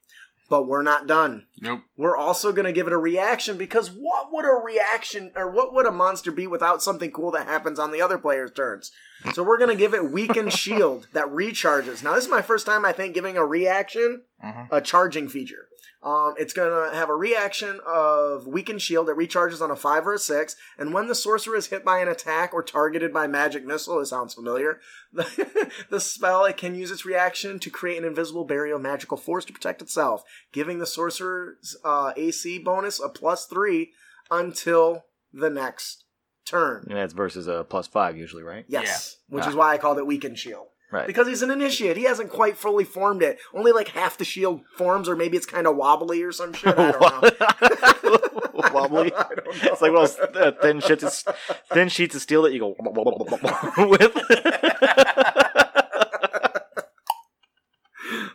But 0.50 0.66
we're 0.68 0.82
not 0.84 1.08
done. 1.08 1.45
nope. 1.60 1.82
We're 1.98 2.16
also 2.16 2.54
going 2.54 2.66
to 2.66 2.72
give 2.72 2.88
it 2.88 2.93
a 2.93 2.98
reaction 2.98 3.58
because 3.58 3.89
what 3.91 4.32
would 4.32 4.45
a 4.45 4.64
reaction 4.64 5.32
or 5.36 5.52
what 5.52 5.74
would 5.74 5.86
a 5.86 5.91
monster 5.91 6.32
be 6.32 6.48
without 6.48 6.82
something 6.82 7.12
cool 7.12 7.32
that 7.32 7.48
happens 7.48 7.80
on 7.80 7.91
the 7.91 8.02
other 8.02 8.18
player's 8.18 8.52
turns? 8.52 8.91
So 9.34 9.43
we're 9.43 9.58
going 9.58 9.72
to 9.72 9.76
give 9.76 9.93
it 9.93 10.10
weakened 10.12 10.54
shield 10.64 11.08
that 11.14 11.26
recharges. 11.28 12.02
Now 12.02 12.14
this 12.16 12.24
is 12.26 12.30
my 12.32 12.41
first 12.41 12.66
time 12.66 12.86
I 12.86 12.93
think 12.93 13.14
giving 13.14 13.36
a 13.36 13.45
reaction 13.45 14.22
Mhm. 14.43 14.68
a 14.72 14.80
charging 14.82 15.28
feature. 15.28 15.66
Um, 16.04 16.36
it's 16.38 16.54
going 16.54 16.70
to 16.91 16.95
have 16.95 17.10
a 17.10 17.16
reaction 17.16 17.80
of 17.86 18.45
weakened 18.45 18.82
shield 18.82 19.08
that 19.08 19.18
recharges 19.18 19.62
on 19.62 19.72
a 19.72 19.76
5 19.76 20.08
or 20.08 20.14
a 20.14 20.20
6, 20.20 20.56
and 20.78 20.93
when 20.93 21.08
the 21.08 21.16
sorcerer 21.16 21.56
is 21.56 21.68
hit 21.68 21.84
by 21.84 22.00
an 22.00 22.08
attack 22.08 22.54
or 22.54 22.62
targeted 22.62 23.12
by 23.12 23.26
magic 23.28 23.66
missile, 23.66 24.00
it 24.00 24.06
sounds 24.06 24.36
familiar, 24.36 24.80
the, 25.14 25.72
the 25.89 26.00
spell 26.00 26.45
it 26.45 26.56
can 26.56 26.76
use 26.76 26.91
its 26.91 27.04
reaction 27.06 27.58
to 27.60 27.70
create 27.72 27.98
an 27.98 28.06
invisible 28.06 28.45
barrier 28.45 28.76
of 28.76 28.82
magical 28.82 29.18
force 29.18 29.43
to 29.45 29.54
protect 29.54 29.82
itself, 29.82 30.24
giving 30.54 30.78
the 30.80 30.86
sorcerer's 30.86 31.76
uh, 31.84 32.14
AC 32.16 32.60
bonus 32.60 33.00
a 33.00 33.10
plus 33.10 33.45
3 33.48 33.91
until 34.30 35.06
the 35.34 35.50
next 35.50 36.04
turn. 36.45 36.86
And 36.89 36.98
that's 36.98 37.14
versus 37.14 37.48
a 37.48 37.64
plus 37.64 37.88
five 37.88 38.16
usually, 38.16 38.43
right? 38.43 38.66
Yes, 38.68 39.18
which 39.28 39.43
Ah. 39.45 39.50
is 39.50 39.56
why 39.56 39.74
I 39.74 39.78
called 39.78 39.98
it 39.98 40.08
weakened 40.08 40.38
shield. 40.39 40.68
Right. 40.89 41.05
Because 41.05 41.27
he's 41.27 41.41
an 41.41 41.51
initiate. 41.51 41.97
He 41.97 42.03
hasn't 42.03 42.29
quite 42.29 42.57
fully 42.57 42.85
formed 42.85 43.21
it. 43.21 43.39
Only 43.53 43.73
like 43.73 43.89
half 43.89 44.17
the 44.17 44.23
shield 44.23 44.61
forms, 44.77 45.09
or 45.09 45.17
maybe 45.17 45.35
it's 45.35 45.45
kind 45.45 45.67
of 45.67 45.75
wobbly 45.75 46.23
or 46.23 46.31
some 46.31 46.53
shit. 46.53 46.77
I 46.77 46.91
don't 46.91 47.01
know. 47.01 48.17
Wobbly. 48.73 49.13
I 49.17 49.23
don't 49.35 49.45
know. 49.45 49.71
It's 49.71 49.81
like 49.81 49.91
one 49.91 50.05
of 50.05 50.33
those 50.33 50.55
thin 50.61 50.79
sheets, 50.79 51.03
of, 51.03 51.35
thin 51.73 51.89
sheets 51.89 52.15
of 52.15 52.21
steel 52.21 52.41
that 52.43 52.53
you 52.53 52.59
go 52.59 52.75
with. 53.88 55.43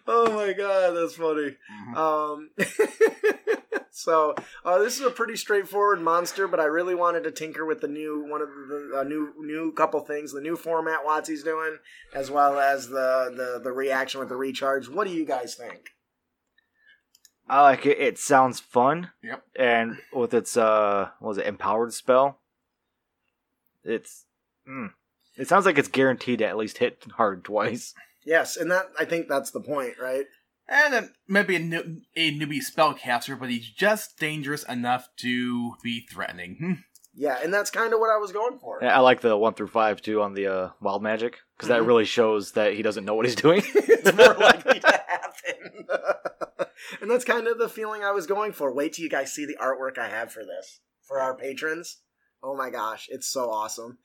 Oh 0.06 0.32
my 0.32 0.52
god, 0.52 0.92
that's 0.96 1.14
funny. 1.14 1.56
Mhm. 1.72 1.96
Um, 1.96 2.50
so 3.90 4.34
uh, 4.64 4.78
this 4.78 4.98
is 4.98 5.06
a 5.06 5.10
pretty 5.10 5.36
straightforward 5.36 6.00
monster, 6.00 6.48
but 6.48 6.58
I 6.60 6.64
really 6.64 6.94
wanted 6.94 7.24
to 7.24 7.30
tinker 7.30 7.64
with 7.64 7.80
the 7.80 7.88
new 7.88 8.24
one 8.28 8.42
of 8.42 8.48
the 8.48 8.98
uh, 9.00 9.02
new 9.04 9.32
new 9.38 9.72
couple 9.72 10.00
things, 10.00 10.32
the 10.32 10.40
new 10.40 10.56
format 10.56 11.04
WotC's 11.06 11.42
doing, 11.42 11.78
as 12.14 12.30
well 12.30 12.58
as 12.58 12.88
the 12.88 13.32
the 13.34 13.60
the 13.62 13.72
reaction 13.72 14.18
with 14.20 14.28
the 14.28 14.36
recharge. 14.36 14.88
What 14.88 15.06
do 15.06 15.12
you 15.12 15.24
guys 15.24 15.54
think? 15.54 15.90
I 17.48 17.60
like 17.62 17.86
it. 17.86 17.98
It 17.98 18.18
sounds 18.18 18.60
fun. 18.60 19.10
Yep. 19.22 19.42
And 19.56 19.98
with 20.12 20.32
its 20.32 20.56
uh, 20.56 21.10
what 21.20 21.28
was 21.28 21.38
it 21.38 21.46
empowered 21.46 21.92
spell? 21.92 22.38
It's. 23.84 24.24
Mm, 24.68 24.90
it 25.36 25.48
sounds 25.48 25.66
like 25.66 25.76
it's 25.76 25.88
guaranteed 25.88 26.38
to 26.38 26.46
at 26.46 26.56
least 26.56 26.78
hit 26.78 27.04
hard 27.16 27.44
twice. 27.44 27.94
Yes, 28.24 28.56
and 28.56 28.70
that 28.70 28.86
I 28.98 29.04
think 29.04 29.28
that's 29.28 29.50
the 29.50 29.60
point, 29.60 29.94
right? 30.00 30.26
And 30.68 30.94
then 30.94 31.14
maybe 31.28 31.56
a, 31.56 31.58
new, 31.58 32.00
a 32.16 32.32
newbie 32.38 32.60
spellcaster, 32.62 33.38
but 33.38 33.50
he's 33.50 33.68
just 33.68 34.18
dangerous 34.18 34.62
enough 34.64 35.08
to 35.18 35.74
be 35.82 36.06
threatening. 36.10 36.56
Hmm. 36.58 36.72
Yeah, 37.14 37.38
and 37.42 37.52
that's 37.52 37.70
kind 37.70 37.92
of 37.92 38.00
what 38.00 38.08
I 38.10 38.16
was 38.16 38.32
going 38.32 38.58
for. 38.58 38.78
Yeah, 38.80 38.96
I 38.96 39.00
like 39.00 39.20
the 39.20 39.36
one 39.36 39.52
through 39.54 39.66
five 39.66 40.00
too 40.00 40.22
on 40.22 40.32
the 40.32 40.46
uh, 40.46 40.68
wild 40.80 41.02
magic 41.02 41.38
because 41.56 41.68
that 41.68 41.82
Mhm. 41.82 41.86
really 41.88 42.04
shows 42.06 42.52
that 42.52 42.72
he 42.74 42.80
doesn't 42.82 43.04
know 43.04 43.14
what 43.14 43.26
he's 43.26 43.34
doing. 43.34 43.62
it's 43.74 44.12
more 44.16 44.34
likely 44.38 44.80
to 44.80 45.04
happen. 45.08 45.86
and 47.02 47.10
that's 47.10 47.24
kind 47.24 47.48
of 47.48 47.58
the 47.58 47.68
feeling 47.68 48.02
I 48.02 48.12
was 48.12 48.26
going 48.26 48.52
for. 48.52 48.72
Wait 48.72 48.94
till 48.94 49.02
you 49.02 49.10
guys 49.10 49.32
see 49.32 49.44
the 49.44 49.58
artwork 49.60 49.98
I 49.98 50.08
have 50.08 50.32
for 50.32 50.42
this 50.44 50.80
for 51.02 51.20
our 51.20 51.36
patrons. 51.36 51.98
Oh 52.42 52.56
my 52.56 52.70
gosh, 52.70 53.08
it's 53.10 53.28
so 53.28 53.50
awesome. 53.50 53.98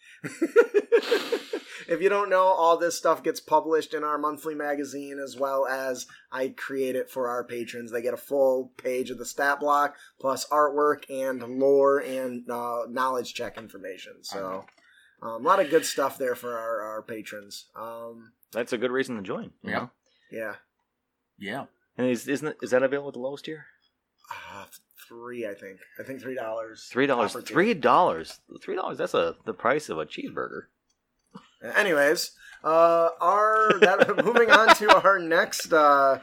If 1.88 2.02
you 2.02 2.10
don't 2.10 2.30
know, 2.30 2.44
all 2.44 2.78
this 2.78 2.98
stuff 2.98 3.24
gets 3.24 3.40
published 3.40 3.94
in 3.94 4.04
our 4.04 4.18
monthly 4.18 4.56
magazine 4.56 5.20
as 5.24 5.36
well 5.38 5.66
as 5.68 6.06
I 6.32 6.50
create 6.50 6.96
it 6.96 7.10
for 7.10 7.28
our 7.28 7.44
patrons. 7.44 7.92
They 7.92 8.02
get 8.02 8.14
a 8.14 8.18
full 8.18 8.72
page 8.78 9.10
of 9.10 9.18
the 9.18 9.26
stat 9.26 9.60
block 9.60 9.96
plus 10.20 10.46
artwork 10.48 11.04
and 11.10 11.42
lore 11.60 12.00
and 12.00 12.50
uh, 12.50 12.84
knowledge 12.90 13.34
check 13.34 13.58
information. 13.58 14.24
So 14.24 14.66
um, 15.22 15.46
a 15.46 15.48
lot 15.48 15.60
of 15.60 15.70
good 15.70 15.86
stuff 15.86 16.18
there 16.18 16.36
for 16.36 16.58
our, 16.58 16.82
our 16.82 17.02
patrons. 17.02 17.66
Um, 17.76 18.32
That's 18.52 18.74
a 18.74 18.78
good 18.78 18.92
reason 18.92 19.16
to 19.18 19.22
join. 19.22 19.52
you 19.64 19.70
Yeah. 19.72 19.78
know? 19.80 19.92
yeah. 20.32 20.54
Yeah. 21.40 21.66
And 21.98 22.08
is 22.10 22.28
isn't 22.28 22.48
it, 22.48 22.58
is 22.62 22.72
that 22.72 22.84
available 22.84 23.10
at 23.10 23.14
the 23.14 23.20
lowest 23.20 23.46
tier? 23.46 23.66
Uh, 24.32 24.66
three, 25.08 25.48
I 25.48 25.54
think. 25.54 25.80
I 26.00 26.04
think 26.04 26.22
three 26.22 26.36
dollars. 26.36 26.90
Three 26.92 27.08
dollars. 27.08 27.34
Three 27.46 27.74
dollars. 27.74 28.40
Three 28.62 28.76
dollars. 28.76 28.98
That's 28.98 29.14
a 29.14 29.36
the 29.46 29.54
price 29.54 29.90
of 29.90 29.98
a 29.98 30.06
cheeseburger. 30.06 30.64
Anyways, 31.76 32.32
uh, 32.64 33.10
our 33.22 33.80
that, 33.80 34.22
moving 34.26 34.50
on 34.52 34.76
to 34.76 34.96
our 35.04 35.20
next. 35.20 35.72
Uh, 35.74 36.20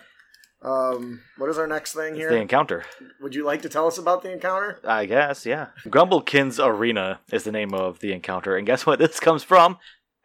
um, 0.62 1.20
what 1.36 1.50
is 1.50 1.58
our 1.58 1.66
next 1.66 1.92
thing 1.92 2.12
It's 2.14 2.18
here? 2.20 2.30
the 2.30 2.36
encounter. 2.40 2.84
Would 3.20 3.34
you 3.34 3.44
like 3.44 3.60
to 3.62 3.68
tell 3.68 3.86
us 3.86 3.98
about 3.98 4.22
the 4.22 4.32
encounter? 4.32 4.80
I 4.82 5.04
guess, 5.04 5.44
yeah. 5.44 5.68
Grumblekin's 5.86 6.58
Arena 6.58 7.20
is 7.30 7.44
the 7.44 7.52
name 7.52 7.74
of 7.74 7.98
the 7.98 8.12
encounter, 8.12 8.56
and 8.56 8.66
guess 8.66 8.86
what? 8.86 8.98
This 8.98 9.20
comes 9.20 9.42
from 9.42 9.76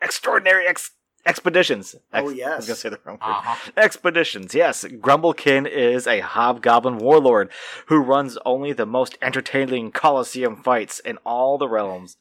Extraordinary 0.01 0.66
Ex- 0.66 0.91
Expeditions. 1.26 1.93
Ex- 1.93 2.01
Oh, 2.14 2.18
I 2.20 2.22
was 2.22 2.36
yes. 2.36 2.68
gonna 2.68 2.76
say 2.78 2.88
the 2.88 2.99
wrong 3.03 3.18
word. 3.18 3.30
Uh-huh. 3.30 3.72
Expeditions, 3.76 4.55
yes. 4.55 4.86
Grumblekin 4.86 5.68
is 5.70 6.07
a 6.07 6.22
hobgoblin 6.22 6.99
warlord 6.99 7.51
who 7.88 7.97
runs 7.99 8.38
only 8.45 8.72
the 8.72 8.86
most 8.86 9.18
entertaining 9.22 9.91
coliseum 9.91 10.55
fights 10.64 10.99
in 10.99 11.18
all 11.26 11.57
the 11.57 11.68
realms. 11.68 12.16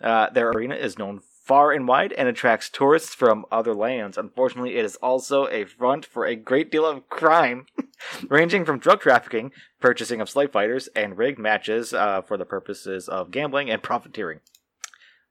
Uh, 0.00 0.30
their 0.30 0.48
arena 0.48 0.74
is 0.74 0.96
known 0.98 1.20
far 1.48 1.72
and 1.72 1.88
wide 1.88 2.12
and 2.12 2.28
attracts 2.28 2.68
tourists 2.68 3.14
from 3.14 3.46
other 3.50 3.74
lands. 3.74 4.18
Unfortunately, 4.18 4.76
it 4.76 4.84
is 4.84 4.96
also 4.96 5.48
a 5.48 5.64
front 5.64 6.04
for 6.04 6.26
a 6.26 6.36
great 6.36 6.70
deal 6.70 6.84
of 6.84 7.08
crime, 7.08 7.64
ranging 8.28 8.66
from 8.66 8.78
drug 8.78 9.00
trafficking, 9.00 9.50
purchasing 9.80 10.20
of 10.20 10.28
slave 10.28 10.52
fighters, 10.52 10.88
and 10.94 11.16
rigged 11.16 11.38
matches 11.38 11.94
uh, 11.94 12.20
for 12.20 12.36
the 12.36 12.44
purposes 12.44 13.08
of 13.08 13.30
gambling 13.30 13.70
and 13.70 13.82
profiteering. 13.82 14.40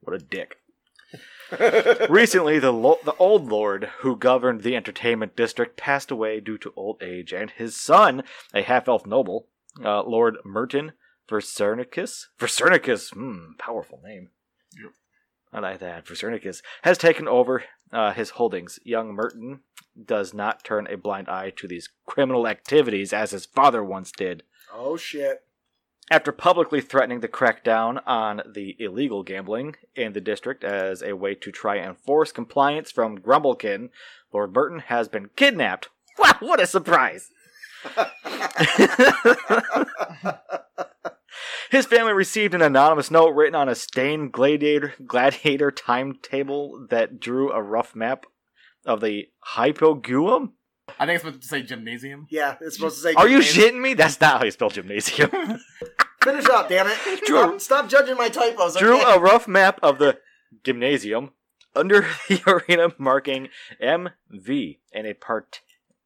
What 0.02 0.16
a 0.16 0.26
dick. 0.26 0.58
Recently, 2.10 2.58
the 2.58 2.74
lo- 2.74 3.00
the 3.06 3.16
old 3.20 3.48
lord 3.48 3.92
who 4.00 4.18
governed 4.18 4.64
the 4.64 4.76
entertainment 4.76 5.36
district 5.36 5.78
passed 5.78 6.10
away 6.10 6.40
due 6.40 6.58
to 6.58 6.74
old 6.76 7.02
age, 7.02 7.32
and 7.32 7.52
his 7.52 7.78
son, 7.78 8.24
a 8.56 8.64
half 8.64 8.88
elf 8.88 9.06
noble, 9.06 9.48
uh, 9.86 10.02
Lord 10.02 10.38
Merton 10.44 10.94
Versernicus, 11.30 12.26
Versernicus, 12.40 13.14
hmm, 13.14 13.54
powerful 13.60 14.02
name. 14.04 14.30
Yep. 14.82 14.94
I 15.54 15.60
like 15.60 15.80
that. 15.80 16.06
Versernicus 16.06 16.62
has 16.84 16.98
taken 16.98 17.28
over 17.28 17.64
uh, 17.92 18.14
his 18.14 18.32
holdings. 18.32 18.80
Young 18.84 19.14
Merton 19.14 19.62
does 20.06 20.34
not 20.34 20.64
turn 20.64 20.88
a 20.88 20.98
blind 20.98 21.30
eye 21.30 21.52
to 21.56 21.68
these 21.68 21.90
criminal 22.06 22.48
activities 22.48 23.14
as 23.14 23.32
his 23.32 23.46
father 23.46 23.84
once 23.84 24.12
did. 24.12 24.44
Oh 24.74 24.98
shit! 24.98 25.44
After 26.12 26.32
publicly 26.32 26.82
threatening 26.82 27.22
to 27.22 27.28
crack 27.28 27.64
down 27.64 28.00
on 28.00 28.42
the 28.54 28.76
illegal 28.80 29.24
gambling 29.24 29.76
in 29.96 30.14
the 30.14 30.22
district 30.22 30.64
as 30.64 31.02
a 31.02 31.16
way 31.16 31.36
to 31.36 31.52
try 31.52 31.78
and 31.78 31.98
force 31.98 32.32
compliance 32.32 32.92
from 32.92 33.20
Grumblekin, 33.20 33.90
Lord 34.34 34.54
Merton 34.54 34.80
has 34.80 35.08
been 35.08 35.30
kidnapped. 35.36 35.90
Wow, 36.18 36.38
what 36.40 36.62
a 36.62 36.68
surprise! 36.68 37.30
His 41.70 41.86
family 41.86 42.14
received 42.14 42.54
an 42.54 42.62
anonymous 42.62 43.12
note 43.12 43.30
written 43.34 43.56
on 43.56 43.70
a 43.70 43.76
stained 43.76 44.32
gladiator 44.32 44.94
gladiator 45.06 45.72
timetable 45.72 46.88
that 46.90 47.20
drew 47.20 47.52
a 47.52 47.62
rough 47.62 47.96
map 47.96 48.26
of 48.86 49.02
the 49.02 49.28
Hypogeum. 49.56 50.52
I 51.00 51.06
think 51.06 51.16
it's 51.16 51.24
supposed 51.26 51.42
to 51.42 51.48
say 51.48 51.62
gymnasium. 51.64 52.28
Yeah, 52.30 52.56
it's 52.62 52.76
supposed 52.78 52.96
to 52.98 53.02
say. 53.02 53.14
Are 53.14 53.28
you 53.28 53.40
shitting 53.40 53.82
me? 53.82 53.94
That's 53.94 54.20
not 54.22 54.40
how 54.40 54.46
you 54.46 54.52
spell 54.52 54.70
gymnasium. 54.70 55.30
Finish 56.24 56.46
up, 56.46 56.70
damn 56.70 56.88
it! 56.88 56.98
Drew- 57.26 57.60
Stop, 57.60 57.62
stop 57.62 57.90
judging 57.90 58.16
my 58.18 58.30
typos. 58.30 58.76
Okay? 58.76 58.86
drew 58.86 59.02
a 59.02 59.20
rough 59.20 59.48
map 59.48 59.80
of 59.84 59.98
the 59.98 60.18
gymnasium 60.64 61.32
under 61.76 62.08
the 62.28 62.42
arena 62.48 62.94
marking 62.98 63.50
MV 63.82 64.78
in 64.92 65.06
a 65.06 65.14
part- 65.14 65.62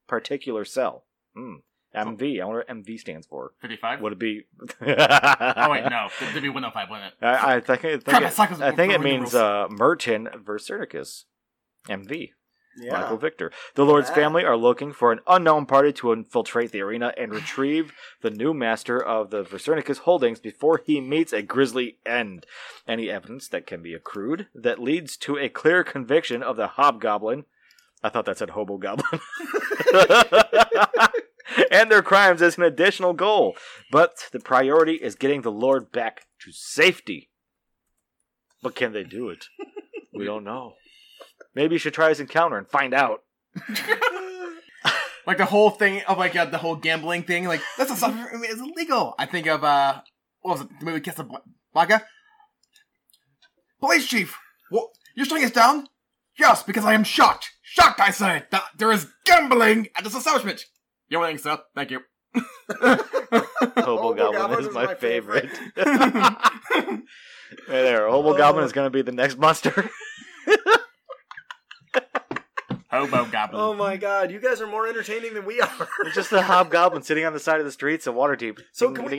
particular 0.08 0.66
cell. 0.66 1.06
Hmm. 1.36 1.56
MV. 1.96 2.42
I 2.42 2.46
wonder 2.46 2.64
what 2.68 2.68
MV 2.86 3.00
stands 3.00 3.28
for. 3.28 3.54
55? 3.62 4.02
Would 4.02 4.14
it 4.14 4.20
be? 4.20 4.44
Oh, 4.82 5.72
wait, 5.72 5.84
no. 5.90 6.08
It'd 6.30 6.42
be 6.42 6.50
105, 6.50 6.90
wouldn't 6.90 7.14
it? 7.14 7.26
I, 7.26 7.56
I 7.56 7.60
think, 7.60 7.80
I 7.86 7.90
think, 7.92 8.06
Crap, 8.06 8.24
I 8.24 8.28
it, 8.28 8.34
suck 8.34 8.62
I 8.62 8.72
think 8.72 8.94
it 8.94 9.02
means 9.02 9.34
rules. 9.34 9.36
uh, 9.36 9.68
Merton 9.70 10.28
Versernicus. 10.46 11.26
MV. 11.90 12.30
Yeah. 12.78 12.94
Michael 13.02 13.18
Victor. 13.18 13.52
The 13.76 13.84
Lord's 13.84 14.08
Yeah. 14.10 14.16
family 14.16 14.46
are 14.46 14.56
looking 14.56 14.94
for 14.94 15.12
an 15.12 15.20
unknown 15.28 15.66
party 15.66 15.92
to 15.94 16.14
infiltrate 16.14 16.72
the 16.72 16.80
arena 16.82 17.14
and 17.18 17.34
retrieve 17.36 17.92
the 18.22 18.30
new 18.30 18.54
master 18.54 18.98
of 19.04 19.30
the 19.30 19.44
Versernicus 19.44 19.98
holdings 20.00 20.40
before 20.40 20.80
he 20.86 21.02
meets 21.02 21.34
a 21.34 21.42
grisly 21.42 21.98
end. 22.06 22.46
Any 22.88 23.10
evidence 23.10 23.50
that 23.50 23.68
can 23.68 23.82
be 23.82 23.94
accrued 23.94 24.48
that 24.56 24.80
leads 24.80 25.18
to 25.18 25.38
a 25.38 25.50
clear 25.50 25.84
conviction 25.84 26.42
of 26.42 26.56
the 26.56 26.68
hobgoblin. 26.68 27.44
I 28.04 28.08
thought 28.10 28.26
that 28.26 28.38
said 28.38 28.52
hobo 28.52 28.78
goblin. 28.78 29.20
and 31.72 31.92
their 31.92 32.02
crimes 32.02 32.42
is 32.42 32.58
an 32.58 32.64
additional 32.64 33.14
goal. 33.14 33.56
But 33.92 34.30
the 34.32 34.40
priority 34.40 34.96
is 34.96 35.16
getting 35.16 35.42
the 35.42 35.52
Lord 35.52 35.92
back 35.92 36.28
to 36.42 36.52
safety. 36.52 37.30
But 38.62 38.76
can 38.76 38.94
they 38.94 39.04
do 39.04 39.30
it? 39.30 39.46
We 40.14 40.26
don't 40.26 40.44
know. 40.44 40.74
Maybe 41.56 41.76
you 41.76 41.80
should 41.80 41.94
try 41.96 42.10
his 42.10 42.20
encounter 42.20 42.58
and 42.58 42.68
find 42.68 42.94
out. 42.94 43.24
Like 45.28 45.38
the 45.38 45.46
whole 45.46 45.70
thing 45.70 46.02
of 46.08 46.18
like 46.18 46.36
uh, 46.36 46.46
the 46.46 46.58
whole 46.58 46.76
gambling 46.76 47.24
thing, 47.24 47.46
like 47.46 47.62
that's 47.78 47.92
a 47.92 47.96
something 47.96 48.22
I 48.22 48.34
mean, 48.34 48.52
it's 48.52 48.60
illegal. 48.60 49.14
I 49.20 49.26
think 49.26 49.48
of 49.48 49.64
uh, 49.64 50.02
what 50.42 50.54
was 50.54 50.62
it? 50.62 50.80
The 50.80 50.86
movie 50.86 51.00
Casablanca. 51.00 52.06
Police 53.80 54.08
chief, 54.08 54.38
what? 54.70 54.90
You're 55.16 55.26
shutting 55.26 55.46
us 55.46 55.52
down? 55.52 55.88
Yes, 56.38 56.64
because 56.64 56.86
I 56.86 56.94
am 56.94 57.04
shocked. 57.04 57.52
Shocked, 57.62 58.00
I 58.00 58.12
say, 58.12 58.44
that 58.52 58.64
there 58.78 58.92
is 58.92 59.08
gambling 59.26 59.90
at 59.96 60.04
this 60.04 60.16
establishment. 60.16 60.66
You're 61.12 61.20
winning, 61.20 61.38
sir. 61.40 61.60
Thank 61.76 61.92
you. 61.92 62.00
Hobo 62.72 63.04
Hobo 63.76 64.14
Goblin 64.16 64.32
Goblin 64.34 64.60
is 64.62 64.68
is 64.68 64.74
my, 64.74 64.86
my 64.86 64.96
favorite. 64.96 65.50
favorite. 65.50 65.76
right 66.78 67.02
there. 67.68 68.08
Hobo 68.10 68.38
Goblin 68.38 68.64
is 68.64 68.72
going 68.72 68.86
to 68.86 68.90
be 68.90 69.02
the 69.02 69.12
next 69.12 69.38
monster. 69.38 69.90
Hobo 72.90 73.26
goblin. 73.26 73.62
Oh 73.62 73.74
my 73.74 73.98
god, 73.98 74.32
you 74.32 74.40
guys 74.40 74.62
are 74.62 74.68
more 74.68 74.88
entertaining 74.88 75.34
than 75.34 75.46
we 75.46 75.60
are. 75.62 75.88
It's 76.06 76.16
just 76.16 76.32
a 76.34 76.42
hobgoblin 76.42 77.04
sitting 77.04 77.24
on 77.26 77.32
the 77.34 77.40
side 77.40 77.60
of 77.60 77.66
the 77.66 77.72
streets 77.72 78.06
of 78.08 78.16
Waterdeep. 78.16 78.60
So 78.74 78.92
can 78.92 79.06
we- 79.06 79.18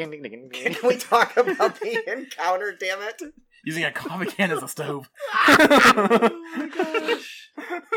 Can 0.50 0.76
we 0.82 0.96
talk 0.98 1.36
about 1.38 1.78
the 1.80 2.02
encounter, 2.10 2.74
damn 2.78 3.00
it? 3.02 3.22
Using 3.64 3.84
a 3.84 3.92
coffee 3.92 4.26
can 4.26 4.50
as 4.50 4.62
a 4.62 4.68
stove. 4.68 5.08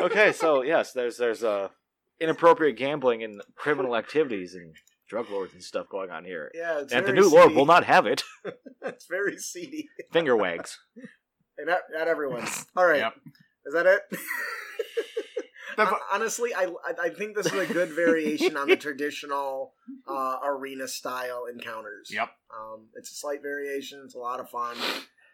okay, 0.01 0.31
so 0.33 0.61
yes, 0.63 0.91
there's 0.93 1.17
there's 1.17 1.43
uh, 1.43 1.69
inappropriate 2.19 2.77
gambling 2.77 3.23
and 3.23 3.41
criminal 3.55 3.95
activities 3.95 4.55
and 4.55 4.73
drug 5.07 5.29
lords 5.29 5.53
and 5.53 5.61
stuff 5.63 5.87
going 5.89 6.09
on 6.11 6.25
here. 6.25 6.51
Yeah, 6.53 6.79
it's 6.81 6.91
and 6.93 7.05
the 7.05 7.11
very 7.11 7.19
new 7.19 7.29
lord 7.31 7.53
will 7.53 7.65
not 7.65 7.83
have 7.85 8.05
it. 8.05 8.23
It's 8.83 9.07
very 9.07 9.37
seedy. 9.37 9.89
Finger 10.11 10.37
wags. 10.37 10.77
And 11.57 11.65
not, 11.67 11.79
not 11.91 12.07
everyone's. 12.07 12.67
All 12.77 12.85
right. 12.85 12.99
Yep. 12.99 13.13
Is 13.65 13.73
that 13.73 13.85
it? 13.87 14.01
That's- 15.77 15.91
Hon- 15.93 15.99
Honestly, 16.13 16.53
I 16.53 16.65
I- 16.85 17.05
I 17.05 17.09
think 17.09 17.35
this 17.35 17.47
is 17.47 17.53
a 17.69 17.73
good 17.73 17.89
variation 17.89 18.55
on 18.55 18.67
the 18.69 18.77
traditional 18.77 19.73
uh, 20.07 20.37
arena 20.45 20.87
style 20.87 21.45
encounters. 21.51 22.09
Yep. 22.13 22.29
Um, 22.55 22.87
it's 22.95 23.11
a 23.11 23.15
slight 23.15 23.41
variation. 23.41 24.01
It's 24.05 24.15
a 24.15 24.19
lot 24.19 24.39
of 24.39 24.49
fun. 24.49 24.77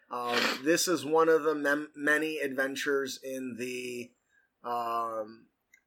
Um, 0.10 0.40
this 0.64 0.88
is 0.88 1.06
one 1.06 1.30
of 1.30 1.44
the 1.44 1.54
mem- 1.54 1.92
many 1.96 2.40
adventures 2.40 3.20
in 3.24 3.56
the 3.60 4.12
um, 4.64 5.46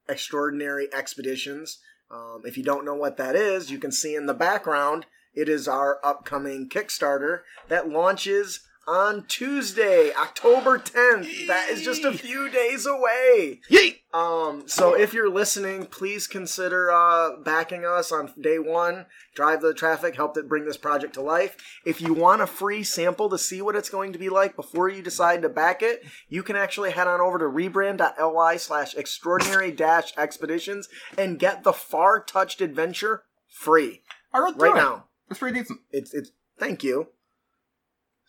extraordinary 0.09 0.89
expeditions. 0.93 1.79
Um, 2.11 2.43
if 2.45 2.57
you 2.57 2.63
don't 2.63 2.85
know 2.85 2.95
what 2.95 3.17
that 3.17 3.35
is, 3.35 3.71
you 3.71 3.79
can 3.79 3.93
see 3.93 4.15
in 4.15 4.27
the 4.27 4.35
background. 4.35 5.07
It 5.35 5.49
is 5.49 5.67
our 5.67 5.99
upcoming 6.05 6.69
Kickstarter 6.69 7.41
that 7.69 7.89
launches 7.89 8.61
on 8.87 9.25
Tuesday, 9.27 10.13
October 10.15 10.79
10th. 10.79 11.47
That 11.47 11.69
is 11.71 11.83
just 11.83 12.05
a 12.05 12.13
few 12.13 12.49
days 12.51 12.87
away. 12.87 13.61
Yeet! 13.71 14.01
Um, 14.13 14.65
so 14.67 14.95
if 14.95 15.13
you're 15.13 15.29
listening, 15.31 15.87
please 15.87 16.27
consider 16.27 16.93
uh, 16.93 17.37
backing 17.43 17.85
us 17.85 18.13
on 18.13 18.33
day 18.41 18.59
one. 18.59 19.07
Drive 19.35 19.61
the 19.61 19.75
traffic, 19.75 20.15
help 20.15 20.37
it 20.37 20.49
bring 20.49 20.65
this 20.65 20.77
project 20.77 21.15
to 21.15 21.21
life. 21.21 21.57
If 21.85 22.01
you 22.01 22.15
want 22.15 22.43
a 22.43 22.47
free 22.47 22.85
sample 22.85 23.29
to 23.31 23.39
see 23.39 23.61
what 23.61 23.75
it's 23.75 23.91
going 23.91 24.13
to 24.13 24.19
be 24.19 24.29
like 24.29 24.55
before 24.55 24.89
you 24.89 25.03
decide 25.03 25.43
to 25.43 25.49
back 25.49 25.83
it, 25.83 26.05
you 26.29 26.43
can 26.43 26.55
actually 26.55 26.93
head 26.93 27.09
on 27.09 27.21
over 27.21 27.39
to 27.39 27.45
rebrand.ly 27.47 28.57
slash 28.59 28.95
extraordinary 28.95 29.73
dash 29.73 30.17
expeditions 30.17 30.89
and 31.19 31.39
get 31.39 31.65
the 31.65 31.73
Far 31.73 32.23
Touched 32.23 32.61
Adventure 32.61 33.25
free 33.49 34.03
I 34.33 34.41
wrote 34.41 34.57
right 34.57 34.73
it. 34.73 34.77
now. 34.77 35.05
It's 35.31 35.39
pretty 35.39 35.59
decent. 35.61 35.81
It's 35.91 36.13
it's 36.13 36.31
thank 36.59 36.85
you. 36.85 37.09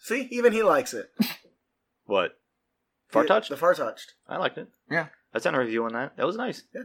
See, 0.01 0.27
even 0.31 0.53
he 0.53 0.63
likes 0.63 0.93
it. 0.93 1.11
What? 2.07 2.37
Far 3.07 3.25
touched? 3.25 3.49
The 3.49 3.57
Far 3.57 3.73
Touched. 3.73 4.13
I 4.29 4.37
liked 4.37 4.59
it. 4.59 4.67
Yeah. 4.91 5.07
I 5.33 5.39
sent 5.39 5.55
a 5.55 5.59
review 5.59 5.85
on 5.85 5.93
that. 5.93 6.15
That 6.17 6.27
was 6.27 6.35
nice. 6.35 6.61
Yeah. 6.73 6.83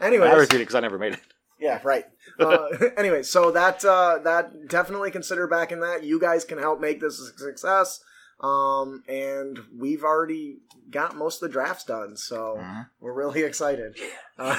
Anyways, 0.00 0.28
I 0.30 0.34
reviewed 0.36 0.60
it 0.60 0.64
because 0.64 0.74
I 0.74 0.80
never 0.80 0.98
made 0.98 1.14
it. 1.14 1.20
Yeah, 1.60 1.80
right. 1.82 2.04
Uh, 2.38 2.68
anyway, 2.96 3.22
so 3.24 3.50
that 3.50 3.84
uh, 3.84 4.18
that 4.22 4.68
definitely 4.68 5.10
consider 5.10 5.48
backing 5.48 5.80
that. 5.80 6.04
You 6.04 6.20
guys 6.20 6.44
can 6.44 6.58
help 6.58 6.80
make 6.80 7.00
this 7.00 7.18
a 7.18 7.36
success. 7.38 8.00
Um, 8.40 9.02
and 9.08 9.58
we've 9.76 10.04
already 10.04 10.58
got 10.90 11.16
most 11.16 11.42
of 11.42 11.48
the 11.48 11.52
drafts 11.52 11.82
done, 11.84 12.16
so 12.16 12.58
Mhm. 12.60 12.88
we're 13.00 13.12
really 13.14 13.42
excited. 13.42 13.98
Uh, 14.38 14.56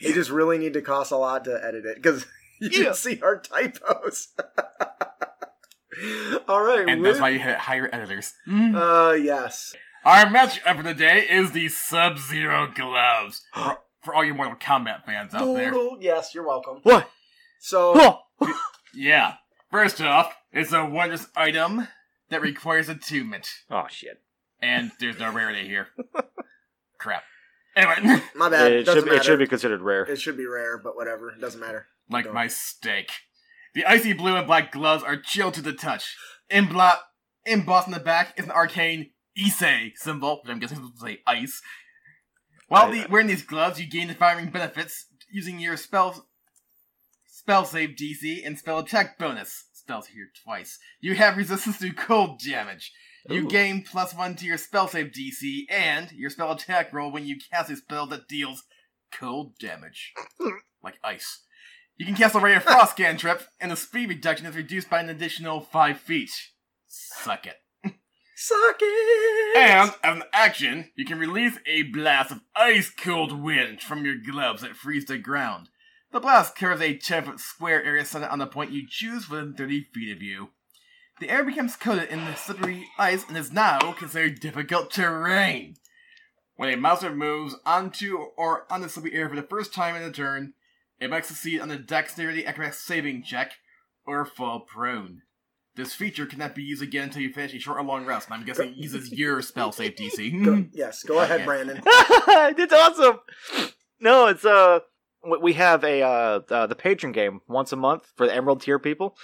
they 0.00 0.12
just 0.14 0.30
really 0.30 0.56
need 0.56 0.72
to 0.74 0.80
cost 0.80 1.10
a 1.12 1.16
lot 1.18 1.44
to 1.44 1.62
edit 1.62 1.84
it 1.84 1.96
because 1.96 2.24
you 2.60 2.70
Yeah. 2.70 2.84
can 2.84 2.94
see 2.94 3.20
our 3.20 3.38
typos. 3.38 4.28
All 6.48 6.62
right, 6.62 6.88
And 6.88 7.00
with- 7.02 7.12
that's 7.12 7.20
why 7.20 7.30
you 7.30 7.38
hit 7.38 7.56
hire 7.56 7.88
editors. 7.92 8.32
uh, 8.48 9.16
yes. 9.20 9.74
Our 10.04 10.28
match 10.28 10.60
of 10.64 10.84
the 10.84 10.92
day 10.94 11.26
is 11.30 11.52
the 11.52 11.68
Sub 11.68 12.18
Zero 12.18 12.66
gloves. 12.74 13.42
for, 13.54 13.78
for 14.02 14.14
all 14.14 14.22
you 14.24 14.34
Mortal 14.34 14.56
Kombat 14.56 15.04
fans 15.06 15.32
out 15.34 15.54
there. 15.54 15.72
Yes, 15.98 16.34
you're 16.34 16.46
welcome. 16.46 16.80
What? 16.82 17.08
So! 17.60 18.18
Yeah. 18.96 19.34
First 19.72 20.00
off, 20.00 20.32
it's 20.52 20.72
a 20.72 20.84
wondrous 20.86 21.26
item 21.34 21.88
that 22.28 22.40
requires 22.40 22.88
attunement. 22.88 23.48
oh 23.70 23.86
shit! 23.90 24.20
And 24.62 24.92
there's 25.00 25.18
no 25.18 25.32
rarity 25.32 25.66
here. 25.66 25.88
Crap. 26.98 27.24
Anyway, 27.74 28.22
my 28.36 28.48
bad. 28.48 28.70
It 28.70 28.84
Doesn't 28.86 29.02
should, 29.04 29.12
it 29.12 29.24
should 29.24 29.38
be 29.40 29.48
considered 29.48 29.80
rare. 29.80 30.04
It 30.04 30.20
should 30.20 30.36
be 30.36 30.46
rare, 30.46 30.78
but 30.78 30.94
whatever. 30.94 31.30
It 31.30 31.40
doesn't 31.40 31.60
matter. 31.60 31.86
like 32.08 32.32
my 32.32 32.46
steak. 32.46 33.10
The 33.74 33.84
icy 33.84 34.12
blue 34.12 34.36
and 34.36 34.46
black 34.46 34.70
gloves 34.72 35.02
are 35.02 35.16
chilled 35.16 35.54
to 35.54 35.62
the 35.62 35.72
touch. 35.72 36.16
Embla- 36.50 36.98
embossed 37.44 37.88
in 37.88 37.92
the 37.94 38.00
back 38.00 38.38
is 38.38 38.44
an 38.44 38.52
arcane 38.52 39.10
Issei 39.38 39.92
symbol, 39.96 40.40
which 40.42 40.50
I'm 40.50 40.60
guessing 40.60 40.76
is 40.78 40.84
supposed 40.84 41.00
to 41.00 41.06
say 41.06 41.18
ice. 41.26 41.60
While 42.68 42.92
the, 42.92 43.06
wearing 43.10 43.26
these 43.26 43.42
gloves, 43.42 43.80
you 43.80 43.86
gain 43.86 44.08
the 44.08 44.14
firing 44.14 44.50
benefits 44.50 45.06
using 45.30 45.58
your 45.58 45.76
spell 45.76 46.26
spell 47.26 47.64
save 47.64 47.90
DC 47.90 48.46
and 48.46 48.58
spell 48.58 48.78
attack 48.78 49.18
bonus. 49.18 49.66
Spells 49.72 50.06
here 50.06 50.28
twice. 50.44 50.78
You 51.00 51.14
have 51.14 51.36
resistance 51.36 51.78
to 51.80 51.92
cold 51.92 52.40
damage. 52.40 52.92
You 53.28 53.44
Ooh. 53.44 53.48
gain 53.48 53.82
plus 53.82 54.14
one 54.14 54.34
to 54.36 54.46
your 54.46 54.56
spell 54.56 54.88
save 54.88 55.12
DC 55.12 55.64
and 55.68 56.10
your 56.12 56.30
spell 56.30 56.52
attack 56.52 56.92
roll 56.92 57.12
when 57.12 57.26
you 57.26 57.36
cast 57.50 57.70
a 57.70 57.76
spell 57.76 58.06
that 58.06 58.28
deals 58.28 58.62
cold 59.12 59.58
damage, 59.58 60.12
like 60.82 60.94
ice. 61.04 61.40
You 61.96 62.04
can 62.06 62.16
cast 62.16 62.34
a 62.34 62.40
Ray 62.40 62.56
of 62.56 62.64
Frost 62.64 62.96
cantrip, 62.96 63.42
and 63.60 63.70
the 63.70 63.76
speed 63.76 64.08
reduction 64.08 64.46
is 64.46 64.56
reduced 64.56 64.90
by 64.90 64.98
an 64.98 65.08
additional 65.08 65.60
5 65.60 65.96
feet. 66.00 66.32
Suck 66.88 67.46
it. 67.46 67.58
Suck 68.34 68.76
it! 68.80 69.56
And, 69.56 69.90
as 70.02 70.16
an 70.16 70.22
action, 70.32 70.90
you 70.96 71.04
can 71.04 71.20
release 71.20 71.56
a 71.66 71.84
blast 71.84 72.32
of 72.32 72.40
ice 72.56 72.90
cold 72.90 73.40
wind 73.40 73.80
from 73.80 74.04
your 74.04 74.16
gloves 74.16 74.62
that 74.62 74.74
freeze 74.74 75.04
the 75.04 75.18
ground. 75.18 75.68
The 76.10 76.18
blast 76.18 76.56
covers 76.56 76.80
a 76.80 76.96
10 76.96 77.24
foot 77.24 77.38
square 77.38 77.84
area 77.84 78.04
centered 78.04 78.30
on 78.30 78.40
the 78.40 78.48
point 78.48 78.72
you 78.72 78.88
choose 78.88 79.30
within 79.30 79.54
30 79.54 79.86
feet 79.94 80.16
of 80.16 80.20
you. 80.20 80.48
The 81.20 81.30
air 81.30 81.44
becomes 81.44 81.76
coated 81.76 82.08
in 82.08 82.24
the 82.24 82.34
slippery 82.34 82.88
ice 82.98 83.24
and 83.28 83.36
is 83.36 83.52
now 83.52 83.92
considered 83.92 84.40
difficult 84.40 84.90
terrain. 84.90 85.76
When 86.56 86.74
a 86.74 86.76
monster 86.76 87.14
moves 87.14 87.54
onto 87.64 88.16
or 88.36 88.66
on 88.68 88.80
the 88.80 88.88
slippery 88.88 89.14
air 89.14 89.28
for 89.28 89.36
the 89.36 89.42
first 89.42 89.72
time 89.72 89.94
in 89.94 90.02
a 90.02 90.10
turn, 90.10 90.54
it 91.00 91.10
must 91.10 91.28
succeed 91.28 91.60
on 91.60 91.70
a 91.70 91.78
dexterity 91.78 92.46
acrobatics 92.46 92.84
saving 92.84 93.22
check 93.22 93.52
or 94.06 94.24
fall 94.24 94.60
prone. 94.60 95.22
This 95.76 95.92
feature 95.92 96.24
cannot 96.24 96.54
be 96.54 96.62
used 96.62 96.82
again 96.82 97.04
until 97.04 97.22
you 97.22 97.32
finish 97.32 97.54
a 97.54 97.58
short 97.58 97.78
or 97.78 97.82
long 97.82 98.06
rest, 98.06 98.28
and 98.28 98.34
I'm 98.34 98.44
guessing 98.44 98.70
it 98.70 98.76
uses 98.76 99.12
your 99.12 99.42
spell 99.42 99.72
save 99.72 99.94
DC. 99.96 100.44
Go, 100.44 100.64
yes, 100.72 101.02
go 101.02 101.20
ahead, 101.20 101.40
Okay. 101.40 101.44
Brandon. 101.44 101.82
it's 101.86 102.72
awesome. 102.72 103.18
No, 104.00 104.26
it's 104.26 104.44
uh, 104.44 104.80
we 105.40 105.54
have 105.54 105.82
a 105.82 106.02
uh, 106.02 106.40
uh 106.48 106.66
the 106.66 106.76
patron 106.76 107.12
game 107.12 107.40
once 107.48 107.72
a 107.72 107.76
month 107.76 108.12
for 108.16 108.26
the 108.26 108.34
Emerald 108.34 108.60
tier 108.60 108.78
people, 108.78 109.16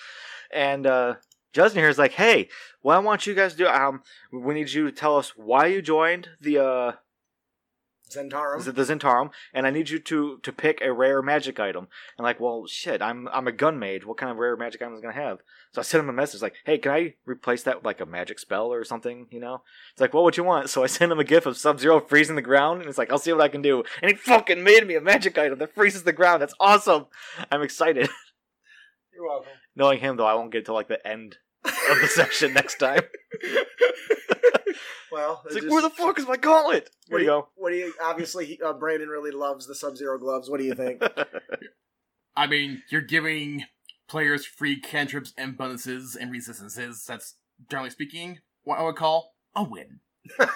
and 0.53 0.87
uh, 0.87 1.15
Justin 1.53 1.81
here 1.81 1.89
is 1.89 1.99
like, 1.99 2.13
hey, 2.13 2.49
what 2.83 2.97
I 2.97 2.99
want 2.99 3.27
you 3.27 3.35
guys 3.35 3.53
to 3.53 3.59
do, 3.59 3.69
um, 3.69 4.03
we 4.33 4.55
need 4.55 4.71
you 4.71 4.87
to 4.87 4.93
tell 4.93 5.17
us 5.17 5.35
why 5.37 5.67
you 5.67 5.83
joined 5.83 6.29
the 6.41 6.59
uh, 6.59 6.93
Zhentarim. 8.11 8.59
Is 8.59 8.69
it 8.69 8.75
the 8.75 8.83
Zhentarim, 8.83 9.31
and 9.55 9.67
I 9.67 9.71
need 9.71 9.91
you 9.91 9.99
to 9.99 10.39
to 10.39 10.53
pick 10.53 10.81
a 10.81 10.93
rare 10.93 11.23
magic 11.23 11.61
item. 11.61 11.89
And 12.19 12.25
like, 12.25 12.41
well, 12.41 12.67
shit, 12.67 13.01
I'm 13.01 13.29
I'm 13.29 13.47
a 13.47 13.53
gun 13.53 13.79
mage. 13.79 14.05
What 14.05 14.17
kind 14.17 14.31
of 14.31 14.39
rare 14.39 14.57
magic 14.57 14.83
item 14.83 14.95
is 14.95 15.01
gonna 15.01 15.15
have? 15.15 15.39
So 15.73 15.81
I 15.81 15.85
sent 15.85 16.03
him 16.03 16.09
a 16.09 16.13
message 16.13 16.43
like, 16.43 16.55
hey, 16.65 16.79
can 16.79 16.93
I 16.93 17.15
replace 17.25 17.63
that 17.63 17.77
with 17.77 17.85
like 17.85 18.01
a 18.01 18.07
magic 18.07 18.39
spell 18.39 18.73
or 18.73 18.85
something? 18.85 19.29
You 19.31 19.41
know? 19.41 19.63
It's 19.93 20.01
like, 20.01 20.13
well, 20.13 20.25
what 20.25 20.37
you 20.37 20.45
want? 20.45 20.69
So 20.71 20.83
I 20.83 20.87
sent 20.89 21.13
him 21.13 21.21
a 21.21 21.25
gif 21.25 21.47
of 21.47 21.57
Sub 21.57 21.79
Zero 21.81 22.01
freezing 22.01 22.37
the 22.37 22.43
ground, 22.43 22.81
and 22.81 22.89
it's 22.89 22.99
like, 22.99 23.11
I'll 23.11 23.19
see 23.19 23.33
what 23.33 23.41
I 23.41 23.49
can 23.49 23.63
do. 23.63 23.85
And 24.03 24.11
he 24.11 24.17
fucking 24.17 24.63
made 24.63 24.87
me 24.87 24.97
a 24.97 25.01
magic 25.01 25.39
item 25.39 25.59
that 25.59 25.75
freezes 25.75 26.03
the 26.03 26.13
ground. 26.13 26.43
That's 26.43 26.55
awesome. 26.59 27.07
I'm 27.51 27.63
excited. 27.63 28.09
You're 29.15 29.27
welcome. 29.27 29.53
Knowing 29.77 30.01
him 30.01 30.17
though, 30.17 30.27
I 30.27 30.35
won't 30.35 30.53
get 30.53 30.67
to 30.67 30.73
like 30.73 30.89
the 30.89 31.07
end 31.07 31.37
of 31.65 32.01
the 32.01 32.09
session 32.09 32.53
next 32.55 32.77
time. 32.79 33.03
well, 35.13 35.43
It's 35.47 35.55
like, 35.55 35.63
just- 35.65 35.73
where 35.73 35.83
the 35.83 35.91
fuck 35.91 36.19
is 36.19 36.27
my 36.27 36.37
gauntlet? 36.37 36.91
Where 37.09 37.19
There 37.19 37.19
do 37.21 37.25
you 37.25 37.31
go. 37.31 37.49
What 37.57 37.71
do 37.71 37.77
you? 37.77 37.93
Obviously, 38.03 38.47
he- 38.47 38.61
uh, 38.65 38.73
Brandon 38.73 39.09
really 39.09 39.31
loves 39.31 39.67
the 39.67 39.75
Sub 39.75 39.97
Zero 39.97 40.19
gloves. 40.19 40.49
What 40.49 40.59
do 40.61 40.65
you 40.65 40.75
think? 40.75 41.03
I 42.37 42.47
mean, 42.47 42.83
you're 42.91 43.01
giving 43.03 43.65
players 44.09 44.47
free 44.47 44.81
cantrips 44.81 45.33
and 45.37 45.57
bonuses 45.59 46.17
and 46.17 46.31
resistances. 46.33 47.05
That's, 47.07 47.35
generally 47.71 47.91
speaking, 47.91 48.39
what 48.63 48.79
I 48.79 48.83
would 48.83 48.97
call 48.97 49.35
a 49.55 49.63
win. 49.65 50.01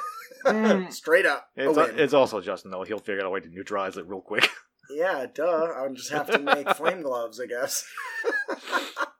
Mm. 0.46 0.92
Straight 0.92 1.24
up, 1.24 1.48
a 1.56 1.70
It's, 1.70 1.76
win. 1.78 1.98
it's 1.98 2.12
also 2.12 2.42
Justin 2.42 2.70
though. 2.70 2.82
He'll 2.82 2.98
figure 2.98 3.20
out 3.20 3.26
a 3.26 3.30
way 3.30 3.40
to 3.40 3.48
neutralize 3.48 3.96
it 3.96 4.06
real 4.06 4.20
quick. 4.20 4.46
yeah, 4.90 5.24
duh. 5.32 5.42
I'll 5.74 5.94
just 5.94 6.10
have 6.12 6.26
to 6.30 6.38
make 6.38 6.68
flame 6.76 7.00
gloves, 7.00 7.40
I 7.40 7.46
guess, 7.46 7.82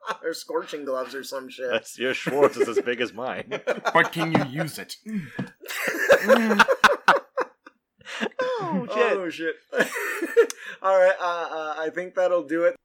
or 0.23 0.33
scorching 0.33 0.85
gloves 0.85 1.13
or 1.15 1.23
some 1.23 1.49
shit. 1.49 1.69
That's 1.71 1.97
your 1.97 2.13
Schwartz 2.13 2.57
is 2.57 2.67
as 2.69 2.79
big 2.81 3.01
as 3.01 3.13
mine. 3.13 3.47
but 3.93 4.11
can 4.11 4.31
you 4.31 4.45
use 4.45 4.77
it? 4.79 4.95
oh 8.51 8.87
Oh 8.91 9.29
shit! 9.29 9.55
All 10.81 10.97
right, 10.97 11.15
uh, 11.19 11.47
uh, 11.51 11.75
I 11.77 11.89
think 11.93 12.15
that'll 12.15 12.43
do 12.47 12.63
it. 12.65 12.75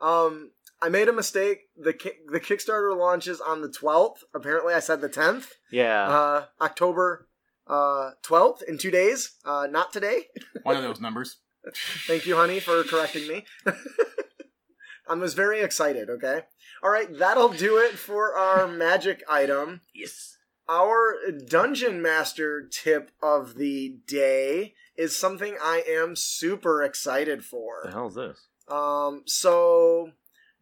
Um, 0.00 0.50
I 0.80 0.88
made 0.88 1.08
a 1.08 1.12
mistake. 1.12 1.60
the 1.76 1.92
ki- 1.92 2.18
The 2.30 2.40
Kickstarter 2.40 2.96
launches 2.96 3.40
on 3.40 3.60
the 3.62 3.68
twelfth. 3.70 4.24
Apparently, 4.34 4.74
I 4.74 4.80
said 4.80 5.00
the 5.00 5.08
tenth. 5.08 5.52
Yeah. 5.70 6.08
Uh, 6.08 6.44
October 6.60 7.28
uh 7.68 8.10
twelfth 8.22 8.62
in 8.66 8.78
two 8.78 8.90
days. 8.90 9.34
Uh, 9.44 9.66
not 9.70 9.92
today. 9.92 10.24
One 10.64 10.76
of 10.76 10.82
those 10.82 11.00
numbers. 11.00 11.36
Thank 12.08 12.26
you, 12.26 12.34
honey, 12.34 12.58
for 12.58 12.82
correcting 12.82 13.28
me. 13.28 13.44
I 15.08 15.14
was 15.14 15.34
very 15.34 15.60
excited. 15.60 16.08
Okay. 16.10 16.42
All 16.82 16.90
right, 16.90 17.08
that'll 17.18 17.50
do 17.50 17.76
it 17.78 17.92
for 17.98 18.36
our 18.36 18.66
magic 18.86 19.22
item. 19.28 19.80
yes. 19.94 20.36
Our 20.68 21.16
dungeon 21.48 22.00
master 22.00 22.62
tip 22.70 23.10
of 23.22 23.56
the 23.56 23.96
day 24.06 24.74
is 24.96 25.14
something 25.16 25.56
I 25.62 25.82
am 25.86 26.14
super 26.16 26.82
excited 26.82 27.44
for. 27.44 27.80
The 27.84 27.90
hell 27.90 28.06
is 28.08 28.14
this? 28.14 28.46
Um, 28.68 29.22
so 29.26 30.12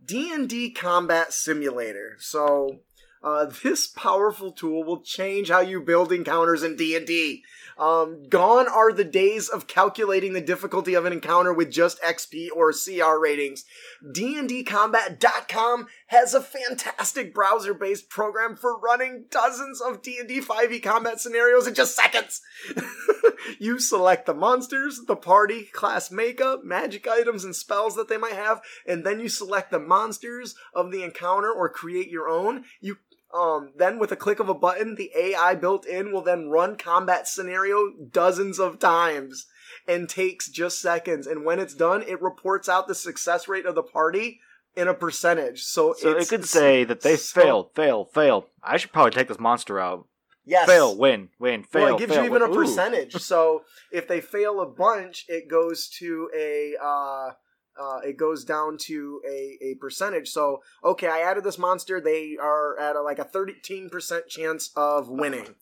D 0.02 0.32
and 0.32 0.48
D 0.48 0.70
Combat 0.70 1.32
Simulator. 1.34 2.16
So 2.18 2.80
uh, 3.22 3.46
this 3.62 3.86
powerful 3.86 4.50
tool 4.50 4.82
will 4.82 5.02
change 5.02 5.50
how 5.50 5.60
you 5.60 5.80
build 5.80 6.12
encounters 6.12 6.62
in 6.62 6.76
D 6.76 6.96
and 6.96 7.06
D. 7.06 7.42
Um, 7.78 8.28
gone 8.28 8.68
are 8.68 8.92
the 8.92 9.04
days 9.04 9.48
of 9.48 9.66
calculating 9.66 10.34
the 10.34 10.40
difficulty 10.40 10.92
of 10.94 11.06
an 11.06 11.14
encounter 11.14 11.52
with 11.52 11.70
just 11.70 12.00
XP 12.02 12.48
or 12.54 12.72
CR 12.72 13.18
ratings. 13.18 13.64
D&DCombat.com 14.12 15.86
has 16.08 16.34
a 16.34 16.42
fantastic 16.42 17.34
browser-based 17.34 18.10
program 18.10 18.54
for 18.54 18.78
running 18.78 19.24
dozens 19.30 19.80
of 19.80 20.02
D&D 20.02 20.40
5e 20.42 20.72
E 20.72 20.80
combat 20.80 21.20
scenarios 21.20 21.66
in 21.66 21.74
just 21.74 21.96
seconds. 21.96 22.42
you 23.58 23.78
select 23.78 24.26
the 24.26 24.34
monsters, 24.34 25.00
the 25.06 25.16
party, 25.16 25.64
class 25.72 26.10
makeup, 26.10 26.62
magic 26.62 27.08
items, 27.08 27.44
and 27.44 27.56
spells 27.56 27.96
that 27.96 28.08
they 28.08 28.18
might 28.18 28.32
have, 28.32 28.60
and 28.86 29.04
then 29.04 29.20
you 29.20 29.28
select 29.28 29.70
the 29.70 29.78
monsters 29.78 30.54
of 30.74 30.90
the 30.90 31.02
encounter 31.02 31.50
or 31.50 31.68
create 31.68 32.10
your 32.10 32.28
own. 32.28 32.64
You 32.80 32.98
um, 33.34 33.72
then 33.76 33.98
with 33.98 34.12
a 34.12 34.16
click 34.16 34.40
of 34.40 34.48
a 34.48 34.54
button, 34.54 34.94
the 34.96 35.10
AI 35.16 35.54
built 35.54 35.86
in 35.86 36.12
will 36.12 36.22
then 36.22 36.48
run 36.48 36.76
combat 36.76 37.28
scenario 37.28 37.90
dozens 38.10 38.58
of 38.58 38.78
times 38.78 39.46
and 39.86 40.08
takes 40.08 40.48
just 40.48 40.80
seconds. 40.80 41.26
And 41.26 41.44
when 41.44 41.58
it's 41.58 41.74
done, 41.74 42.02
it 42.02 42.20
reports 42.20 42.68
out 42.68 42.88
the 42.88 42.94
success 42.94 43.48
rate 43.48 43.66
of 43.66 43.74
the 43.74 43.82
party 43.82 44.40
in 44.76 44.88
a 44.88 44.94
percentage. 44.94 45.62
So, 45.62 45.94
So 45.98 46.10
it 46.16 46.28
could 46.28 46.44
say 46.44 46.84
that 46.84 47.00
they 47.02 47.16
so- 47.16 47.40
failed, 47.40 47.70
failed, 47.74 48.12
failed. 48.12 48.44
I 48.62 48.76
should 48.76 48.92
probably 48.92 49.12
take 49.12 49.28
this 49.28 49.38
monster 49.40 49.78
out. 49.80 50.06
yes. 50.44 50.66
Fail, 50.68 50.96
win, 50.96 51.28
win, 51.38 51.62
fail. 51.64 51.84
well, 51.84 51.94
it 51.96 51.98
gives 51.98 52.12
fail, 52.14 52.22
you 52.24 52.30
even 52.30 52.42
a 52.42 52.48
win. 52.48 52.56
Ooh. 52.58 52.60
percentage. 52.62 53.14
so 53.16 53.62
if 53.92 54.06
they 54.08 54.20
fail 54.20 54.60
a 54.60 54.66
bunch, 54.66 55.24
it 55.28 55.48
goes 55.48 55.88
to 55.98 56.30
a 56.36 56.74
uh, 56.82 57.30
uh, 57.78 57.98
it 58.04 58.16
goes 58.16 58.44
down 58.44 58.76
to 58.78 59.20
a, 59.28 59.58
a 59.62 59.74
percentage. 59.80 60.28
So 60.28 60.62
okay, 60.84 61.08
I 61.08 61.20
added 61.20 61.44
this 61.44 61.58
monster. 61.58 62.00
They 62.00 62.36
are 62.40 62.78
at 62.78 62.96
a, 62.96 63.02
like 63.02 63.18
a 63.18 63.24
thirteen 63.24 63.90
percent 63.90 64.28
chance 64.28 64.70
of 64.76 65.08
winning. 65.08 65.54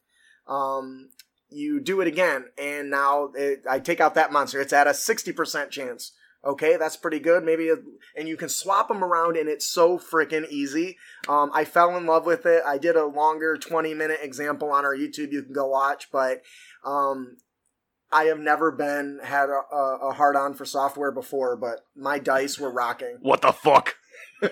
Um, 0.46 1.10
you 1.50 1.80
do 1.80 2.00
it 2.00 2.08
again, 2.08 2.46
and 2.56 2.90
now 2.90 3.30
it, 3.34 3.62
I 3.68 3.78
take 3.78 4.00
out 4.00 4.14
that 4.14 4.32
monster. 4.32 4.60
It's 4.60 4.72
at 4.72 4.86
a 4.86 4.94
sixty 4.94 5.32
percent 5.32 5.70
chance. 5.70 6.12
Okay, 6.44 6.76
that's 6.76 6.96
pretty 6.96 7.18
good. 7.18 7.42
Maybe, 7.42 7.68
and 8.16 8.28
you 8.28 8.36
can 8.36 8.48
swap 8.48 8.88
them 8.88 9.02
around, 9.02 9.36
and 9.36 9.48
it's 9.48 9.66
so 9.66 9.98
freaking 9.98 10.48
easy. 10.48 10.96
Um, 11.28 11.50
I 11.52 11.64
fell 11.64 11.96
in 11.96 12.06
love 12.06 12.26
with 12.26 12.46
it. 12.46 12.62
I 12.64 12.78
did 12.78 12.94
a 12.94 13.06
longer 13.06 13.56
20 13.56 13.92
minute 13.94 14.20
example 14.22 14.70
on 14.70 14.84
our 14.84 14.94
YouTube 14.94 15.32
you 15.32 15.42
can 15.42 15.52
go 15.52 15.66
watch, 15.66 16.12
but 16.12 16.42
um, 16.84 17.38
I 18.10 18.24
have 18.24 18.38
never 18.38 18.70
been 18.70 19.20
had 19.22 19.48
a, 19.50 19.60
a, 19.74 19.98
a 20.08 20.12
hard 20.12 20.36
on 20.36 20.54
for 20.54 20.64
software 20.64 21.12
before, 21.12 21.56
but 21.56 21.80
my 21.94 22.18
dice 22.18 22.58
were 22.58 22.70
rocking. 22.70 23.18
What 23.20 23.42
the 23.42 23.52
fuck? 23.52 23.96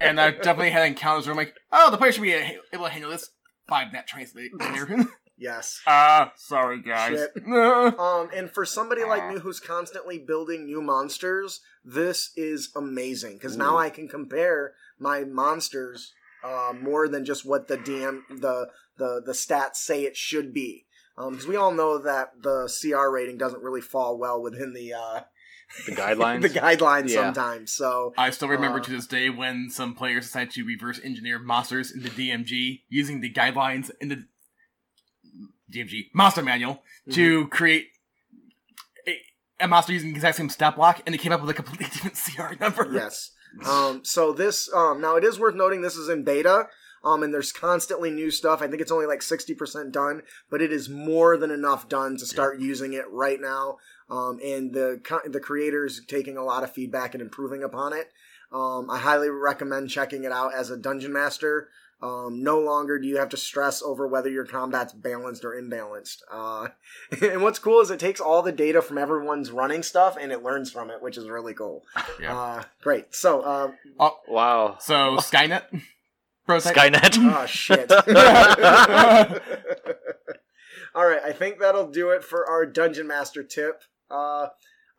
And 0.00 0.20
I've 0.20 0.42
definitely 0.42 0.70
had 0.70 0.86
encounters 0.86 1.26
where 1.26 1.32
I'm 1.32 1.36
like, 1.36 1.54
oh, 1.70 1.90
the 1.90 1.96
player 1.96 2.12
should 2.12 2.22
be 2.22 2.32
able 2.32 2.84
to 2.84 2.90
handle 2.90 3.10
this. 3.10 3.30
Five 3.68 3.92
net 3.92 4.06
translate 4.06 4.50
later. 4.60 5.06
Yes. 5.38 5.80
Ah, 5.86 6.32
sorry 6.36 6.82
guys. 6.82 7.18
Shit. 7.18 7.44
Uh, 7.48 7.92
Um, 7.98 8.30
and 8.34 8.50
for 8.50 8.64
somebody 8.64 9.04
like 9.04 9.28
me 9.32 9.40
who's 9.40 9.60
constantly 9.60 10.18
building 10.18 10.66
new 10.66 10.82
monsters, 10.82 11.60
this 11.84 12.32
is 12.36 12.70
amazing 12.76 13.34
because 13.34 13.56
now 13.56 13.76
I 13.78 13.90
can 13.90 14.08
compare 14.08 14.74
my 14.98 15.24
monsters 15.24 16.12
uh, 16.44 16.72
more 16.80 17.08
than 17.08 17.24
just 17.24 17.44
what 17.44 17.68
the 17.68 17.78
DM 17.78 18.22
the 18.28 18.68
the 18.98 19.22
the 19.24 19.32
stats 19.32 19.76
say 19.76 20.02
it 20.02 20.16
should 20.16 20.52
be. 20.52 20.86
Because 21.16 21.46
we 21.46 21.56
all 21.56 21.72
know 21.72 21.98
that 21.98 22.30
the 22.40 22.68
CR 22.80 23.10
rating 23.10 23.36
doesn't 23.38 23.62
really 23.62 23.80
fall 23.80 24.18
well 24.18 24.40
within 24.42 24.72
the 24.72 24.94
uh, 24.94 25.20
The 25.86 25.92
guidelines? 25.92 26.42
the 26.42 26.48
guidelines 26.50 27.08
Yeah. 27.10 27.32
sometimes. 27.32 27.72
So 27.72 28.12
I 28.16 28.30
still 28.30 28.48
remember 28.48 28.78
Uh, 28.80 28.84
to 28.84 28.90
this 28.92 29.06
day 29.06 29.30
when 29.30 29.68
some 29.70 29.94
players 29.94 30.26
decided 30.26 30.52
to 30.54 30.64
reverse 30.64 31.00
engineer 31.02 31.38
monsters 31.38 31.90
into 31.92 32.08
DMG 32.10 32.82
using 32.88 33.20
the 33.20 33.32
guidelines 33.32 33.90
in 34.00 34.08
the 34.08 34.24
DMG 35.72 36.10
monster 36.14 36.42
manual 36.42 36.82
to 37.12 37.46
create 37.48 37.88
a, 39.08 39.64
a 39.64 39.68
monster 39.68 39.92
using 39.92 40.10
the 40.10 40.16
exact 40.16 40.36
same 40.36 40.48
stat 40.50 40.76
block, 40.76 41.00
and 41.06 41.14
they 41.14 41.18
came 41.18 41.32
up 41.32 41.40
with 41.40 41.50
a 41.50 41.54
completely 41.54 41.86
different 41.92 42.16
CR 42.16 42.54
number. 42.62 42.90
yes. 42.92 43.30
Um, 43.66 44.02
so 44.04 44.32
this 44.32 44.72
um, 44.74 45.00
now 45.00 45.16
it 45.16 45.24
is 45.24 45.38
worth 45.38 45.54
noting 45.54 45.82
this 45.82 45.96
is 45.96 46.08
in 46.08 46.24
beta. 46.24 46.68
Um, 47.04 47.22
and 47.22 47.34
there's 47.34 47.52
constantly 47.52 48.10
new 48.10 48.30
stuff. 48.30 48.62
I 48.62 48.68
think 48.68 48.80
it's 48.80 48.92
only 48.92 49.06
like 49.06 49.20
60% 49.20 49.90
done, 49.92 50.22
but 50.50 50.62
it 50.62 50.72
is 50.72 50.88
more 50.88 51.36
than 51.36 51.50
enough 51.50 51.88
done 51.88 52.16
to 52.18 52.26
start 52.26 52.60
using 52.60 52.92
it 52.92 53.04
right 53.10 53.40
now. 53.40 53.78
Um, 54.08 54.38
and 54.44 54.72
the 54.72 55.00
co- 55.02 55.20
the 55.28 55.40
creators 55.40 56.00
taking 56.06 56.36
a 56.36 56.44
lot 56.44 56.62
of 56.62 56.72
feedback 56.72 57.14
and 57.14 57.22
improving 57.22 57.62
upon 57.64 57.92
it. 57.92 58.08
Um, 58.52 58.90
I 58.90 58.98
highly 58.98 59.30
recommend 59.30 59.88
checking 59.90 60.24
it 60.24 60.32
out 60.32 60.54
as 60.54 60.70
a 60.70 60.76
dungeon 60.76 61.12
master. 61.12 61.68
Um, 62.02 62.42
no 62.42 62.58
longer 62.58 62.98
do 62.98 63.06
you 63.06 63.16
have 63.18 63.28
to 63.28 63.36
stress 63.36 63.80
over 63.80 64.08
whether 64.08 64.28
your 64.28 64.44
combat's 64.44 64.92
balanced 64.92 65.44
or 65.44 65.52
imbalanced. 65.54 66.16
Uh, 66.30 66.68
and 67.22 67.42
what's 67.42 67.60
cool 67.60 67.80
is 67.80 67.90
it 67.90 68.00
takes 68.00 68.20
all 68.20 68.42
the 68.42 68.50
data 68.52 68.82
from 68.82 68.98
everyone's 68.98 69.52
running 69.52 69.82
stuff 69.84 70.16
and 70.20 70.32
it 70.32 70.42
learns 70.42 70.70
from 70.70 70.90
it, 70.90 71.00
which 71.00 71.16
is 71.16 71.28
really 71.28 71.54
cool. 71.54 71.84
Yeah. 72.20 72.36
Uh, 72.36 72.62
great. 72.82 73.14
So, 73.14 73.40
uh, 73.42 73.70
Oh, 74.00 74.18
Wow. 74.28 74.78
so 74.80 75.16
Skynet. 75.18 75.62
Prototype. 76.46 76.92
Skynet. 76.92 77.16
oh 77.18 77.46
shit. 77.46 77.90
All 80.94 81.06
right, 81.06 81.22
I 81.24 81.32
think 81.32 81.58
that'll 81.58 81.90
do 81.90 82.10
it 82.10 82.22
for 82.22 82.46
our 82.46 82.66
Dungeon 82.66 83.06
Master 83.06 83.42
tip. 83.42 83.82
Uh, 84.10 84.48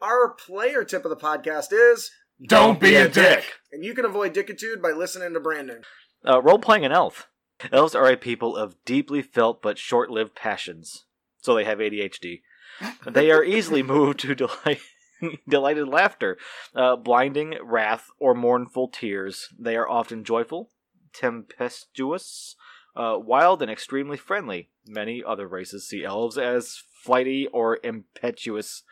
our 0.02 0.30
player 0.30 0.84
tip 0.84 1.06
of 1.06 1.10
the 1.10 1.16
podcast 1.16 1.68
is, 1.72 2.10
Don't 2.48 2.80
be 2.80 2.96
a 2.96 3.08
dick. 3.08 3.44
and 3.72 3.86
you 3.86 3.94
can 3.94 4.06
avoid 4.06 4.34
dickitude 4.34 4.82
by 4.82 4.92
listening 4.92 5.34
to 5.34 5.40
Brandon. 5.40 5.84
Uh, 6.28 6.42
role 6.42 6.58
playing 6.58 6.86
an 6.86 6.92
elf. 6.92 7.28
Elves 7.72 7.94
are 7.96 8.10
a 8.10 8.18
people 8.18 8.58
of 8.58 8.76
deeply 8.86 9.22
felt 9.22 9.62
but 9.62 9.78
short 9.78 10.10
lived 10.10 10.36
passions. 10.36 11.06
So 11.42 11.54
they 11.54 11.66
have 11.66 11.78
ADHD. 11.78 12.42
They 13.06 13.30
are 13.30 13.44
easily 13.44 13.84
moved 13.94 14.20
to 14.22 14.34
delight, 14.34 14.80
delighted 15.48 15.88
laughter, 15.88 16.40
uh, 16.76 16.96
blinding 16.96 17.56
wrath, 17.62 18.08
or 18.18 18.34
mournful 18.34 18.88
tears. 18.88 19.50
They 19.60 19.76
are 19.76 19.88
often 19.88 20.24
joyful, 20.24 20.72
tempestuous, 21.14 22.56
uh, 22.96 23.18
wild 23.18 23.62
and 23.62 23.72
extremely 23.72 24.18
friendly. 24.18 24.70
Many 24.88 25.24
other 25.24 25.48
races 25.48 25.88
see 25.88 26.04
elves 26.04 26.38
as 26.38 26.84
flighty 27.04 27.48
or 27.48 27.80
impetuous, 27.84 28.84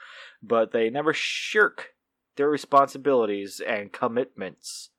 but 0.42 0.72
they 0.72 0.90
never 0.90 1.14
shirk 1.14 1.96
their 2.36 2.50
responsibilities 2.50 3.62
and 3.66 3.92
commitments. 3.92 4.90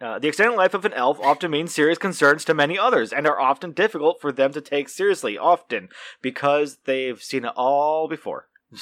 Uh, 0.00 0.18
the 0.18 0.28
extended 0.28 0.56
life 0.56 0.74
of 0.74 0.84
an 0.84 0.92
elf 0.92 1.18
often 1.20 1.50
means 1.50 1.74
serious 1.74 1.98
concerns 1.98 2.44
to 2.44 2.52
many 2.52 2.78
others, 2.78 3.12
and 3.12 3.26
are 3.26 3.40
often 3.40 3.72
difficult 3.72 4.20
for 4.20 4.30
them 4.30 4.52
to 4.52 4.60
take 4.60 4.88
seriously, 4.88 5.38
often 5.38 5.88
because 6.20 6.78
they've 6.84 7.22
seen 7.22 7.46
it 7.46 7.52
all 7.56 8.06
before. 8.06 8.48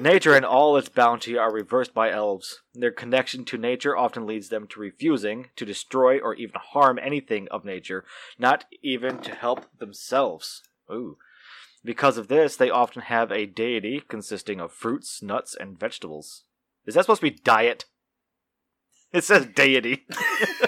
nature 0.00 0.34
and 0.34 0.44
all 0.44 0.76
its 0.76 0.88
bounty 0.88 1.36
are 1.36 1.52
reversed 1.52 1.94
by 1.94 2.10
elves. 2.10 2.60
Their 2.74 2.90
connection 2.90 3.44
to 3.46 3.58
nature 3.58 3.96
often 3.96 4.26
leads 4.26 4.48
them 4.48 4.66
to 4.68 4.80
refusing 4.80 5.48
to 5.56 5.64
destroy 5.64 6.18
or 6.18 6.34
even 6.34 6.60
harm 6.60 6.98
anything 6.98 7.48
of 7.50 7.64
nature, 7.64 8.04
not 8.38 8.64
even 8.82 9.18
to 9.18 9.34
help 9.34 9.66
themselves. 9.78 10.62
Ooh. 10.90 11.18
Because 11.84 12.18
of 12.18 12.28
this, 12.28 12.56
they 12.56 12.70
often 12.70 13.02
have 13.02 13.30
a 13.30 13.46
deity 13.46 14.02
consisting 14.06 14.60
of 14.60 14.72
fruits, 14.72 15.22
nuts, 15.22 15.56
and 15.58 15.78
vegetables. 15.78 16.44
Is 16.86 16.94
that 16.94 17.04
supposed 17.04 17.20
to 17.20 17.30
be 17.30 17.38
diet? 17.44 17.84
It 19.12 19.24
says 19.24 19.46
deity. 19.46 20.06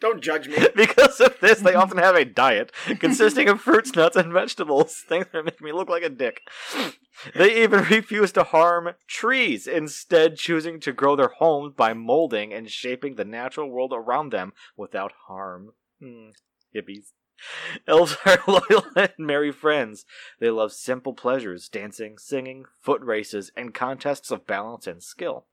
Don't 0.00 0.22
judge 0.22 0.48
me. 0.48 0.56
because 0.74 1.20
of 1.20 1.38
this, 1.40 1.60
they 1.60 1.74
often 1.74 1.98
have 1.98 2.16
a 2.16 2.24
diet 2.24 2.72
consisting 2.98 3.48
of 3.48 3.60
fruits, 3.60 3.94
nuts, 3.94 4.16
and 4.16 4.32
vegetables. 4.32 4.96
Things 5.08 5.26
that 5.32 5.44
make 5.44 5.60
me 5.60 5.72
look 5.72 5.88
like 5.88 6.02
a 6.02 6.08
dick. 6.08 6.42
They 7.34 7.62
even 7.62 7.84
refuse 7.84 8.32
to 8.32 8.44
harm 8.44 8.94
trees, 9.06 9.66
instead 9.66 10.36
choosing 10.36 10.80
to 10.80 10.92
grow 10.92 11.16
their 11.16 11.32
homes 11.36 11.74
by 11.76 11.92
molding 11.92 12.54
and 12.54 12.70
shaping 12.70 13.16
the 13.16 13.26
natural 13.26 13.68
world 13.68 13.92
around 13.94 14.32
them 14.32 14.54
without 14.74 15.12
harm. 15.26 15.72
Hmm. 16.00 16.30
Hippies. 16.74 17.12
Elves 17.86 18.16
are 18.24 18.38
loyal 18.46 18.84
and 18.96 19.12
merry 19.18 19.52
friends. 19.52 20.04
They 20.38 20.50
love 20.50 20.72
simple 20.72 21.12
pleasures, 21.12 21.68
dancing, 21.68 22.18
singing, 22.18 22.64
foot 22.80 23.00
races, 23.02 23.50
and 23.56 23.74
contests 23.74 24.30
of 24.30 24.46
balance 24.46 24.86
and 24.86 25.02
skill, 25.02 25.46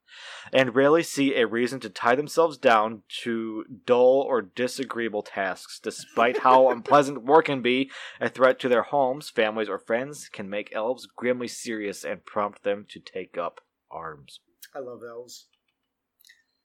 and 0.53 0.75
rarely 0.75 1.03
see 1.03 1.35
a 1.35 1.47
reason 1.47 1.79
to 1.81 1.89
tie 1.89 2.15
themselves 2.15 2.57
down 2.57 3.03
to 3.23 3.65
dull 3.85 4.25
or 4.27 4.41
disagreeable 4.41 5.23
tasks. 5.23 5.79
Despite 5.79 6.39
how 6.39 6.69
unpleasant 6.71 7.23
war 7.23 7.41
can 7.41 7.61
be, 7.61 7.91
a 8.19 8.29
threat 8.29 8.59
to 8.59 8.69
their 8.69 8.83
homes, 8.83 9.29
families, 9.29 9.69
or 9.69 9.79
friends 9.79 10.29
can 10.29 10.49
make 10.49 10.73
elves 10.73 11.07
grimly 11.15 11.47
serious 11.47 12.03
and 12.03 12.25
prompt 12.25 12.63
them 12.63 12.85
to 12.89 12.99
take 12.99 13.37
up 13.37 13.61
arms. 13.89 14.39
I 14.75 14.79
love 14.79 15.01
elves. 15.07 15.47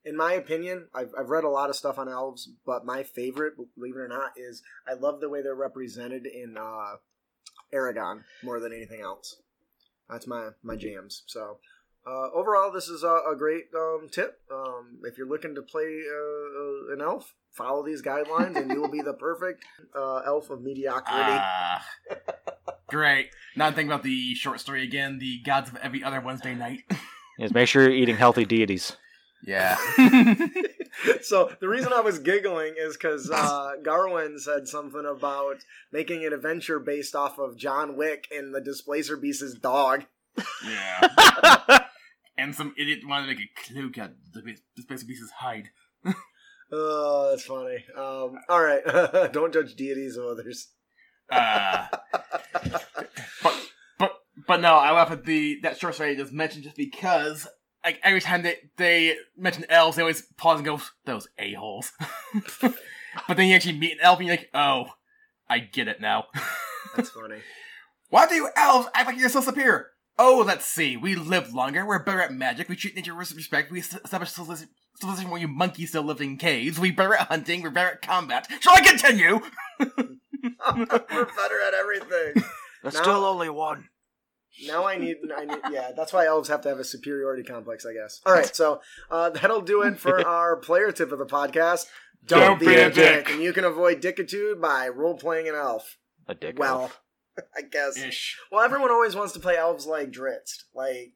In 0.04 0.16
my 0.16 0.32
opinion, 0.32 0.88
I've, 0.94 1.12
I've 1.18 1.30
read 1.30 1.44
a 1.44 1.48
lot 1.48 1.70
of 1.70 1.76
stuff 1.76 1.98
on 1.98 2.08
elves, 2.08 2.48
but 2.66 2.84
my 2.84 3.02
favorite, 3.02 3.54
believe 3.76 3.94
it 3.96 4.00
or 4.00 4.08
not, 4.08 4.32
is 4.36 4.62
I 4.86 4.94
love 4.94 5.20
the 5.20 5.28
way 5.28 5.42
they're 5.42 5.54
represented 5.54 6.26
in 6.26 6.56
uh, 6.58 6.96
Eragon 7.72 8.24
more 8.42 8.58
than 8.58 8.72
anything 8.72 9.00
else. 9.00 9.36
That's 10.10 10.26
my 10.26 10.50
my 10.62 10.76
jams. 10.76 11.22
So 11.26 11.58
uh, 12.06 12.30
overall, 12.34 12.72
this 12.72 12.88
is 12.88 13.04
a, 13.04 13.20
a 13.30 13.36
great 13.36 13.66
um, 13.74 14.08
tip. 14.10 14.40
Um, 14.52 14.98
if 15.04 15.16
you're 15.16 15.28
looking 15.28 15.54
to 15.54 15.62
play 15.62 16.00
uh, 16.08 16.92
an 16.92 17.00
elf, 17.00 17.34
follow 17.50 17.84
these 17.84 18.02
guidelines, 18.02 18.56
and 18.56 18.70
you 18.70 18.80
will 18.80 18.90
be 18.90 19.02
the 19.02 19.14
perfect 19.14 19.64
uh, 19.96 20.16
elf 20.26 20.50
of 20.50 20.62
mediocrity. 20.62 21.06
Ah. 21.10 21.84
great. 22.88 23.30
Now 23.56 23.66
I'm 23.68 23.78
about 23.78 24.02
the 24.02 24.34
short 24.34 24.60
story 24.60 24.82
again, 24.82 25.18
the 25.18 25.40
gods 25.44 25.70
of 25.70 25.76
every 25.76 26.02
other 26.02 26.20
Wednesday 26.20 26.54
night. 26.54 26.80
Is 27.38 27.54
make 27.54 27.68
sure 27.68 27.84
you're 27.84 27.92
eating 27.92 28.16
healthy 28.16 28.44
deities. 28.44 28.96
Yeah. 29.44 29.76
so 31.22 31.50
the 31.60 31.68
reason 31.68 31.92
I 31.92 32.00
was 32.00 32.18
giggling 32.18 32.74
is 32.78 32.96
because 32.96 33.30
uh, 33.30 33.72
Garwin 33.82 34.38
said 34.38 34.68
something 34.68 35.04
about 35.04 35.58
making 35.90 36.24
an 36.24 36.32
adventure 36.32 36.78
based 36.78 37.14
off 37.14 37.38
of 37.38 37.56
John 37.56 37.96
Wick 37.96 38.28
and 38.30 38.54
the 38.54 38.60
Displacer 38.60 39.16
Beast's 39.16 39.54
dog. 39.54 40.04
yeah. 40.66 41.78
and 42.38 42.54
some 42.54 42.74
idiot 42.78 43.00
wanted 43.06 43.26
to 43.26 43.34
make 43.34 43.40
a 43.40 43.72
cloak 43.72 43.98
out 43.98 44.10
of 44.10 44.32
the 44.32 44.56
Displacer 44.76 45.06
beast's 45.06 45.30
hide. 45.30 45.70
Oh, 46.74 47.28
that's 47.30 47.44
funny. 47.44 47.84
Um, 47.94 48.38
all 48.48 48.62
right, 48.62 48.82
don't 49.32 49.52
judge 49.52 49.74
deities 49.74 50.16
of 50.16 50.24
others. 50.24 50.68
Uh, 51.30 51.86
but 53.42 53.70
but 53.98 54.12
but 54.46 54.60
no, 54.62 54.76
I 54.76 54.90
laugh 54.92 55.10
at 55.10 55.26
the 55.26 55.60
that 55.62 55.78
short 55.78 55.94
story 55.94 56.12
I 56.12 56.14
just 56.14 56.32
mentioned 56.32 56.64
just 56.64 56.76
because 56.76 57.46
like 57.84 58.00
every 58.02 58.20
time 58.20 58.42
they 58.42 58.56
they 58.76 59.16
mention 59.36 59.64
elves, 59.68 59.96
they 59.96 60.02
always 60.02 60.22
pause 60.36 60.58
and 60.58 60.64
go, 60.66 60.80
"Those 61.04 61.28
a 61.38 61.54
holes." 61.54 61.92
but 62.60 63.36
then 63.36 63.48
you 63.48 63.54
actually 63.54 63.78
meet 63.78 63.92
an 63.92 63.98
elf, 64.02 64.18
and 64.18 64.26
you're 64.28 64.36
like, 64.36 64.50
"Oh, 64.54 64.86
I 65.48 65.58
get 65.58 65.88
it 65.88 66.00
now." 66.00 66.26
That's 66.96 67.10
funny. 67.10 67.38
Why 68.08 68.26
do 68.26 68.34
you 68.34 68.48
elves 68.56 68.88
act 68.94 69.06
like 69.06 69.18
you're 69.18 69.28
so 69.28 69.40
superior? 69.40 69.88
Oh, 70.18 70.44
let's 70.46 70.66
see. 70.66 70.96
We 70.96 71.14
live 71.14 71.54
longer. 71.54 71.86
We're 71.86 72.02
better 72.04 72.20
at 72.20 72.32
magic. 72.32 72.68
We 72.68 72.76
treat 72.76 72.94
nature 72.94 73.14
with 73.14 73.34
respect. 73.34 73.72
We 73.72 73.80
establish 73.80 74.30
civilization 74.30 74.68
civilization 74.96 75.30
where 75.30 75.40
you 75.40 75.48
monkeys 75.48 75.88
still 75.88 76.02
live 76.02 76.20
in 76.20 76.36
caves. 76.36 76.78
We're 76.78 76.92
better 76.92 77.14
at 77.14 77.28
hunting. 77.28 77.62
We're 77.62 77.70
better 77.70 77.92
at 77.92 78.02
combat. 78.02 78.46
Shall 78.60 78.74
I 78.74 78.80
continue? 78.80 79.40
We're 79.80 81.26
better 81.26 81.60
at 81.66 81.74
everything. 81.74 82.44
There's 82.82 82.94
Now- 82.94 83.02
still 83.02 83.24
only 83.24 83.48
one. 83.48 83.88
Now 84.66 84.86
I 84.86 84.96
need, 84.98 85.16
I 85.36 85.44
need, 85.44 85.58
yeah. 85.70 85.92
That's 85.96 86.12
why 86.12 86.26
elves 86.26 86.48
have 86.48 86.60
to 86.62 86.68
have 86.68 86.78
a 86.78 86.84
superiority 86.84 87.42
complex, 87.42 87.86
I 87.86 87.92
guess. 87.94 88.20
All 88.26 88.32
right, 88.34 88.54
so 88.54 88.80
uh, 89.10 89.30
that'll 89.30 89.60
do 89.62 89.82
it 89.82 89.98
for 89.98 90.26
our 90.28 90.56
player 90.56 90.92
tip 90.92 91.10
of 91.12 91.18
the 91.18 91.26
podcast. 91.26 91.86
Don't, 92.24 92.60
be, 92.60 92.74
a 92.74 92.90
dick. 92.90 93.30
and 93.30 93.42
you 93.42 93.52
can 93.52 93.64
avoid 93.64 94.00
dickitude 94.00 94.60
by 94.60 94.88
role 94.88 95.16
playing 95.16 95.48
an 95.48 95.54
elf. 95.56 95.98
A 96.28 96.34
dick. 96.34 96.58
Well, 96.58 96.82
elf. 96.82 97.00
I 97.56 97.62
guess. 97.62 97.96
Ish. 97.96 98.38
Well, 98.52 98.62
everyone 98.62 98.90
always 98.90 99.16
wants 99.16 99.32
to 99.32 99.40
play 99.40 99.56
elves 99.56 99.86
like 99.86 100.10
Drizzt. 100.12 100.64
Like, 100.74 101.14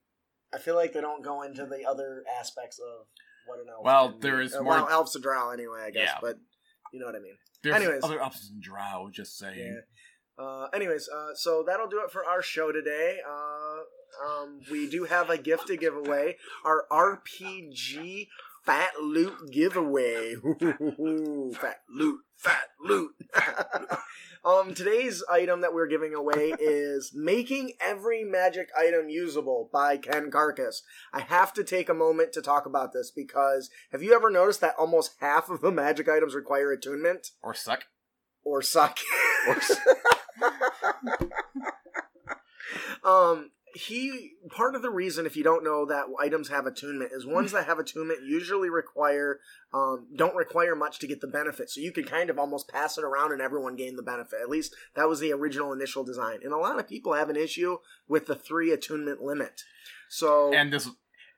I 0.53 0.59
feel 0.59 0.75
like 0.75 0.93
they 0.95 1.01
don't 1.01 1.23
go 1.25 1.43
into 1.43 1.67
the 1.67 1.85
other 1.89 2.25
aspects 2.41 2.79
of 2.81 3.07
what 3.47 3.61
an 3.61 3.67
elf. 3.71 3.85
Well, 3.85 4.11
can 4.13 4.21
there 4.21 4.41
Uh, 4.43 4.63
more- 4.63 4.65
Well, 4.65 4.89
elves 4.91 5.15
a 5.15 5.21
drow 5.21 5.51
anyway, 5.51 5.83
I 5.87 5.91
guess. 5.91 6.09
Yeah. 6.13 6.19
But 6.21 6.39
you 6.93 6.99
know 6.99 7.07
what 7.07 7.15
I 7.15 7.21
mean. 7.21 7.37
There's 7.63 7.77
Anyways. 7.77 8.03
other 8.05 8.23
options 8.23 8.51
in 8.51 8.61
Drow, 8.61 9.09
just 9.13 9.39
saying. 9.39 9.59
Yeah. 9.59 9.81
Uh, 10.39 10.67
anyways, 10.75 11.09
uh, 11.09 11.35
so 11.35 11.65
that'll 11.67 11.89
do 11.89 12.03
it 12.05 12.11
for 12.11 12.25
our 12.25 12.43
show 12.43 12.73
today. 12.73 13.19
Uh, 13.27 14.27
um, 14.27 14.61
we 14.71 14.89
do 14.89 15.05
have 15.05 15.31
a 15.31 15.39
gift 15.39 15.67
to 15.69 15.77
give 15.77 15.97
away. 15.97 16.37
Our 16.65 16.85
RPG 16.91 18.29
Fat 18.67 18.91
Loot 19.01 19.53
giveaway. 19.53 20.35
fat 21.55 21.81
loot, 21.89 22.25
fat 22.35 22.69
loot. 22.81 23.13
um, 24.45 24.75
today's 24.75 25.23
item 25.31 25.61
that 25.61 25.73
we're 25.73 25.87
giving 25.87 26.15
away 26.15 26.53
is 26.59 27.13
Making 27.15 27.75
Every 27.81 28.25
Magic 28.25 28.71
Item 28.77 29.09
Usable 29.09 29.71
by 29.73 29.97
Ken 29.97 30.33
Carcass. 30.33 30.83
I 31.13 31.21
have 31.21 31.53
to 31.53 31.63
take 31.63 31.89
a 31.89 31.95
moment 31.95 32.33
to 32.33 32.43
talk 32.43 32.67
about 32.67 32.93
this 32.93 33.13
because 33.13 33.71
have 33.93 34.03
you 34.03 34.13
ever 34.15 34.31
noticed 34.31 34.61
that 34.63 34.75
almost 34.77 35.13
half 35.21 35.49
of 35.49 35.61
the 35.61 35.71
magic 35.71 36.09
items 36.09 36.35
require 36.35 36.73
attunement? 36.73 37.29
Or 38.43 38.63
suck. 38.63 38.99
or 39.47 39.61
suck. 39.61 39.87
um, 43.07 43.51
he 43.75 44.33
part 44.51 44.75
of 44.75 44.83
the 44.83 44.91
reason, 44.91 45.27
if 45.27 45.37
you 45.37 45.45
don't 45.45 45.63
know 45.63 45.85
that 45.87 46.07
items 46.19 46.49
have 46.49 46.67
attunement, 46.67 47.13
is 47.13 47.27
ones 47.27 47.53
that 47.53 47.67
have 47.67 47.79
attunement 47.79 48.21
usually 48.25 48.71
require 48.71 49.41
um, 49.73 50.07
don't 50.17 50.35
require 50.35 50.75
much 50.75 50.99
to 51.01 51.07
get 51.07 51.21
the 51.21 51.27
benefit. 51.27 51.71
So 51.71 51.81
you 51.81 51.93
could 51.93 52.09
kind 52.09 52.31
of 52.31 52.39
almost 52.39 52.69
pass 52.69 52.97
it 52.97 53.05
around 53.05 53.33
and 53.33 53.43
everyone 53.43 53.77
gain 53.77 53.97
the 53.97 54.03
benefit. 54.03 54.41
At 54.41 54.49
least 54.49 54.75
that 54.95 55.09
was 55.09 55.21
the 55.21 55.33
original 55.33 55.73
initial 55.73 56.05
design. 56.05 56.39
And 56.43 56.53
a 56.53 56.59
lot 56.59 56.79
of 56.79 56.89
people 56.89 57.13
have 57.13 57.29
an 57.29 57.37
issue 57.37 57.79
with 58.09 58.27
the 58.27 58.35
three 58.35 58.73
attunement 58.73 59.23
limit. 59.23 59.63
So 60.09 60.53
And 60.55 60.73
this, 60.73 60.89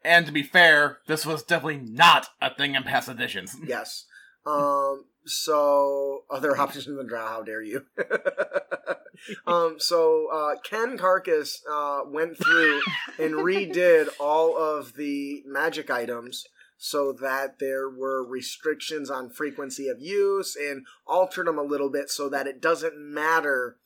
and 0.04 0.24
to 0.26 0.32
be 0.32 0.42
fair, 0.42 0.98
this 1.06 1.26
was 1.26 1.42
definitely 1.42 1.90
not 1.90 2.28
a 2.40 2.54
thing 2.54 2.76
in 2.76 2.84
past 2.84 3.08
editions. 3.08 3.56
Yes. 3.66 4.06
Um. 4.46 5.04
So 5.24 6.24
other 6.30 6.56
options 6.60 6.86
in 6.86 6.96
the 6.96 7.04
draw. 7.04 7.28
How 7.28 7.42
dare 7.42 7.62
you? 7.62 7.86
um. 9.46 9.76
So 9.78 10.28
uh, 10.32 10.56
Ken 10.62 10.96
Carcass 10.96 11.62
uh, 11.70 12.00
went 12.06 12.36
through 12.36 12.80
and 13.18 13.34
redid 13.34 14.08
all 14.20 14.56
of 14.56 14.94
the 14.94 15.42
magic 15.46 15.90
items 15.90 16.46
so 16.80 17.12
that 17.12 17.58
there 17.58 17.90
were 17.90 18.24
restrictions 18.24 19.10
on 19.10 19.28
frequency 19.28 19.88
of 19.88 20.00
use 20.00 20.54
and 20.54 20.86
altered 21.06 21.48
them 21.48 21.58
a 21.58 21.62
little 21.62 21.90
bit 21.90 22.08
so 22.08 22.28
that 22.28 22.46
it 22.46 22.62
doesn't 22.62 22.96
matter 22.96 23.78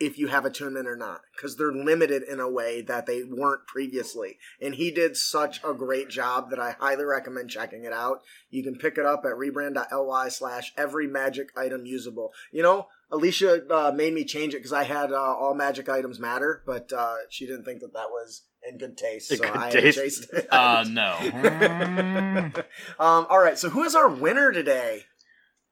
if 0.00 0.16
you 0.18 0.28
have 0.28 0.44
attunement 0.44 0.86
or 0.86 0.96
not 0.96 1.20
because 1.34 1.56
they're 1.56 1.72
limited 1.72 2.22
in 2.22 2.38
a 2.40 2.48
way 2.50 2.80
that 2.82 3.06
they 3.06 3.22
weren't 3.24 3.66
previously 3.66 4.38
and 4.60 4.74
he 4.76 4.90
did 4.90 5.16
such 5.16 5.60
a 5.64 5.74
great 5.74 6.08
job 6.08 6.50
that 6.50 6.58
i 6.60 6.72
highly 6.78 7.04
recommend 7.04 7.50
checking 7.50 7.84
it 7.84 7.92
out 7.92 8.20
you 8.50 8.62
can 8.62 8.76
pick 8.76 8.96
it 8.98 9.04
up 9.06 9.22
at 9.24 9.32
rebrand.ly 9.32 10.28
slash 10.28 10.72
every 10.76 11.06
magic 11.06 11.48
item 11.56 11.84
usable 11.86 12.30
you 12.52 12.62
know 12.62 12.86
alicia 13.10 13.62
uh, 13.70 13.90
made 13.94 14.12
me 14.14 14.24
change 14.24 14.54
it 14.54 14.58
because 14.58 14.72
i 14.72 14.84
had 14.84 15.10
uh, 15.12 15.16
all 15.16 15.54
magic 15.54 15.88
items 15.88 16.18
matter 16.20 16.62
but 16.66 16.92
uh, 16.92 17.14
she 17.28 17.46
didn't 17.46 17.64
think 17.64 17.80
that 17.80 17.92
that 17.92 18.08
was 18.10 18.42
in 18.68 18.76
good 18.78 18.96
taste 18.98 19.30
In 19.32 19.38
so 19.38 19.44
good 19.44 19.56
i 19.56 19.70
taste. 19.70 19.98
chased 19.98 20.26
it 20.32 20.46
Uh, 20.50 20.84
no. 20.90 21.16
Um, 22.98 23.26
all 23.30 23.38
right 23.40 23.58
so 23.58 23.70
who 23.70 23.82
is 23.84 23.94
our 23.94 24.08
winner 24.08 24.52
today 24.52 25.04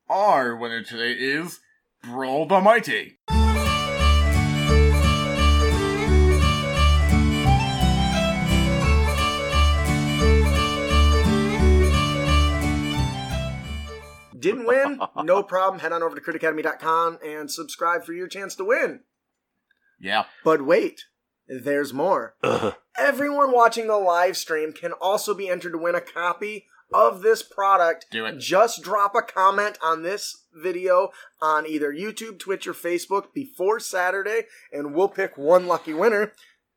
Our 0.08 0.56
winner 0.56 0.82
today 0.82 1.12
is 1.12 1.60
Brawl 2.02 2.46
the 2.46 2.60
Mighty. 2.60 3.18
Didn't 14.46 14.66
win? 14.66 15.00
No 15.24 15.42
problem. 15.42 15.80
Head 15.80 15.92
on 15.92 16.02
over 16.02 16.18
to 16.18 16.20
critacademy.com 16.20 17.18
and 17.24 17.50
subscribe 17.50 18.04
for 18.04 18.12
your 18.12 18.28
chance 18.28 18.54
to 18.56 18.64
win. 18.64 19.00
Yeah. 19.98 20.24
But 20.44 20.64
wait, 20.64 21.04
there's 21.48 21.92
more. 21.92 22.36
Ugh. 22.42 22.74
Everyone 22.98 23.52
watching 23.52 23.86
the 23.86 23.96
live 23.96 24.36
stream 24.36 24.72
can 24.72 24.92
also 24.92 25.34
be 25.34 25.48
entered 25.48 25.72
to 25.72 25.78
win 25.78 25.94
a 25.94 26.00
copy 26.00 26.66
of 26.92 27.22
this 27.22 27.42
product. 27.42 28.06
Do 28.10 28.26
it. 28.26 28.38
Just 28.38 28.82
drop 28.82 29.14
a 29.14 29.22
comment 29.22 29.78
on 29.82 30.02
this 30.02 30.44
video 30.54 31.10
on 31.40 31.66
either 31.66 31.92
YouTube, 31.92 32.38
Twitch, 32.38 32.66
or 32.66 32.72
Facebook 32.74 33.34
before 33.34 33.80
Saturday, 33.80 34.42
and 34.72 34.94
we'll 34.94 35.08
pick 35.08 35.36
one 35.36 35.66
lucky 35.66 35.92
winner. 35.92 36.32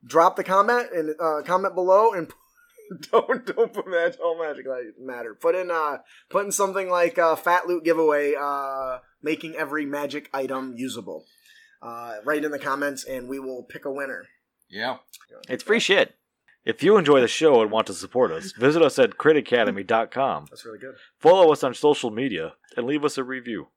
Drop 0.05 0.35
the 0.35 0.43
comment 0.43 0.87
and 0.93 1.15
uh, 1.19 1.41
comment 1.45 1.75
below, 1.75 2.11
and 2.11 2.31
don't 3.11 3.45
don't 3.45 3.73
put 3.73 3.87
magic 3.87 4.19
all 4.23 4.41
magic 4.41 4.67
light 4.67 4.99
matter. 4.99 5.35
Put 5.35 5.55
in 5.55 5.71
uh 5.71 5.99
put 6.29 6.45
in 6.45 6.51
something 6.51 6.89
like 6.89 7.17
uh, 7.17 7.35
fat 7.35 7.67
loot 7.67 7.83
giveaway, 7.83 8.33
uh, 8.39 8.99
making 9.21 9.55
every 9.55 9.85
magic 9.85 10.29
item 10.33 10.73
usable. 10.75 11.25
Uh, 11.81 12.15
write 12.25 12.43
in 12.43 12.51
the 12.51 12.59
comments, 12.59 13.05
and 13.05 13.29
we 13.29 13.39
will 13.39 13.63
pick 13.63 13.85
a 13.85 13.91
winner. 13.91 14.25
Yeah. 14.69 14.97
It's 15.47 15.63
free 15.63 15.79
shit. 15.79 16.15
If 16.65 16.83
you 16.83 16.97
enjoy 16.97 17.21
the 17.21 17.27
show 17.27 17.61
and 17.61 17.71
want 17.71 17.87
to 17.87 17.93
support 17.93 18.31
us, 18.31 18.51
visit 18.59 18.81
us 18.81 18.99
at 18.99 19.11
critacademy.com. 19.11 20.47
That's 20.49 20.65
really 20.65 20.79
good. 20.79 20.95
Follow 21.17 21.51
us 21.51 21.63
on 21.63 21.73
social 21.73 22.11
media 22.11 22.53
and 22.75 22.85
leave 22.85 23.05
us 23.05 23.17
a 23.17 23.23
review. 23.23 23.67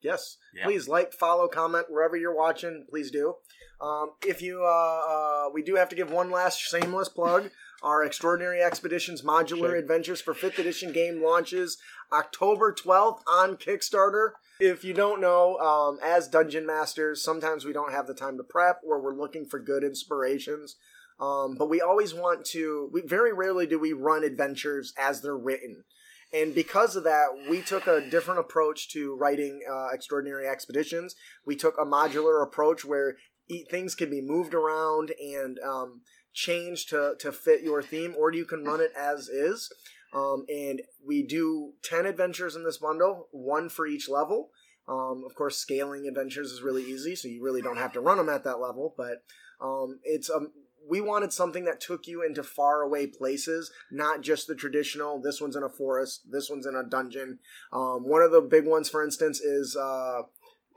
Yes. 0.00 0.38
Yeah. 0.54 0.64
Please 0.64 0.88
like, 0.88 1.12
follow, 1.12 1.48
comment 1.48 1.86
wherever 1.88 2.16
you're 2.16 2.34
watching. 2.34 2.86
Please 2.88 3.10
do. 3.10 3.34
Um, 3.80 4.12
if 4.26 4.42
you, 4.42 4.62
uh, 4.64 4.66
uh, 4.66 5.50
we 5.52 5.62
do 5.62 5.76
have 5.76 5.88
to 5.90 5.96
give 5.96 6.10
one 6.10 6.30
last 6.30 6.58
shameless 6.58 7.08
plug. 7.08 7.50
Our 7.82 8.04
Extraordinary 8.04 8.62
Expeditions 8.62 9.22
Modular. 9.22 9.78
Adventures 9.78 10.20
for 10.20 10.34
5th 10.34 10.58
Edition 10.58 10.92
game 10.92 11.22
launches 11.22 11.78
October 12.12 12.72
12th 12.72 13.20
on 13.26 13.56
Kickstarter. 13.56 14.32
If 14.60 14.84
you 14.84 14.94
don't 14.94 15.20
know, 15.20 15.56
um, 15.58 15.98
as 16.04 16.28
Dungeon 16.28 16.64
Masters, 16.66 17.24
sometimes 17.24 17.64
we 17.64 17.72
don't 17.72 17.92
have 17.92 18.06
the 18.06 18.14
time 18.14 18.36
to 18.36 18.44
prep 18.44 18.80
or 18.86 19.02
we're 19.02 19.16
looking 19.16 19.46
for 19.46 19.58
good 19.58 19.82
inspirations. 19.82 20.76
Um, 21.20 21.56
but 21.58 21.68
we 21.68 21.80
always 21.80 22.14
want 22.14 22.44
to, 22.46 22.88
we 22.92 23.02
very 23.02 23.32
rarely 23.32 23.66
do 23.66 23.78
we 23.78 23.92
run 23.92 24.24
adventures 24.24 24.92
as 24.98 25.20
they're 25.20 25.36
written. 25.36 25.84
And 26.32 26.54
because 26.54 26.96
of 26.96 27.04
that, 27.04 27.26
we 27.48 27.60
took 27.60 27.86
a 27.86 28.08
different 28.08 28.40
approach 28.40 28.88
to 28.90 29.14
writing 29.14 29.60
uh, 29.70 29.88
Extraordinary 29.92 30.46
Expeditions. 30.48 31.14
We 31.44 31.56
took 31.56 31.74
a 31.78 31.84
modular 31.84 32.42
approach 32.42 32.84
where 32.84 33.16
e- 33.48 33.64
things 33.70 33.94
can 33.94 34.10
be 34.10 34.22
moved 34.22 34.54
around 34.54 35.12
and 35.20 35.58
um, 35.60 36.00
changed 36.32 36.88
to, 36.90 37.14
to 37.18 37.32
fit 37.32 37.62
your 37.62 37.82
theme, 37.82 38.14
or 38.18 38.32
you 38.32 38.44
can 38.44 38.64
run 38.64 38.80
it 38.80 38.92
as 38.98 39.28
is. 39.28 39.72
Um, 40.14 40.44
and 40.48 40.82
we 41.06 41.22
do 41.22 41.72
10 41.84 42.06
adventures 42.06 42.54
in 42.54 42.64
this 42.64 42.78
bundle, 42.78 43.28
one 43.30 43.68
for 43.68 43.86
each 43.86 44.08
level. 44.08 44.50
Um, 44.88 45.22
of 45.24 45.34
course, 45.34 45.56
scaling 45.56 46.06
adventures 46.06 46.50
is 46.50 46.62
really 46.62 46.82
easy, 46.82 47.14
so 47.14 47.28
you 47.28 47.42
really 47.42 47.62
don't 47.62 47.78
have 47.78 47.92
to 47.92 48.00
run 48.00 48.18
them 48.18 48.28
at 48.28 48.44
that 48.44 48.60
level. 48.60 48.94
But 48.96 49.22
um, 49.60 50.00
it's 50.02 50.28
um, 50.28 50.52
we 50.88 51.00
wanted 51.00 51.32
something 51.32 51.64
that 51.64 51.80
took 51.80 52.06
you 52.06 52.24
into 52.24 52.42
far 52.42 52.82
away 52.82 53.06
places, 53.06 53.70
not 53.90 54.22
just 54.22 54.46
the 54.46 54.54
traditional. 54.54 55.20
This 55.20 55.40
one's 55.40 55.56
in 55.56 55.62
a 55.62 55.68
forest. 55.68 56.22
This 56.30 56.50
one's 56.50 56.66
in 56.66 56.74
a 56.74 56.82
dungeon. 56.82 57.38
Um, 57.72 58.08
one 58.08 58.22
of 58.22 58.32
the 58.32 58.40
big 58.40 58.66
ones, 58.66 58.88
for 58.88 59.04
instance, 59.04 59.40
is 59.40 59.76
uh, 59.76 60.22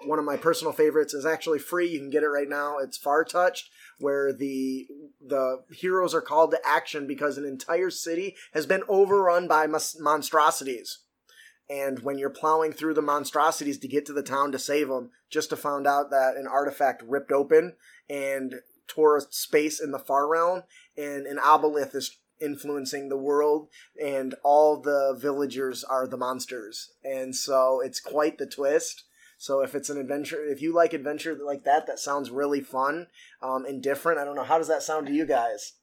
one 0.06 0.20
of 0.20 0.26
my 0.26 0.38
personal 0.38 0.74
favorites. 0.74 1.14
is 1.14 1.26
actually 1.26 1.60
free. 1.60 1.88
You 1.88 2.00
can 2.00 2.10
get 2.10 2.24
it 2.24 2.28
right 2.28 2.50
now. 2.50 2.78
It's 2.78 2.98
Far 2.98 3.24
Touched, 3.24 3.70
where 4.00 4.34
the 4.34 4.88
the 5.26 5.64
heroes 5.72 6.14
are 6.14 6.22
called 6.22 6.52
to 6.52 6.60
action 6.66 7.08
because 7.08 7.38
an 7.38 7.46
entire 7.46 7.90
city 7.90 8.36
has 8.54 8.66
been 8.66 8.84
overrun 8.88 9.48
by 9.48 9.68
mon- 9.68 9.82
monstrosities. 10.00 11.00
And 11.70 12.00
when 12.00 12.20
you're 12.20 12.30
plowing 12.30 12.74
through 12.74 12.94
the 12.94 13.02
monstrosities 13.02 13.80
to 13.80 13.88
get 13.88 14.06
to 14.06 14.14
the 14.14 14.22
town 14.22 14.52
to 14.52 14.60
save 14.60 14.88
them, 14.88 15.10
just 15.30 15.50
to 15.50 15.56
find 15.56 15.88
out 15.88 16.12
that 16.12 16.36
an 16.38 16.48
artifact 16.48 17.02
ripped 17.08 17.32
open 17.32 17.74
and 18.08 18.56
tore 18.88 19.18
a 19.18 19.22
space 19.22 19.82
in 19.82 19.92
the 19.92 20.00
far 20.00 20.28
realm, 20.28 20.64
and 20.96 21.26
an 21.26 21.38
aboleth 21.38 21.96
is 21.96 22.18
influencing 22.40 23.10
the 23.10 23.18
world, 23.18 23.70
and 24.02 24.36
all 24.44 24.80
the 24.80 25.18
villagers 25.20 25.84
are 25.84 26.08
the 26.08 26.18
monsters. 26.18 26.92
And 27.04 27.36
so 27.36 27.82
it's 27.84 28.00
quite 28.00 28.38
the 28.38 28.46
twist. 28.46 29.04
So 29.38 29.62
if 29.62 29.76
it's 29.76 29.90
an 29.90 29.98
adventure, 29.98 30.44
if 30.44 30.62
you 30.62 30.74
like 30.74 30.94
adventure 30.94 31.38
like 31.44 31.64
that, 31.64 31.88
that 31.88 32.00
sounds 32.00 32.32
really 32.32 32.62
fun 32.62 33.08
um, 33.42 33.66
and 33.66 33.82
different. 33.82 34.20
I 34.20 34.26
don't 34.26 34.36
know. 34.36 34.44
How 34.44 34.58
does 34.58 34.68
that 34.68 34.84
sound 34.84 35.08
to 35.08 35.14
you 35.14 35.26
guys? 35.26 35.74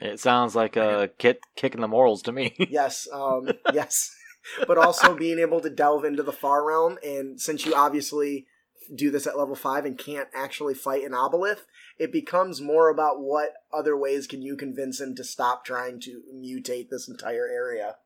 It 0.00 0.20
sounds 0.20 0.54
like 0.54 0.76
a 0.76 1.10
kick 1.18 1.40
kicking 1.56 1.80
the 1.80 1.88
morals 1.88 2.22
to 2.22 2.32
me. 2.32 2.54
Yes, 2.70 3.08
um, 3.12 3.50
yes. 3.72 4.14
But 4.66 4.78
also 4.78 5.14
being 5.14 5.40
able 5.40 5.60
to 5.60 5.68
delve 5.68 6.06
into 6.06 6.22
the 6.22 6.32
far 6.32 6.64
realm, 6.64 6.96
and 7.04 7.38
since 7.38 7.66
you 7.66 7.74
obviously 7.74 8.46
do 8.94 9.10
this 9.10 9.26
at 9.26 9.36
level 9.36 9.54
five 9.54 9.84
and 9.84 9.98
can't 9.98 10.28
actually 10.34 10.72
fight 10.72 11.04
an 11.04 11.12
aboleth, 11.12 11.64
it 11.98 12.12
becomes 12.12 12.60
more 12.60 12.88
about 12.88 13.20
what 13.20 13.52
other 13.72 13.96
ways 13.96 14.26
can 14.26 14.40
you 14.40 14.56
convince 14.56 15.00
him 15.00 15.14
to 15.16 15.24
stop 15.24 15.64
trying 15.64 16.00
to 16.00 16.22
mutate 16.34 16.88
this 16.88 17.08
entire 17.08 17.46
area. 17.46 17.96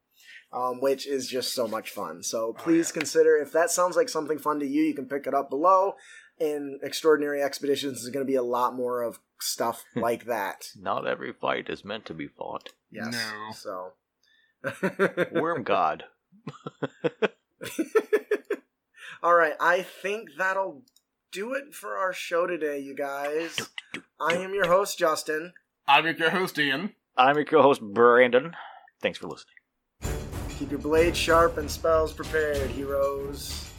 Um, 0.53 0.81
which 0.83 1.07
is 1.07 1.29
just 1.29 1.55
so 1.55 1.67
much 1.67 1.89
fun. 1.91 2.23
So 2.23 2.53
please 2.53 2.93
consider 2.93 3.39
if 3.39 3.53
that 3.53 3.71
sounds 3.71 3.97
like 3.97 4.11
something 4.11 4.39
fun 4.39 4.61
to 4.61 4.67
you, 4.67 4.83
you 4.83 4.95
can 4.95 5.07
pick 5.07 5.27
it 5.27 5.33
up 5.33 5.49
below. 5.49 5.95
In 6.39 6.79
Extraordinary 6.83 7.43
Expeditions 7.43 8.03
is 8.03 8.11
going 8.11 8.27
to 8.27 8.31
be 8.31 8.37
a 8.37 8.43
lot 8.43 8.75
more 8.75 9.01
of 9.03 9.19
stuff 9.41 9.85
like 9.95 10.27
that. 10.27 10.67
Not 10.79 11.07
every 11.07 11.33
fight 11.33 11.71
is 11.71 11.87
meant 11.87 12.05
to 12.07 12.15
be 12.15 12.29
fought. 12.29 12.71
Yes. 12.91 13.13
No. 13.13 13.53
So. 13.55 13.93
Worm 15.41 15.63
God. 15.63 16.05
All 19.23 19.35
right, 19.35 19.55
I 19.61 19.83
think 19.83 20.31
that'll 20.37 20.83
do 21.31 21.55
it 21.55 21.75
for 21.75 21.97
our 21.97 22.13
show 22.13 22.47
today, 22.47 22.79
you 22.79 22.95
guys. 22.95 23.57
I 24.21 24.35
am 24.35 24.53
your 24.53 24.67
host, 24.67 24.99
Justin. 24.99 25.53
I'm 25.87 26.05
your 26.05 26.15
co 26.15 26.31
host, 26.31 26.59
Ian. 26.59 26.95
I'm 27.17 27.37
your 27.37 27.45
co-host 27.45 27.83
Brandon. 27.83 28.53
Thanks 29.01 29.19
for 29.19 29.29
listening. 29.29 29.62
Keep 30.63 30.71
your 30.71 30.79
blades 30.79 31.19
sharp 31.19 31.59
and 31.59 31.69
spells 31.69 32.13
prepared, 32.13 32.71
heroes. 32.71 33.72